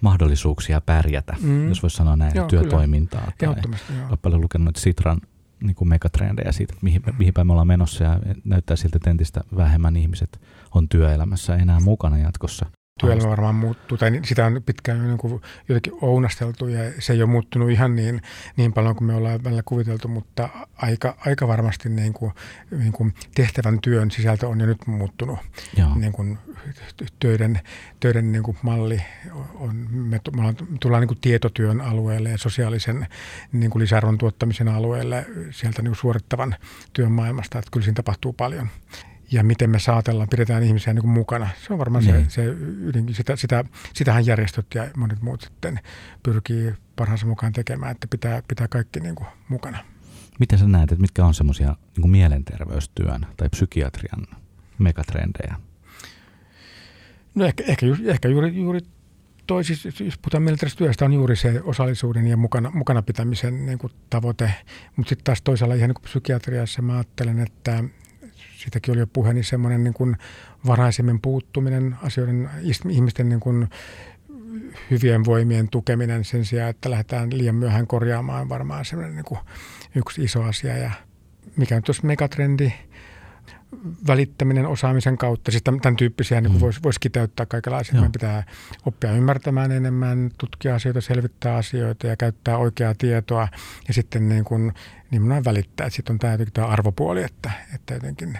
mahdollisuuksia 0.00 0.80
pärjätä, 0.80 1.36
mm. 1.40 1.68
jos 1.68 1.82
voisi 1.82 1.96
sanoa 1.96 2.16
näin, 2.16 2.32
joo, 2.34 2.46
työtoimintaa. 2.46 3.32
Kyllä. 3.38 3.54
Tai 3.54 3.64
olen 4.08 4.18
paljon 4.22 4.40
lukenut 4.40 4.76
Sitran 4.76 5.20
niin 5.62 5.74
kuin 5.74 5.88
megatrendejä 5.88 6.52
siitä, 6.52 6.74
mihin, 6.82 7.02
mm. 7.06 7.14
mihin 7.18 7.34
päin 7.34 7.46
me 7.46 7.52
ollaan 7.52 7.66
menossa 7.66 8.04
ja 8.04 8.20
näyttää 8.44 8.76
siltä, 8.76 8.96
että 8.96 9.10
entistä 9.10 9.40
vähemmän 9.56 9.96
ihmiset 9.96 10.40
on 10.74 10.88
työelämässä 10.88 11.56
enää 11.56 11.80
mukana 11.80 12.18
jatkossa 12.18 12.66
työelämä 13.00 13.30
varmaan 13.30 13.54
muuttuu, 13.54 13.98
tai 13.98 14.20
sitä 14.24 14.46
on 14.46 14.62
pitkään 14.66 15.06
niin 15.06 15.18
kuin 15.18 15.42
jotenkin 15.68 15.92
ounasteltu 16.00 16.66
ja 16.66 16.92
se 16.98 17.12
ei 17.12 17.22
ole 17.22 17.30
muuttunut 17.30 17.70
ihan 17.70 17.96
niin, 17.96 18.22
niin 18.56 18.72
paljon 18.72 18.96
kuin 18.96 19.06
me 19.06 19.14
ollaan 19.14 19.44
välillä 19.44 19.62
kuviteltu, 19.64 20.08
mutta 20.08 20.48
aika, 20.76 21.16
aika 21.26 21.48
varmasti 21.48 21.88
niin 21.88 22.12
kuin, 22.12 22.32
niin 22.78 22.92
kuin 22.92 23.14
tehtävän 23.34 23.80
työn 23.80 24.10
sisältö 24.10 24.48
on 24.48 24.60
jo 24.60 24.66
nyt 24.66 24.86
muuttunut. 24.86 25.38
Niin 25.94 26.12
kuin 26.12 26.38
töiden, 27.20 27.60
töiden 28.00 28.32
niin 28.32 28.42
kuin 28.42 28.56
malli 28.62 29.02
on, 29.54 29.76
me, 29.90 30.20
me 30.36 30.54
tullaan 30.80 31.00
niin 31.00 31.08
kuin 31.08 31.20
tietotyön 31.20 31.80
alueelle 31.80 32.30
ja 32.30 32.38
sosiaalisen 32.38 33.06
niin 33.52 33.70
kuin 33.70 33.82
lisäarvon 33.82 34.18
tuottamisen 34.18 34.68
alueelle 34.68 35.26
sieltä 35.50 35.82
niin 35.82 35.90
kuin 35.90 35.96
suorittavan 35.96 36.56
työn 36.92 37.12
maailmasta, 37.12 37.58
että 37.58 37.70
kyllä 37.72 37.84
siinä 37.84 37.94
tapahtuu 37.94 38.32
paljon 38.32 38.68
ja 39.32 39.44
miten 39.44 39.70
me 39.70 39.78
saatellaan, 39.78 40.28
pidetään 40.28 40.62
ihmisiä 40.62 40.92
niin 40.92 41.02
kuin 41.02 41.12
mukana. 41.12 41.48
Se 41.66 41.72
on 41.72 41.78
varmaan 41.78 42.04
niin. 42.04 42.30
se, 42.30 42.30
se 42.30 42.44
ydinkin. 42.80 43.14
Sitä, 43.14 43.36
sitä, 43.36 43.64
sitähän 43.94 44.26
järjestöt 44.26 44.66
ja 44.74 44.90
monet 44.96 45.22
muut 45.22 45.40
sitten 45.40 45.80
pyrkii 46.22 46.74
parhaansa 46.96 47.26
mukaan 47.26 47.52
tekemään, 47.52 47.92
että 47.92 48.06
pitää, 48.06 48.42
pitää 48.48 48.68
kaikki 48.68 49.00
niin 49.00 49.14
kuin 49.14 49.28
mukana. 49.48 49.78
Miten 50.40 50.58
sä 50.58 50.66
näet, 50.66 50.92
että 50.92 51.00
mitkä 51.00 51.24
on 51.24 51.34
semmoisia 51.34 51.76
niin 51.96 52.10
mielenterveystyön 52.10 53.26
tai 53.36 53.48
psykiatrian 53.48 54.26
megatrendejä? 54.78 55.54
No 57.34 57.44
ehkä, 57.44 57.64
ehkä, 57.66 57.86
ehkä 58.04 58.28
juuri, 58.28 58.56
juuri 58.56 58.80
toi, 59.46 59.64
siis, 59.64 59.84
jos 59.84 60.18
puhutaan 60.18 60.42
mielenterveystyöstä, 60.42 61.04
on 61.04 61.12
juuri 61.12 61.36
se 61.36 61.60
osallisuuden 61.64 62.26
ja 62.26 62.36
mukana, 62.36 62.70
mukana 62.74 63.02
pitämisen 63.02 63.66
niin 63.66 63.78
kuin 63.78 63.92
tavoite. 64.10 64.54
Mutta 64.96 65.08
sitten 65.08 65.24
taas 65.24 65.42
toisaalta 65.42 65.74
ihan 65.74 65.88
niin 65.88 65.94
kuin 65.94 66.04
psykiatriassa 66.04 66.82
mä 66.82 66.94
ajattelen, 66.94 67.40
että 67.40 67.84
siitäkin 68.60 68.92
oli 68.92 69.00
jo 69.00 69.06
puhe, 69.06 69.32
niin 69.32 69.44
semmoinen 69.44 69.84
niin 69.84 69.94
kuin 69.94 70.16
varhaisemmin 70.66 71.20
puuttuminen 71.20 71.96
asioiden, 72.02 72.50
ihmisten 72.88 73.28
niin 73.28 73.40
kuin 73.40 73.68
hyvien 74.90 75.24
voimien 75.24 75.68
tukeminen 75.68 76.24
sen 76.24 76.44
sijaan, 76.44 76.70
että 76.70 76.90
lähdetään 76.90 77.38
liian 77.38 77.54
myöhään 77.54 77.86
korjaamaan 77.86 78.48
varmaan 78.48 78.84
semmoinen 78.84 79.16
niin 79.16 79.24
kuin 79.24 79.40
yksi 79.94 80.22
iso 80.24 80.42
asia. 80.42 80.76
Ja 80.76 80.90
mikä 81.56 81.76
on 81.76 81.82
tuossa 81.82 82.06
megatrendi, 82.06 82.72
välittäminen 84.06 84.66
osaamisen 84.66 85.18
kautta, 85.18 85.50
siis 85.50 85.62
tämän, 85.62 85.96
tyyppisiä 85.96 86.40
niin 86.40 86.52
mm. 86.52 86.60
voisi 86.60 86.82
vois 86.82 86.98
kiteyttää 86.98 87.46
kaikenlaisia. 87.46 87.94
Meidän 87.94 88.12
pitää 88.12 88.42
oppia 88.86 89.12
ymmärtämään 89.12 89.72
enemmän, 89.72 90.30
tutkia 90.38 90.74
asioita, 90.74 91.00
selvittää 91.00 91.56
asioita 91.56 92.06
ja 92.06 92.16
käyttää 92.16 92.56
oikeaa 92.56 92.94
tietoa 92.98 93.48
ja 93.88 93.94
sitten 93.94 94.28
niin 94.28 94.44
kuin, 94.44 94.72
nimenomaan 95.10 95.44
välittää. 95.44 95.90
Sitten 95.90 96.14
on 96.14 96.18
tämä, 96.18 96.38
tämä 96.52 96.66
arvopuoli, 96.66 97.22
että, 97.22 97.50
että 97.74 97.94
jotenkin 97.94 98.38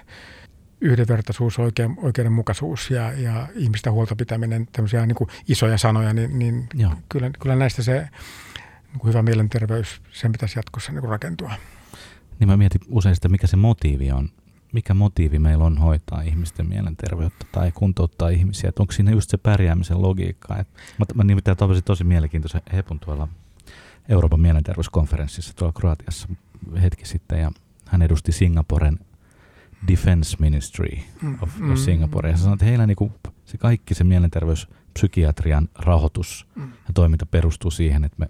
yhdenvertaisuus, 0.81 1.59
oikein, 1.59 1.97
oikeudenmukaisuus 1.97 2.91
ja, 2.91 3.13
ja 3.13 3.49
ihmistä 3.55 3.91
huolta 3.91 4.17
pitäminen, 4.17 4.69
tämmöisiä 4.73 5.07
niin 5.07 5.17
kuin 5.17 5.31
isoja 5.49 5.79
sanoja, 5.79 6.13
niin, 6.13 6.39
niin 6.39 6.69
kyllä, 7.09 7.31
kyllä 7.43 7.57
näistä 7.57 7.83
se 7.83 8.09
niin 8.93 9.01
kuin 9.01 9.09
hyvä 9.09 9.23
mielenterveys, 9.23 10.03
sen 10.13 10.33
pitäisi 10.33 10.59
jatkossa 10.59 10.93
niin 10.93 11.01
kuin 11.01 11.11
rakentua. 11.11 11.53
Niin 12.39 12.49
mä 12.49 12.57
mietin 12.57 12.81
usein 12.89 13.15
sitä, 13.15 13.29
mikä 13.29 13.47
se 13.47 13.57
motiivi 13.57 14.13
on 14.13 14.29
mikä 14.73 14.95
motiivi 14.95 15.39
meillä 15.39 15.65
on 15.65 15.79
hoitaa 15.79 16.23
ihmisten 16.23 16.69
mielenterveyttä 16.69 17.47
tai 17.53 17.73
kuntouttaa 17.73 18.29
ihmisiä. 18.29 18.69
Että 18.69 18.83
onko 18.83 18.93
siinä 18.93 19.11
just 19.11 19.31
se 19.31 19.37
pärjäämisen 19.37 20.03
logiikka. 20.03 20.57
Et 20.57 20.69
mä, 20.99 21.05
mä 21.15 21.25
nimittäin 21.25 21.57
tapasin 21.57 21.85
tosi 21.85 22.05
mielenkiintoisen 22.05 22.63
Hepun 22.73 23.01
tuolla 23.01 23.29
Euroopan 24.09 24.41
mielenterveyskonferenssissa 24.41 25.57
tuolla 25.57 25.73
Kroatiassa 25.73 26.29
hetki 26.83 27.07
sitten 27.07 27.41
ja 27.41 27.53
hän 27.87 28.03
edusti 28.03 28.33
Singaporen 28.33 28.99
Defense 29.89 30.37
Ministry 30.41 30.99
of, 31.41 31.59
mm, 31.59 31.77
Singapore. 31.77 32.31
Ja 32.31 32.37
sanoi, 32.37 32.55
että 32.55 32.65
heillä 32.65 32.87
niinku 32.87 33.13
se 33.45 33.59
kaikki 33.59 33.95
se 33.95 34.05
mielenterveyspsykiatrian 34.05 35.69
rahoitus 35.75 36.47
mm. 36.55 36.63
ja 36.63 36.95
toiminta 36.95 37.27
perustuu 37.27 37.71
siihen, 37.71 38.05
että 38.05 38.17
me 38.19 38.29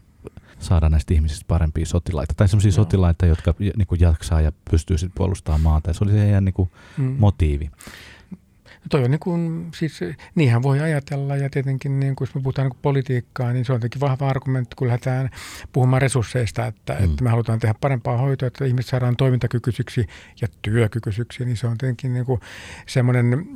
saada 0.60 0.88
näistä 0.88 1.14
ihmisistä 1.14 1.44
parempia 1.48 1.86
sotilaita. 1.86 2.34
Tai 2.36 2.48
sellaisia 2.48 2.72
sotilaita, 2.72 3.26
jotka 3.26 3.54
niin 3.58 3.86
kuin 3.86 4.00
jaksaa 4.00 4.40
ja 4.40 4.52
pystyy 4.70 4.98
sitten 4.98 5.16
puolustamaan 5.16 5.60
maata. 5.60 5.90
Ja 5.90 5.94
se 5.94 6.04
oli 6.04 6.12
se 6.12 6.20
heidän 6.20 6.44
niin 6.44 6.54
kuin, 6.54 6.70
mm. 6.98 7.16
motiivi. 7.18 7.70
Toi 8.88 9.04
on 9.04 9.10
niin 9.10 9.20
kuin, 9.20 9.68
siis 9.74 10.00
niinhän 10.34 10.62
voi 10.62 10.80
ajatella 10.80 11.36
ja 11.36 11.50
tietenkin 11.50 12.00
niin 12.00 12.16
kuin, 12.16 12.28
jos 12.28 12.34
me 12.34 12.40
puhutaan 12.40 12.66
niin 12.66 12.70
kuin 12.70 12.82
politiikkaa, 12.82 13.52
niin 13.52 13.64
se 13.64 13.72
on 13.72 13.80
tietenkin 13.80 14.00
vahva 14.00 14.28
argumentti, 14.28 14.76
kun 14.76 14.88
lähdetään 14.88 15.30
puhumaan 15.72 16.02
resursseista, 16.02 16.66
että, 16.66 16.96
mm. 16.98 17.04
että 17.04 17.24
me 17.24 17.30
halutaan 17.30 17.58
tehdä 17.58 17.74
parempaa 17.80 18.16
hoitoa, 18.16 18.46
että 18.46 18.64
ihmiset 18.64 18.90
saadaan 18.90 19.16
toimintakykyisiksi 19.16 20.06
ja 20.40 20.48
työkykyisiksi, 20.62 21.44
niin 21.44 21.56
se 21.56 21.66
on 21.66 21.78
tietenkin 21.78 22.12
niin 22.12 22.24
kuin 22.24 22.40
semmoinen 22.86 23.46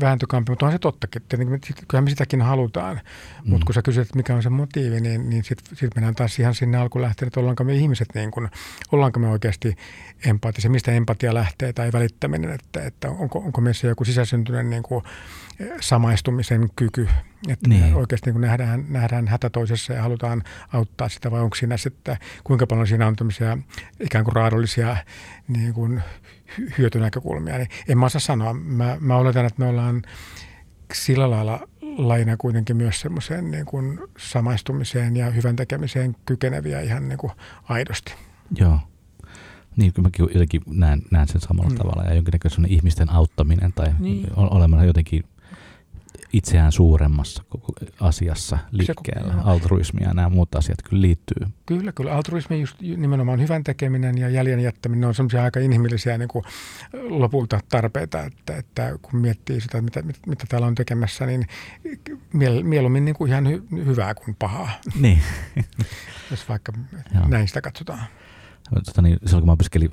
vääntökampi, 0.00 0.52
mutta 0.52 0.66
on 0.66 0.72
se 0.72 0.78
tottakin, 0.78 1.22
tietenkin 1.28 1.60
kyllähän 1.88 2.04
me 2.04 2.10
sitäkin 2.10 2.42
halutaan, 2.42 2.96
mm. 2.96 3.50
mutta 3.50 3.66
kun 3.66 3.74
sä 3.74 3.82
kysyt, 3.82 4.14
mikä 4.14 4.34
on 4.34 4.42
se 4.42 4.50
motiivi, 4.50 5.00
niin, 5.00 5.30
niin 5.30 5.44
sitten 5.44 5.76
sit 5.76 5.94
mennään 5.94 6.14
taas 6.14 6.38
ihan 6.38 6.54
sinne 6.54 6.78
alkulähteen, 6.78 7.26
että 7.26 7.40
ollaanko 7.40 7.64
me 7.64 7.74
ihmiset 7.74 8.08
niin 8.14 8.30
kuin, 8.30 8.48
ollaanko 8.92 9.20
me 9.20 9.28
oikeasti 9.28 9.76
empaattisia, 10.26 10.70
mistä 10.70 10.92
empatia 10.92 11.34
lähtee 11.34 11.72
tai 11.72 11.92
välittäminen, 11.92 12.50
että, 12.50 12.82
että 12.82 13.10
onko, 13.10 13.38
onko 13.38 13.60
meissä 13.60 13.86
joku 13.86 14.04
sisäsyntyinen 14.56 14.70
niin 14.70 14.82
kuin 14.82 15.04
samaistumisen 15.80 16.68
kyky, 16.76 17.08
että 17.48 17.68
niin. 17.68 17.94
oikeasti 17.94 18.30
niin 18.30 18.34
kuin 18.34 18.40
nähdään, 18.40 18.84
nähdään 18.88 19.28
hätä 19.28 19.50
toisessa 19.50 19.92
ja 19.92 20.02
halutaan 20.02 20.42
auttaa 20.72 21.08
sitä 21.08 21.30
vai 21.30 21.40
onko 21.40 21.56
siinä 21.56 21.76
sitten, 21.76 22.16
kuinka 22.44 22.66
paljon 22.66 22.86
siinä 22.86 23.06
on 23.06 23.16
tämmöisiä 23.16 23.58
ikään 24.00 24.24
kuin 24.24 24.36
raadollisia 24.36 24.96
niin 25.48 25.74
kuin 25.74 26.02
hyötynäkökulmia, 26.78 27.58
niin 27.58 27.68
en 27.88 27.98
mä 27.98 28.06
osaa 28.06 28.20
sanoa. 28.20 28.54
Mä, 28.54 28.96
mä 29.00 29.16
oletan, 29.16 29.46
että 29.46 29.62
me 29.62 29.68
ollaan 29.68 30.02
sillä 30.94 31.30
lailla 31.30 31.68
laina 31.96 32.36
kuitenkin 32.36 32.76
myös 32.76 33.00
semmoiseen 33.00 33.50
niin 33.50 33.66
kuin 33.66 33.98
samaistumiseen 34.18 35.16
ja 35.16 35.30
hyvän 35.30 35.56
tekemiseen 35.56 36.16
kykeneviä 36.26 36.80
ihan 36.80 37.08
niin 37.08 37.18
kuin 37.18 37.32
aidosti. 37.68 38.14
Joo. 38.58 38.78
Niin, 39.76 39.92
kyllä 39.92 40.06
mäkin 40.06 40.28
jotenkin 40.32 40.62
näen, 40.66 41.02
näen 41.10 41.28
sen 41.28 41.40
samalla 41.40 41.70
mm. 41.70 41.76
tavalla 41.76 42.02
ja 42.02 42.14
jonkinnäköinen 42.14 42.70
ihmisten 42.70 43.10
auttaminen 43.10 43.72
tai 43.72 43.92
niin. 43.98 44.26
olemalla 44.36 44.84
jotenkin 44.84 45.24
itseään 46.32 46.72
suuremmassa 46.72 47.42
asiassa 48.00 48.58
liikkeellä. 48.70 49.32
Se, 49.32 49.38
Altruismi 49.44 50.00
ja 50.02 50.14
nämä 50.14 50.28
muut 50.28 50.54
asiat 50.54 50.78
kyllä 50.82 51.02
liittyy. 51.02 51.46
Kyllä, 51.66 51.92
kyllä. 51.92 52.14
Altruismi 52.14 52.60
just 52.60 52.80
nimenomaan 52.80 53.40
hyvän 53.40 53.64
tekeminen 53.64 54.18
ja 54.18 54.28
jäljen 54.28 54.60
jättäminen 54.60 55.08
on 55.08 55.14
semmoisia 55.14 55.44
aika 55.44 55.60
inhimillisiä 55.60 56.18
niin 56.18 56.28
kuin 56.28 56.44
lopulta 56.92 57.60
tarpeita, 57.68 58.22
että, 58.22 58.56
että 58.56 58.98
kun 59.02 59.20
miettii 59.20 59.60
sitä, 59.60 59.82
mitä, 59.82 60.02
mitä, 60.02 60.18
mitä 60.26 60.44
täällä 60.48 60.66
on 60.66 60.74
tekemässä, 60.74 61.26
niin 61.26 61.46
miel, 62.32 62.62
mieluummin 62.62 63.04
niin 63.04 63.16
kuin 63.16 63.30
ihan 63.30 63.48
hy, 63.48 63.62
hyvää 63.72 64.14
kuin 64.14 64.36
pahaa. 64.38 64.70
Niin. 65.00 65.22
Jos 66.30 66.48
vaikka 66.48 66.72
Joo. 67.14 67.28
näin 67.28 67.48
sitä 67.48 67.60
katsotaan. 67.60 68.04
Tota 68.84 69.02
niin, 69.02 69.18
silloin 69.24 69.42
kun 69.42 69.48
mä 69.48 69.52
opiskelin 69.52 69.90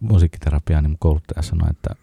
musiikkiterapiaa, 0.00 0.82
niin 0.82 0.96
kouluttaja 0.98 1.42
sanoi, 1.42 1.70
että 1.70 1.94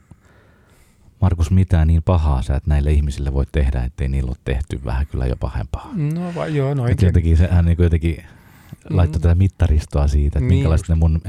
Markus, 1.22 1.52
mitään 1.52 1.88
niin 1.88 2.04
pahaa 2.04 2.42
sä, 2.42 2.56
että 2.56 2.70
näille 2.70 2.92
ihmisille 2.92 3.34
voi 3.34 3.46
tehdä, 3.52 3.84
ettei 3.84 4.08
niillä 4.10 4.30
ole 4.30 4.38
tehty 4.44 4.82
vähän 4.86 5.08
kyllä 5.08 5.26
jo 5.26 5.36
pahempaa. 5.36 5.90
No 5.94 6.36
va, 6.36 6.48
joo, 6.48 6.74
no 6.74 6.88
jotenkin, 6.88 7.38
se, 7.38 7.48
hän 7.48 7.66
niin 7.66 7.78
jotenkin 7.80 8.18
mm. 8.90 8.98
laittoi 8.98 9.22
tätä 9.22 9.36
mittaristoa 9.36 10.08
siitä, 10.08 10.28
että 10.28 10.40
niin 10.40 10.48
minkälaiset 10.48 10.90
ne 10.90 10.96
mun 10.96 11.22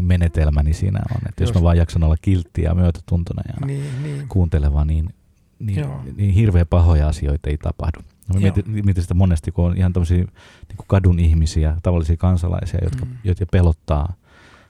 menetelmäni 0.00 0.72
siinä 0.72 1.00
on. 1.10 1.28
Että 1.28 1.42
jos, 1.42 1.54
mä 1.54 1.62
vaan 1.62 1.76
jaksan 1.76 2.02
olla 2.02 2.16
kiltti 2.22 2.62
ja 2.62 2.74
myötätuntona 2.74 3.42
ja 3.48 3.66
niin, 3.66 4.02
niin. 4.02 4.28
kuunteleva, 4.28 4.84
niin, 4.84 5.14
niin, 5.58 5.86
niin 6.16 6.34
hirveän 6.34 6.66
pahoja 6.66 7.08
asioita 7.08 7.50
ei 7.50 7.58
tapahdu. 7.58 7.98
Mä 8.34 8.40
mietin, 8.40 8.64
mietin 8.84 9.02
sitä 9.02 9.14
monesti, 9.14 9.52
kun 9.52 9.64
on 9.64 9.76
ihan 9.76 9.92
tämmöisiä 9.92 10.16
niin 10.16 10.86
kadun 10.86 11.18
ihmisiä, 11.18 11.76
tavallisia 11.82 12.16
kansalaisia, 12.16 12.80
jotka, 12.82 13.04
mm. 13.04 13.12
jotka 13.24 13.46
pelottaa– 13.46 14.12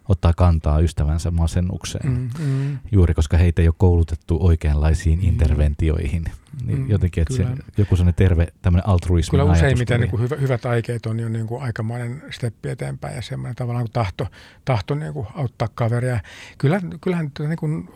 ottaa 0.09 0.33
kantaa 0.37 0.79
ystävänsä 0.81 1.31
masennukseen, 1.31 2.11
mm, 2.11 2.31
mm. 2.39 2.79
juuri 2.93 3.15
koska 3.15 3.37
heitä 3.37 3.63
ei 3.63 3.69
ole 3.69 3.75
koulutettu 3.79 4.39
oikeanlaisiin 4.41 5.19
mm. 5.19 5.29
interventioihin. 5.29 6.25
Niin 6.65 6.79
mm, 6.79 6.91
jotenkin, 6.91 7.23
että 7.23 7.35
se, 7.35 7.47
joku 7.77 7.97
sellainen 7.97 8.15
terve 8.15 8.47
tämmöinen 8.63 8.89
altruismi 8.89 9.31
Kyllä 9.31 9.53
useimmiten 9.53 10.01
niin 10.01 10.11
kuin 10.11 10.23
hyvä, 10.23 10.37
hyvät 10.37 10.67
aikeet 10.67 11.07
on 11.07 11.21
jo 11.21 11.29
niin 11.29 11.47
kuin 11.47 11.63
aikamoinen 11.63 12.23
steppi 12.31 12.69
eteenpäin 12.69 13.17
ja 13.17 13.23
semmoinen 13.23 13.57
tavallaan 13.57 13.85
kuin 13.85 13.93
tahto, 13.93 14.27
tahto 14.65 14.95
niin 14.95 15.13
kuin 15.13 15.27
auttaa 15.35 15.69
kaveria. 15.75 16.21
Kyllä, 16.59 16.81
kyllähän 17.01 17.31
niin 17.39 17.57
kuin 17.57 17.89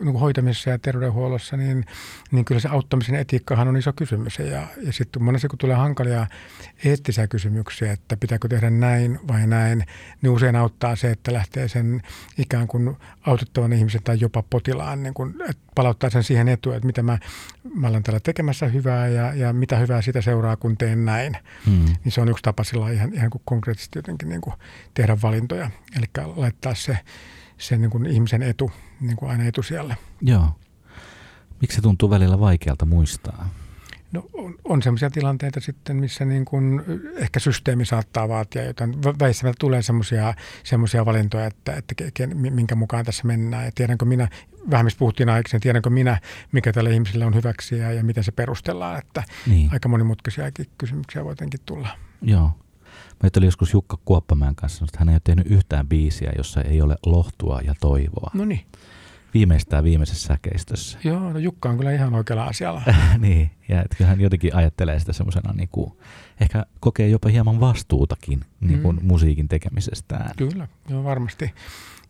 niin 0.00 0.12
kuin 0.12 0.20
hoitamisessa 0.20 0.70
ja 0.70 0.78
terveydenhuollossa, 0.78 1.56
niin, 1.56 1.84
niin 2.30 2.44
kyllä 2.44 2.60
se 2.60 2.68
auttamisen 2.68 3.14
etiikkahan 3.14 3.68
on 3.68 3.76
iso 3.76 3.92
kysymys. 3.92 4.38
Ja, 4.38 4.66
ja 4.82 4.92
sitten 4.92 5.22
monesti 5.22 5.48
kun 5.48 5.58
tulee 5.58 5.76
hankalia 5.76 6.26
eettisiä 6.84 7.26
kysymyksiä, 7.26 7.92
että 7.92 8.16
pitääkö 8.16 8.48
tehdä 8.48 8.70
näin 8.70 9.18
vai 9.28 9.46
näin, 9.46 9.84
niin 10.22 10.30
usein 10.30 10.56
auttaa 10.56 10.96
se, 10.96 11.10
että 11.10 11.32
lähtee 11.32 11.68
sen 11.68 12.02
ikään 12.38 12.66
kuin 12.66 12.96
autettavan 13.26 13.72
ihmisen 13.72 14.02
tai 14.02 14.16
jopa 14.20 14.42
potilaan, 14.50 15.02
niin 15.02 15.14
kuin, 15.14 15.34
että 15.48 15.69
palauttaa 15.80 16.10
sen 16.10 16.24
siihen 16.24 16.48
etuun, 16.48 16.76
että 16.76 16.86
mitä 16.86 17.02
mä, 17.02 17.18
mä 17.74 17.88
olen 17.88 18.02
täällä 18.02 18.20
tekemässä 18.20 18.66
hyvää 18.66 19.08
ja, 19.08 19.34
ja 19.34 19.52
mitä 19.52 19.76
hyvää 19.76 20.02
sitä 20.02 20.20
seuraa, 20.20 20.56
kun 20.56 20.76
teen 20.76 21.04
näin. 21.04 21.36
Hmm. 21.66 21.84
Niin 22.04 22.12
se 22.12 22.20
on 22.20 22.28
yksi 22.28 22.42
tapa 22.42 22.64
sillä 22.64 22.90
ihan, 22.90 23.14
ihan 23.14 23.30
kuin 23.30 23.42
konkreettisesti 23.44 23.98
jotenkin 23.98 24.28
niin 24.28 24.40
kuin 24.40 24.54
tehdä 24.94 25.16
valintoja, 25.22 25.70
eli 25.96 26.06
laittaa 26.36 26.74
se 26.74 26.98
sen 27.58 27.80
niin 27.80 27.90
kuin 27.90 28.06
ihmisen 28.06 28.42
etu 28.42 28.70
niin 29.00 29.16
kuin 29.16 29.30
aina 29.30 29.44
etusijalle. 29.44 29.96
Joo. 30.22 30.48
Miksi 31.60 31.74
se 31.74 31.82
tuntuu 31.82 32.10
välillä 32.10 32.40
vaikealta 32.40 32.86
muistaa? 32.86 33.48
No 34.12 34.24
on, 34.32 34.54
on 34.64 34.82
sellaisia 34.82 35.10
tilanteita 35.10 35.60
sitten, 35.60 35.96
missä 35.96 36.24
niin 36.24 36.44
kuin 36.44 36.82
ehkä 37.16 37.40
systeemi 37.40 37.84
saattaa 37.84 38.28
vaatia 38.28 38.64
jotain. 38.64 39.02
Väistämättä 39.02 39.60
tulee 39.60 39.82
sellaisia 40.64 41.04
valintoja, 41.04 41.46
että, 41.46 41.72
että 41.76 41.94
minkä 42.50 42.74
mukaan 42.74 43.04
tässä 43.04 43.26
mennään. 43.26 43.64
Ja 43.64 43.72
tiedänkö 43.74 44.04
minä, 44.04 44.28
vähän 44.70 44.86
mistä 44.86 44.98
puhuttiin 44.98 45.28
aikaisemmin, 45.28 45.62
tiedänkö 45.62 45.90
minä, 45.90 46.20
mikä 46.52 46.72
tälle 46.72 46.90
ihmiselle 46.94 47.24
on 47.24 47.34
hyväksi 47.34 47.78
ja, 47.78 47.92
ja 47.92 48.04
miten 48.04 48.24
se 48.24 48.32
perustellaan. 48.32 48.98
Että 48.98 49.22
niin. 49.46 49.72
aika 49.72 49.88
monimutkaisiakin 49.88 50.66
kysymyksiä 50.78 51.24
voi 51.24 51.32
jotenkin 51.32 51.60
tulla. 51.66 51.88
Joo. 52.22 52.50
Mä 53.22 53.26
juttelin 53.26 53.46
joskus 53.46 53.72
Jukka 53.72 53.98
Kuoppamäen 54.04 54.54
kanssa, 54.54 54.84
että 54.84 54.98
hän 54.98 55.08
ei 55.08 55.14
ole 55.14 55.20
tehnyt 55.24 55.46
yhtään 55.50 55.88
biisiä, 55.88 56.32
jossa 56.36 56.62
ei 56.62 56.82
ole 56.82 56.96
lohtua 57.06 57.60
ja 57.60 57.74
toivoa. 57.80 58.30
No 58.34 58.44
niin. 58.44 58.66
Viimeistään 59.34 59.84
viimeisessä 59.84 60.26
säkeistössä. 60.26 60.98
Joo, 61.04 61.32
no 61.32 61.38
Jukka 61.38 61.68
on 61.68 61.76
kyllä 61.76 61.92
ihan 61.92 62.14
oikealla 62.14 62.44
asialla. 62.44 62.82
niin, 63.18 63.50
ja 63.68 63.82
että 63.82 64.06
hän 64.06 64.20
jotenkin 64.20 64.54
ajattelee 64.54 65.00
sitä 65.00 65.12
semmoisena, 65.12 65.52
niin 65.52 65.68
kuin, 65.72 65.92
ehkä 66.40 66.66
kokee 66.80 67.08
jopa 67.08 67.28
hieman 67.28 67.60
vastuutakin 67.60 68.40
niin 68.60 68.82
kuin 68.82 68.96
mm. 68.96 69.06
musiikin 69.06 69.48
tekemisestään. 69.48 70.30
Kyllä, 70.36 70.68
joo 70.88 71.04
varmasti. 71.04 71.54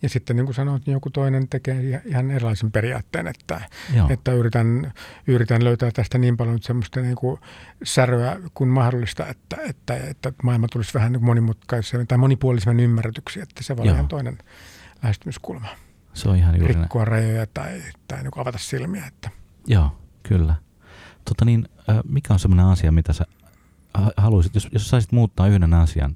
Ja 0.02 0.08
sitten 0.08 0.36
niin 0.36 0.46
kuin 0.46 0.54
sanoit, 0.54 0.86
niin 0.86 0.92
joku 0.92 1.10
toinen 1.10 1.48
tekee 1.48 2.02
ihan 2.04 2.30
erilaisen 2.30 2.72
periaatteen, 2.72 3.26
että, 3.26 3.60
että 4.10 4.32
yritän, 4.32 4.92
yritän 5.26 5.64
löytää 5.64 5.90
tästä 5.90 6.18
niin 6.18 6.36
paljon 6.36 6.62
semmoista 6.62 7.00
niin 7.00 7.16
kuin 7.16 7.40
säröä 7.82 8.36
kuin 8.54 8.70
mahdollista, 8.70 9.26
että, 9.26 9.56
että, 9.68 9.96
että 9.96 10.32
maailma 10.42 10.68
tulisi 10.68 10.94
vähän 10.94 11.12
niin 11.12 11.24
monimutkaisemmin 11.24 12.06
tai 12.06 12.18
monipuolisemmin 12.18 12.84
ymmärretyksi, 12.84 13.40
että 13.40 13.62
se 13.62 13.76
voi 13.76 13.82
olla 13.82 13.92
ihan 13.92 14.08
toinen 14.08 14.38
lähestymiskulma. 15.02 15.68
Se 16.14 16.28
on 16.28 16.36
ihan 16.36 16.58
juuri 16.58 16.74
Rikkoa 16.74 17.04
rajoja 17.04 17.46
tai, 17.46 17.82
tai 18.08 18.22
niin 18.22 18.30
avata 18.36 18.58
silmiä. 18.58 19.06
Että. 19.06 19.30
Joo, 19.66 19.98
kyllä. 20.22 20.54
Tota 21.24 21.44
niin, 21.44 21.68
mikä 22.08 22.32
on 22.32 22.38
semmoinen 22.38 22.66
asia, 22.66 22.92
mitä 22.92 23.12
sä 23.12 23.26
haluaisit, 24.16 24.54
jos, 24.54 24.68
jos 24.72 24.88
saisit 24.88 25.12
muuttaa 25.12 25.48
yhden 25.48 25.74
asian 25.74 26.14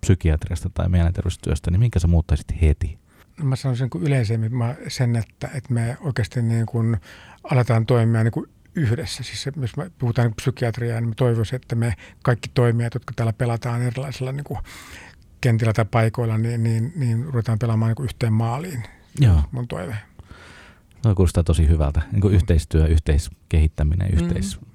psykiatriasta 0.00 0.70
tai 0.74 0.88
mielenterveystyöstä, 0.88 1.70
niin 1.70 1.80
minkä 1.80 1.98
sä 1.98 2.06
muuttaisit 2.06 2.60
heti? 2.62 2.98
mä 3.42 3.56
sanoisin 3.56 3.90
kuin 3.90 4.04
yleisemmin 4.04 4.52
sen, 4.88 5.16
että, 5.16 5.48
että 5.54 5.74
me 5.74 5.96
oikeasti 6.00 6.42
niin 6.42 6.66
kuin 6.66 6.96
aletaan 7.44 7.86
toimia 7.86 8.24
niin 8.24 8.32
kuin 8.32 8.46
yhdessä. 8.74 9.22
Siis 9.22 9.46
jos 9.60 9.76
me 9.76 9.90
puhutaan 9.98 10.26
niin 10.26 10.36
psykiatriaa, 10.36 11.00
niin 11.00 11.08
mä 11.08 11.14
toivoisin, 11.14 11.56
että 11.56 11.74
me 11.74 11.94
kaikki 12.22 12.50
toimijat, 12.54 12.94
jotka 12.94 13.12
täällä 13.16 13.32
pelataan 13.32 13.82
erilaisilla 13.82 14.32
niin 14.32 14.44
kuin 14.44 14.58
kentillä 15.40 15.72
tai 15.72 15.84
paikoilla, 15.84 16.38
niin, 16.38 16.62
niin, 16.62 16.92
niin 16.96 17.24
ruvetaan 17.24 17.58
pelaamaan 17.58 17.88
niin 17.88 17.96
kuin 17.96 18.04
yhteen 18.04 18.32
maaliin. 18.32 18.82
Joo. 19.20 19.40
Mun 19.50 19.68
toive. 19.68 19.96
Tuo 21.02 21.14
kuulostaa 21.14 21.44
tosi 21.44 21.68
hyvältä. 21.68 22.02
Niin 22.12 22.20
kuin 22.20 22.32
mm. 22.32 22.36
yhteistyö, 22.36 22.86
yhteiskehittäminen, 22.86 24.10
yhteis, 24.14 24.60
mm. 24.60 24.66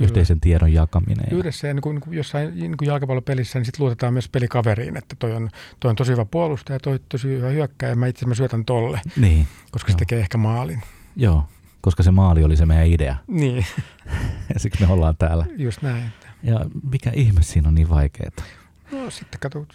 Yhteisen 0.00 0.40
tiedon 0.40 0.72
jakaminen. 0.72 1.26
Yhdessä 1.30 1.68
ja 1.68 1.74
niin 1.74 1.82
kuin, 1.82 1.94
niin 1.94 2.02
kuin 2.02 2.16
jossain 2.16 2.54
niin 2.54 2.76
kuin 2.76 2.88
jalkapallopelissä, 2.88 3.58
niin 3.58 3.66
sitten 3.66 3.84
luotetaan 3.84 4.12
myös 4.12 4.28
pelikaveriin, 4.28 4.96
että 4.96 5.16
toi 5.18 5.32
on, 5.32 5.50
toi 5.80 5.88
on 5.88 5.96
tosi 5.96 6.12
hyvä 6.12 6.24
puolustaja, 6.24 6.80
toi 6.80 6.92
on 6.92 6.98
tosi 7.08 7.28
hyvä 7.28 7.48
hyökkäjä 7.48 7.90
ja 7.90 7.96
mä 7.96 8.06
itse 8.06 8.26
mä 8.26 8.34
syötän 8.34 8.64
tolle, 8.64 9.00
niin. 9.16 9.46
koska 9.70 9.90
Joo. 9.90 9.94
se 9.94 9.98
tekee 9.98 10.18
ehkä 10.18 10.38
maalin. 10.38 10.82
Joo, 11.16 11.44
koska 11.80 12.02
se 12.02 12.10
maali 12.10 12.44
oli 12.44 12.56
se 12.56 12.66
meidän 12.66 12.86
idea. 12.86 13.16
Niin. 13.26 13.66
ja 14.54 14.60
siksi 14.60 14.86
me 14.86 14.92
ollaan 14.92 15.16
täällä. 15.16 15.46
Just 15.56 15.82
näin. 15.82 16.04
Ja 16.42 16.60
mikä 16.90 17.10
ihme 17.14 17.42
siinä 17.42 17.68
on 17.68 17.74
niin 17.74 17.88
vaikeaa? 17.88 18.30
No 18.92 19.10
sitten 19.10 19.40
kato, 19.40 19.66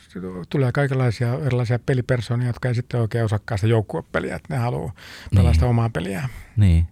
tulee 0.50 0.72
kaikenlaisia 0.72 1.34
erilaisia 1.34 1.80
pelipersonia, 1.80 2.48
jotka 2.48 2.68
ei 2.68 2.76
sitten 2.76 3.00
oikein 3.00 3.26
osakkaan 3.26 3.58
sitä 3.58 3.68
joukkuepeliä, 3.68 4.36
että 4.36 4.54
ne 4.54 4.60
haluaa 4.60 4.94
pelata 5.36 5.62
niin. 5.62 5.70
omaa 5.70 5.90
peliään. 5.90 6.30
Niin. 6.58 6.88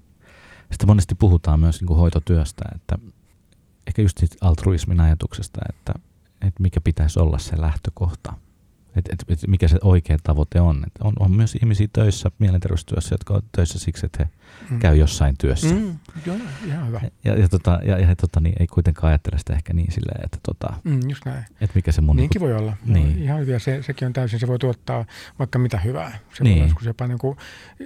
Sitten 0.71 0.87
monesti 0.87 1.15
puhutaan 1.15 1.59
myös 1.59 1.81
niin 1.81 1.87
kuin 1.87 1.99
hoitotyöstä, 1.99 2.65
että 2.75 2.97
ehkä 3.87 4.01
just 4.01 4.17
altruismin 4.41 4.99
ajatuksesta, 4.99 5.61
että, 5.69 5.93
että 6.41 6.61
mikä 6.63 6.81
pitäisi 6.81 7.19
olla 7.19 7.37
se 7.37 7.61
lähtökohta. 7.61 8.33
Et, 8.95 9.05
et, 9.11 9.25
et 9.29 9.47
mikä 9.47 9.67
se 9.67 9.77
oikea 9.81 10.17
tavoite 10.23 10.61
on. 10.61 10.83
Et 10.87 10.91
on. 11.03 11.13
On 11.19 11.31
myös 11.35 11.55
ihmisiä 11.55 11.87
töissä, 11.93 12.31
mielenterveystyössä, 12.39 13.13
jotka 13.13 13.33
on 13.33 13.41
töissä 13.51 13.79
siksi, 13.79 14.05
että 14.05 14.23
he 14.23 14.29
mm. 14.69 14.79
käy 14.79 14.95
jossain 14.95 15.35
työssä. 15.37 15.75
Mm, 15.75 15.95
joo, 16.25 16.35
ihan 16.67 16.87
hyvä. 16.87 17.01
Ja, 17.23 17.39
ja, 17.39 17.49
tota, 17.49 17.79
ja, 17.85 17.99
ja 17.99 18.15
tota, 18.15 18.39
niin, 18.39 18.55
ei 18.59 18.67
kuitenkaan 18.67 19.07
ajattele 19.09 19.37
sitä 19.39 19.53
ehkä 19.53 19.73
niin 19.73 19.91
silleen, 19.91 20.25
että 20.25 20.37
tota, 20.43 20.73
Mm, 20.83 20.99
just 21.09 21.25
näin. 21.25 21.45
et 21.61 21.75
mikä 21.75 21.91
se 21.91 22.01
mun... 22.01 22.15
Niinkin 22.15 22.39
niinku- 22.41 22.53
voi 22.55 22.61
olla. 22.63 22.77
Niin. 22.85 23.21
Ihan 23.23 23.39
hyviä. 23.39 23.59
Se, 23.59 23.83
sekin 23.83 24.05
on 24.05 24.13
täysin, 24.13 24.39
se 24.39 24.47
voi 24.47 24.59
tuottaa 24.59 25.05
vaikka 25.39 25.59
mitä 25.59 25.77
hyvää. 25.79 26.17
Se 26.37 26.43
Niin. 26.43 26.55
olla 26.57 26.65
joskus 26.65 26.85
jopa 26.85 27.07
niin 27.07 27.19
kuin 27.19 27.37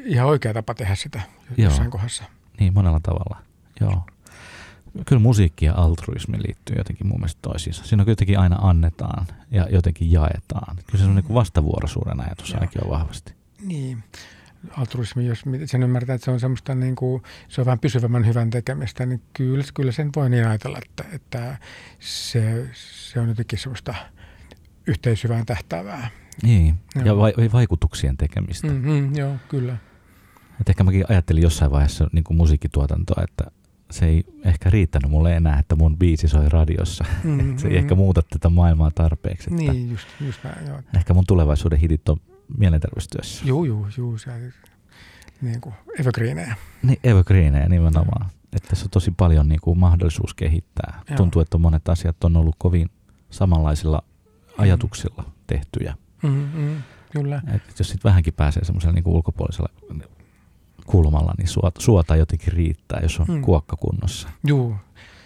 ihan 0.06 0.28
oikea 0.28 0.54
tapa 0.54 0.74
tehdä 0.74 0.96
sitä 0.96 1.22
Joo. 1.58 1.70
jossain 1.70 1.92
kohdassa. 1.92 2.24
Niin, 2.60 2.74
monella 2.74 3.00
tavalla. 3.04 3.38
Joo. 3.82 4.04
Kyllä 5.06 5.22
musiikki 5.22 5.66
ja 5.66 5.74
altruismi 5.76 6.38
liittyy 6.38 6.76
jotenkin 6.78 7.08
mun 7.08 7.20
mielestä 7.20 7.40
toisiinsa. 7.42 7.84
Siinä 7.84 8.04
on 8.04 8.10
jotenkin 8.10 8.40
aina 8.40 8.56
annetaan 8.56 9.28
ja 9.52 9.68
jotenkin 9.72 10.12
jaetaan. 10.12 10.76
Kyllä 10.86 11.04
se 11.04 11.10
on 11.10 11.16
niin 11.16 11.34
vastavuoroisuuden 11.34 12.22
ajatus 12.22 12.50
Joo. 12.50 12.60
ainakin 12.60 12.84
on 12.84 12.90
vahvasti. 12.90 13.34
Niin. 13.66 14.04
Altruismi, 14.78 15.26
jos 15.26 15.44
sen 15.66 15.84
ymmärtää, 15.84 16.16
että 16.16 16.26
se 16.26 16.32
on 16.32 16.40
semmoista 16.40 16.76
niin 16.76 16.96
kuin, 16.96 17.24
se 17.48 17.62
on 17.62 17.66
vähän 17.66 17.80
pysyvämmän 17.80 18.26
hyvän 18.26 18.50
tekemistä, 18.50 19.06
niin 19.06 19.22
kyllä, 19.34 19.64
kyllä 19.74 19.92
sen 19.92 20.10
voi 20.16 20.30
niin 20.30 20.48
ajatella, 20.48 20.80
että, 20.86 21.04
että 21.14 21.58
se, 22.00 22.70
se 22.74 23.20
on 23.20 23.28
jotenkin 23.30 23.60
semmoista 23.60 23.94
yhteishyvään 24.88 25.46
tähtäävää. 25.46 26.10
Niin, 26.44 26.76
ja 26.96 27.02
Joo. 27.02 27.18
vai, 27.18 27.34
vaikutuksien 27.54 28.18
tekemistä. 28.18 28.68
Mm. 28.68 28.74
Mm-hmm, 28.74 29.16
joo, 29.16 29.36
kyllä. 29.50 29.78
Et 30.62 30.70
ehkä 30.70 30.84
mäkin 30.84 31.06
ajattelin 31.10 31.44
jossain 31.44 31.72
vaiheessa 31.72 32.10
niin 32.12 32.24
kuin 32.24 32.38
musiikkituotantoa, 32.38 33.24
että 33.24 33.52
se 33.92 34.06
ei 34.06 34.24
ehkä 34.46 34.70
riittänyt 34.70 35.12
mulle 35.12 35.36
enää, 35.36 35.60
että 35.60 35.76
mun 35.76 35.98
biisi 35.98 36.28
soi 36.28 36.50
radiossa. 36.50 37.06
Mm-hmm. 37.24 37.58
Se 37.58 37.68
ei 37.68 37.78
ehkä 37.78 37.96
muuta 37.96 38.22
tätä 38.30 38.50
maailmaa 38.50 38.92
tarpeeksi. 38.96 39.50
Että 39.54 39.72
Niin, 39.72 39.92
just, 39.92 40.08
just 40.22 40.44
näin, 40.44 40.68
joo. 40.68 40.82
Ehkä 40.96 41.14
mun 41.14 41.24
tulevaisuuden 41.28 41.80
hitit 41.80 42.10
on 42.10 42.18
mielenterveystyössä. 42.58 43.46
Juu, 43.46 43.66
juu, 43.66 43.88
juu, 43.98 44.18
se 44.18 44.32
niin 45.42 45.62
kuin 45.62 45.76
evergreenejä. 46.00 46.56
Niin, 46.84 47.00
evergreenejä 47.04 47.70
nimenomaan. 47.70 48.30
Että 48.54 48.70
tässä 48.70 48.86
on 48.86 48.90
tosi 48.90 49.12
paljon 49.12 49.50
niin 49.50 49.62
kuin 49.62 49.80
mahdollisuus 49.80 50.34
kehittää. 50.34 51.02
Joo. 51.10 51.18
Tuntuu, 51.18 51.42
että 51.42 51.58
monet 51.58 51.90
asiat 51.90 52.24
on 52.24 52.38
ollut 52.38 52.56
kovin 52.58 52.90
samanlaisilla 53.30 54.04
ajatuksilla 54.58 55.32
tehtyjä. 55.48 55.96
Mm-hmm, 56.24 56.82
kyllä. 57.12 57.42
Et 57.54 57.80
jos 57.80 57.90
sitten 57.90 58.10
vähänkin 58.10 58.34
pääsee 58.34 58.66
semmoisella 58.66 58.94
niin 58.94 59.08
ulkopuolisella 59.08 59.70
kulmalla, 60.92 61.34
niin 61.38 61.48
suota, 61.48 61.82
suota 61.82 62.16
jotenkin 62.16 62.54
riittää, 62.54 63.00
jos 63.04 63.20
on 63.20 63.26
Mm. 63.30 63.42
kuokka 63.42 63.76
kunnossa. 63.76 64.30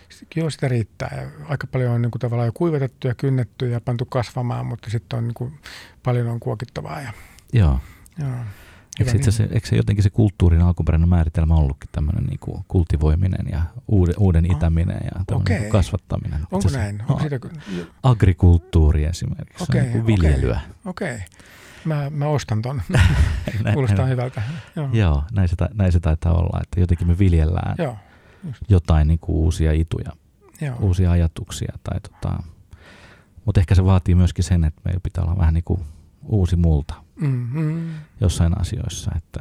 S- 0.10 0.26
joo, 0.36 0.50
sitä 0.50 0.68
riittää. 0.68 1.32
Aika 1.50 1.68
paljon 1.68 1.92
on 1.92 2.02
niin 2.02 2.12
kuin, 2.12 2.20
tavallaan 2.20 2.48
jo 2.48 2.52
kuivatettu 2.54 3.08
ja 3.08 3.16
kynnetty 3.16 3.70
ja 3.70 3.82
pantu 3.82 4.06
kasvamaan, 4.06 4.66
mutta 4.66 4.90
sitten 4.90 5.18
on 5.18 5.24
niin 5.24 5.34
kuin, 5.34 5.54
paljon 6.04 6.28
on 6.28 6.40
kuokittavaa. 6.40 7.02
Ja, 7.02 7.14
Joo. 7.54 7.80
joo. 8.20 8.30
Eikö, 9.00 9.12
itse 9.16 9.30
asiassa, 9.30 9.54
eikö 9.56 9.68
se 9.68 9.76
jotenkin 9.76 10.04
se 10.04 10.10
kulttuurin 10.10 10.62
alkuperäinen 10.62 11.10
määritelmä 11.10 11.56
ollutkin 11.56 11.90
tämmöinen 11.92 12.24
niin 12.24 12.40
kuin 12.40 12.64
kultivoiminen 12.68 13.46
ja 13.52 13.62
uuden, 13.88 14.16
uuden 14.18 14.46
Ah, 14.52 14.58
itäminen 14.58 15.00
ja 15.04 15.36
okei. 15.36 15.60
niin 15.60 15.70
kasvattaminen. 15.72 16.40
Onko 16.52 16.70
näin? 16.74 16.98
No, 16.98 17.04
Onko 17.10 17.20
siitä, 17.22 17.36
jo- 17.78 17.86
agrikulttuuri 18.04 19.04
esimerkiksi, 19.06 19.64
okay, 19.64 19.82
niin 19.82 19.90
okei. 19.90 20.02
kuin 20.02 20.06
viljelyä. 20.08 20.62
okei. 20.86 21.20
Mä, 21.86 22.10
mä 22.10 22.28
ostan 22.28 22.62
ton. 22.62 22.82
Näin- 23.64 23.74
Kuulostaa 23.74 23.98
näin- 24.06 24.10
hyvältä. 24.10 24.42
Joo. 24.76 24.90
Joo, 24.94 25.24
näin 25.32 25.48
se, 25.50 25.56
näin 25.74 25.92
se 25.92 26.00
taitaa 26.00 26.34
olla, 26.34 26.60
että 26.64 26.80
jotenkin 26.80 27.08
me 27.08 27.20
viljellään 27.20 27.76
Joo. 27.78 27.98
jotain 28.70 29.08
niin 29.08 29.20
kuin 29.20 29.36
uusia 29.36 29.72
ituja, 29.74 30.12
Joo. 30.62 30.76
uusia 30.80 31.12
ajatuksia. 31.12 31.74
Tai 31.84 32.00
tota, 32.00 32.44
mutta 33.46 33.60
ehkä 33.62 33.76
se 33.76 33.86
vaatii 33.86 34.16
myöskin 34.16 34.44
sen, 34.44 34.64
että 34.64 34.82
meillä 34.86 35.00
pitää 35.04 35.24
olla 35.24 35.38
vähän 35.38 35.54
niin 35.54 35.64
kuin 35.64 35.82
uusi 36.24 36.56
multa 36.56 36.94
Mm-hmm. 37.16 37.90
jossain 38.22 38.62
asioissa, 38.62 39.12
että 39.18 39.40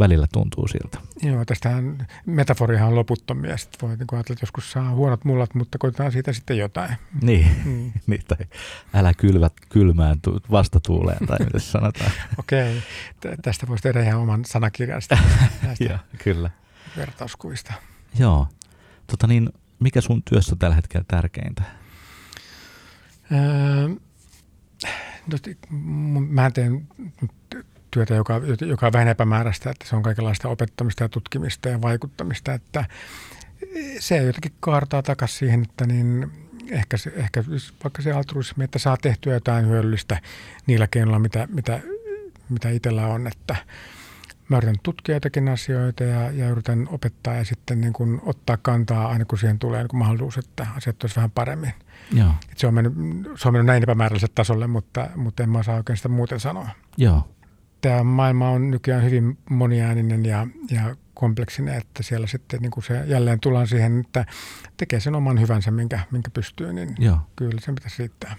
välillä 0.00 0.26
tuntuu 0.32 0.68
siltä. 0.68 0.98
Joo, 1.22 1.44
tästähän 1.44 2.06
metaforiahan 2.26 2.88
on 2.88 2.94
loputtomia. 2.94 3.56
Sitten 3.56 3.80
voi 3.88 3.88
niin 3.96 4.06
ajatella, 4.12 4.20
että 4.34 4.42
joskus 4.42 4.72
saa 4.72 4.90
huonot 4.90 5.24
mullat, 5.24 5.54
mutta 5.54 5.78
koitetaan 5.78 6.12
siitä 6.12 6.32
sitten 6.32 6.58
jotain. 6.58 6.96
Niin, 7.22 7.50
Mm. 7.64 7.92
niin 8.06 8.22
tai 8.28 8.46
älä 8.94 9.14
kylvät 9.14 9.52
kylmään 9.68 10.20
tu- 10.20 10.40
vastatuuleen, 10.50 11.26
tai 11.26 11.38
mitä 11.44 11.58
sanotaan. 11.58 12.10
Okei, 12.38 12.82
Tä- 13.20 13.36
tästä 13.42 13.68
voisi 13.68 13.82
tehdä 13.82 14.02
ihan 14.02 14.20
oman 14.20 14.44
sanakirjan 14.44 15.02
sitä, 15.02 15.18
näistä 15.62 15.84
Joo, 15.84 15.98
kyllä. 16.24 16.50
vertauskuvista. 16.96 17.72
Joo. 18.18 18.46
Tota 19.06 19.26
niin, 19.26 19.48
mikä 19.80 20.00
sun 20.00 20.22
työssä 20.22 20.54
on 20.54 20.58
tällä 20.58 20.76
hetkellä 20.76 21.04
tärkeintä? 21.08 21.62
Öö, 23.32 23.88
no, 25.26 25.38
mä 26.20 26.50
teen 26.50 26.88
työtä, 27.90 28.14
joka, 28.14 28.40
joka 28.60 28.86
on 28.86 28.92
vähän 28.92 29.08
epämääräistä, 29.08 29.70
että 29.70 29.88
se 29.88 29.96
on 29.96 30.02
kaikenlaista 30.02 30.48
opettamista 30.48 31.04
ja 31.04 31.08
tutkimista 31.08 31.68
ja 31.68 31.82
vaikuttamista, 31.82 32.54
että 32.54 32.84
se 33.98 34.16
jotenkin 34.16 34.52
kaartaa 34.60 35.02
takaisin 35.02 35.38
siihen, 35.38 35.62
että 35.62 35.86
niin 35.86 36.30
ehkä, 36.70 36.96
se, 36.96 37.12
ehkä 37.16 37.44
vaikka 37.84 38.02
se 38.02 38.12
altruismi, 38.12 38.64
että 38.64 38.78
saa 38.78 38.96
tehtyä 38.96 39.34
jotain 39.34 39.66
hyödyllistä 39.66 40.20
niillä 40.66 40.86
keinoilla, 40.86 41.18
mitä, 41.18 41.48
mitä, 41.50 41.80
mitä 42.48 42.70
itsellä 42.70 43.06
on, 43.06 43.26
että 43.26 43.56
mä 44.48 44.56
yritän 44.56 44.76
tutkia 44.82 45.14
jotakin 45.14 45.48
asioita 45.48 46.04
ja, 46.04 46.30
ja 46.30 46.48
yritän 46.48 46.88
opettaa 46.90 47.34
ja 47.34 47.44
sitten 47.44 47.80
niin 47.80 47.92
kuin 47.92 48.20
ottaa 48.26 48.56
kantaa 48.62 49.08
aina 49.08 49.24
kun 49.24 49.38
siihen 49.38 49.58
tulee 49.58 49.80
niin 49.80 49.88
kuin 49.88 49.98
mahdollisuus, 49.98 50.38
että 50.38 50.66
asiat 50.76 51.02
olisi 51.02 51.16
vähän 51.16 51.30
paremmin. 51.30 51.72
Joo, 52.12 52.30
Et 52.52 52.58
se, 52.58 52.66
on 52.66 52.74
mennyt, 52.74 52.92
se 53.36 53.48
on 53.48 53.54
mennyt 53.54 53.66
näin 53.66 53.82
epämääräiselle 53.82 54.32
tasolle, 54.34 54.66
mutta, 54.66 55.08
mutta 55.16 55.42
en 55.42 55.50
mä 55.50 55.58
osaa 55.58 55.76
oikein 55.76 55.96
sitä 55.96 56.08
muuten 56.08 56.40
sanoa. 56.40 56.68
joo, 56.96 57.28
Tämä 57.80 58.02
maailma 58.02 58.50
on 58.50 58.70
nykyään 58.70 59.04
hyvin 59.04 59.38
moniääninen 59.50 60.24
ja, 60.24 60.46
ja 60.70 60.96
kompleksinen, 61.14 61.74
että 61.74 62.02
siellä 62.02 62.26
sitten 62.26 62.62
niin 62.62 62.70
kuin 62.70 62.84
se 62.84 63.02
jälleen 63.06 63.40
tullaan 63.40 63.66
siihen, 63.66 64.00
että 64.00 64.26
tekee 64.76 65.00
sen 65.00 65.14
oman 65.14 65.40
hyvänsä, 65.40 65.70
minkä, 65.70 66.00
minkä 66.10 66.30
pystyy, 66.30 66.72
niin 66.72 66.94
joo. 66.98 67.18
kyllä 67.36 67.60
sen 67.60 67.74
pitäisi 67.74 67.98
riittää. 67.98 68.36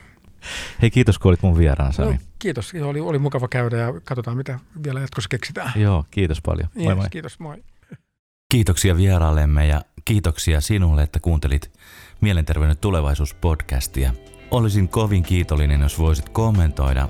Hei, 0.82 0.92
kiitos 0.92 1.20
kun 1.20 1.30
olit 1.30 1.42
mun 1.42 1.58
vieraan, 1.58 1.94
Sami. 1.94 2.12
No, 2.12 2.18
kiitos, 2.40 2.74
oli, 2.84 3.00
oli 3.00 3.20
mukava 3.20 3.48
käydä 3.48 3.78
ja 3.78 3.94
katsotaan, 4.04 4.38
mitä 4.38 4.60
vielä 4.84 5.00
jatkossa 5.00 5.30
keksitään. 5.30 5.72
Joo, 5.76 6.06
kiitos 6.12 6.42
paljon. 6.42 6.70
Moi 6.76 6.86
Yes, 6.86 6.96
moi. 6.96 7.10
Kiitos, 7.10 7.40
moi. 7.40 7.64
Kiitoksia 8.52 8.98
vieraallemme 8.98 9.68
ja 9.68 9.82
kiitoksia 10.06 10.62
sinulle, 10.62 11.04
että 11.04 11.20
kuuntelit 11.20 11.72
Mielenterveyden 12.22 12.78
tulevaisuus-podcastia. 12.78 14.14
Olisin 14.52 14.90
kovin 14.90 15.24
kiitollinen, 15.24 15.82
jos 15.82 16.00
voisit 16.00 16.30
kommentoida 16.30 17.10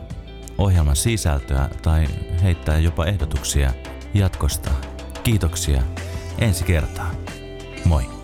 ohjelman 0.57 0.95
sisältöä 0.95 1.69
tai 1.81 2.07
heittää 2.43 2.79
jopa 2.79 3.05
ehdotuksia 3.05 3.73
jatkosta. 4.13 4.71
Kiitoksia. 5.23 5.81
Ensi 6.39 6.63
kertaa. 6.63 7.11
Moi. 7.85 8.20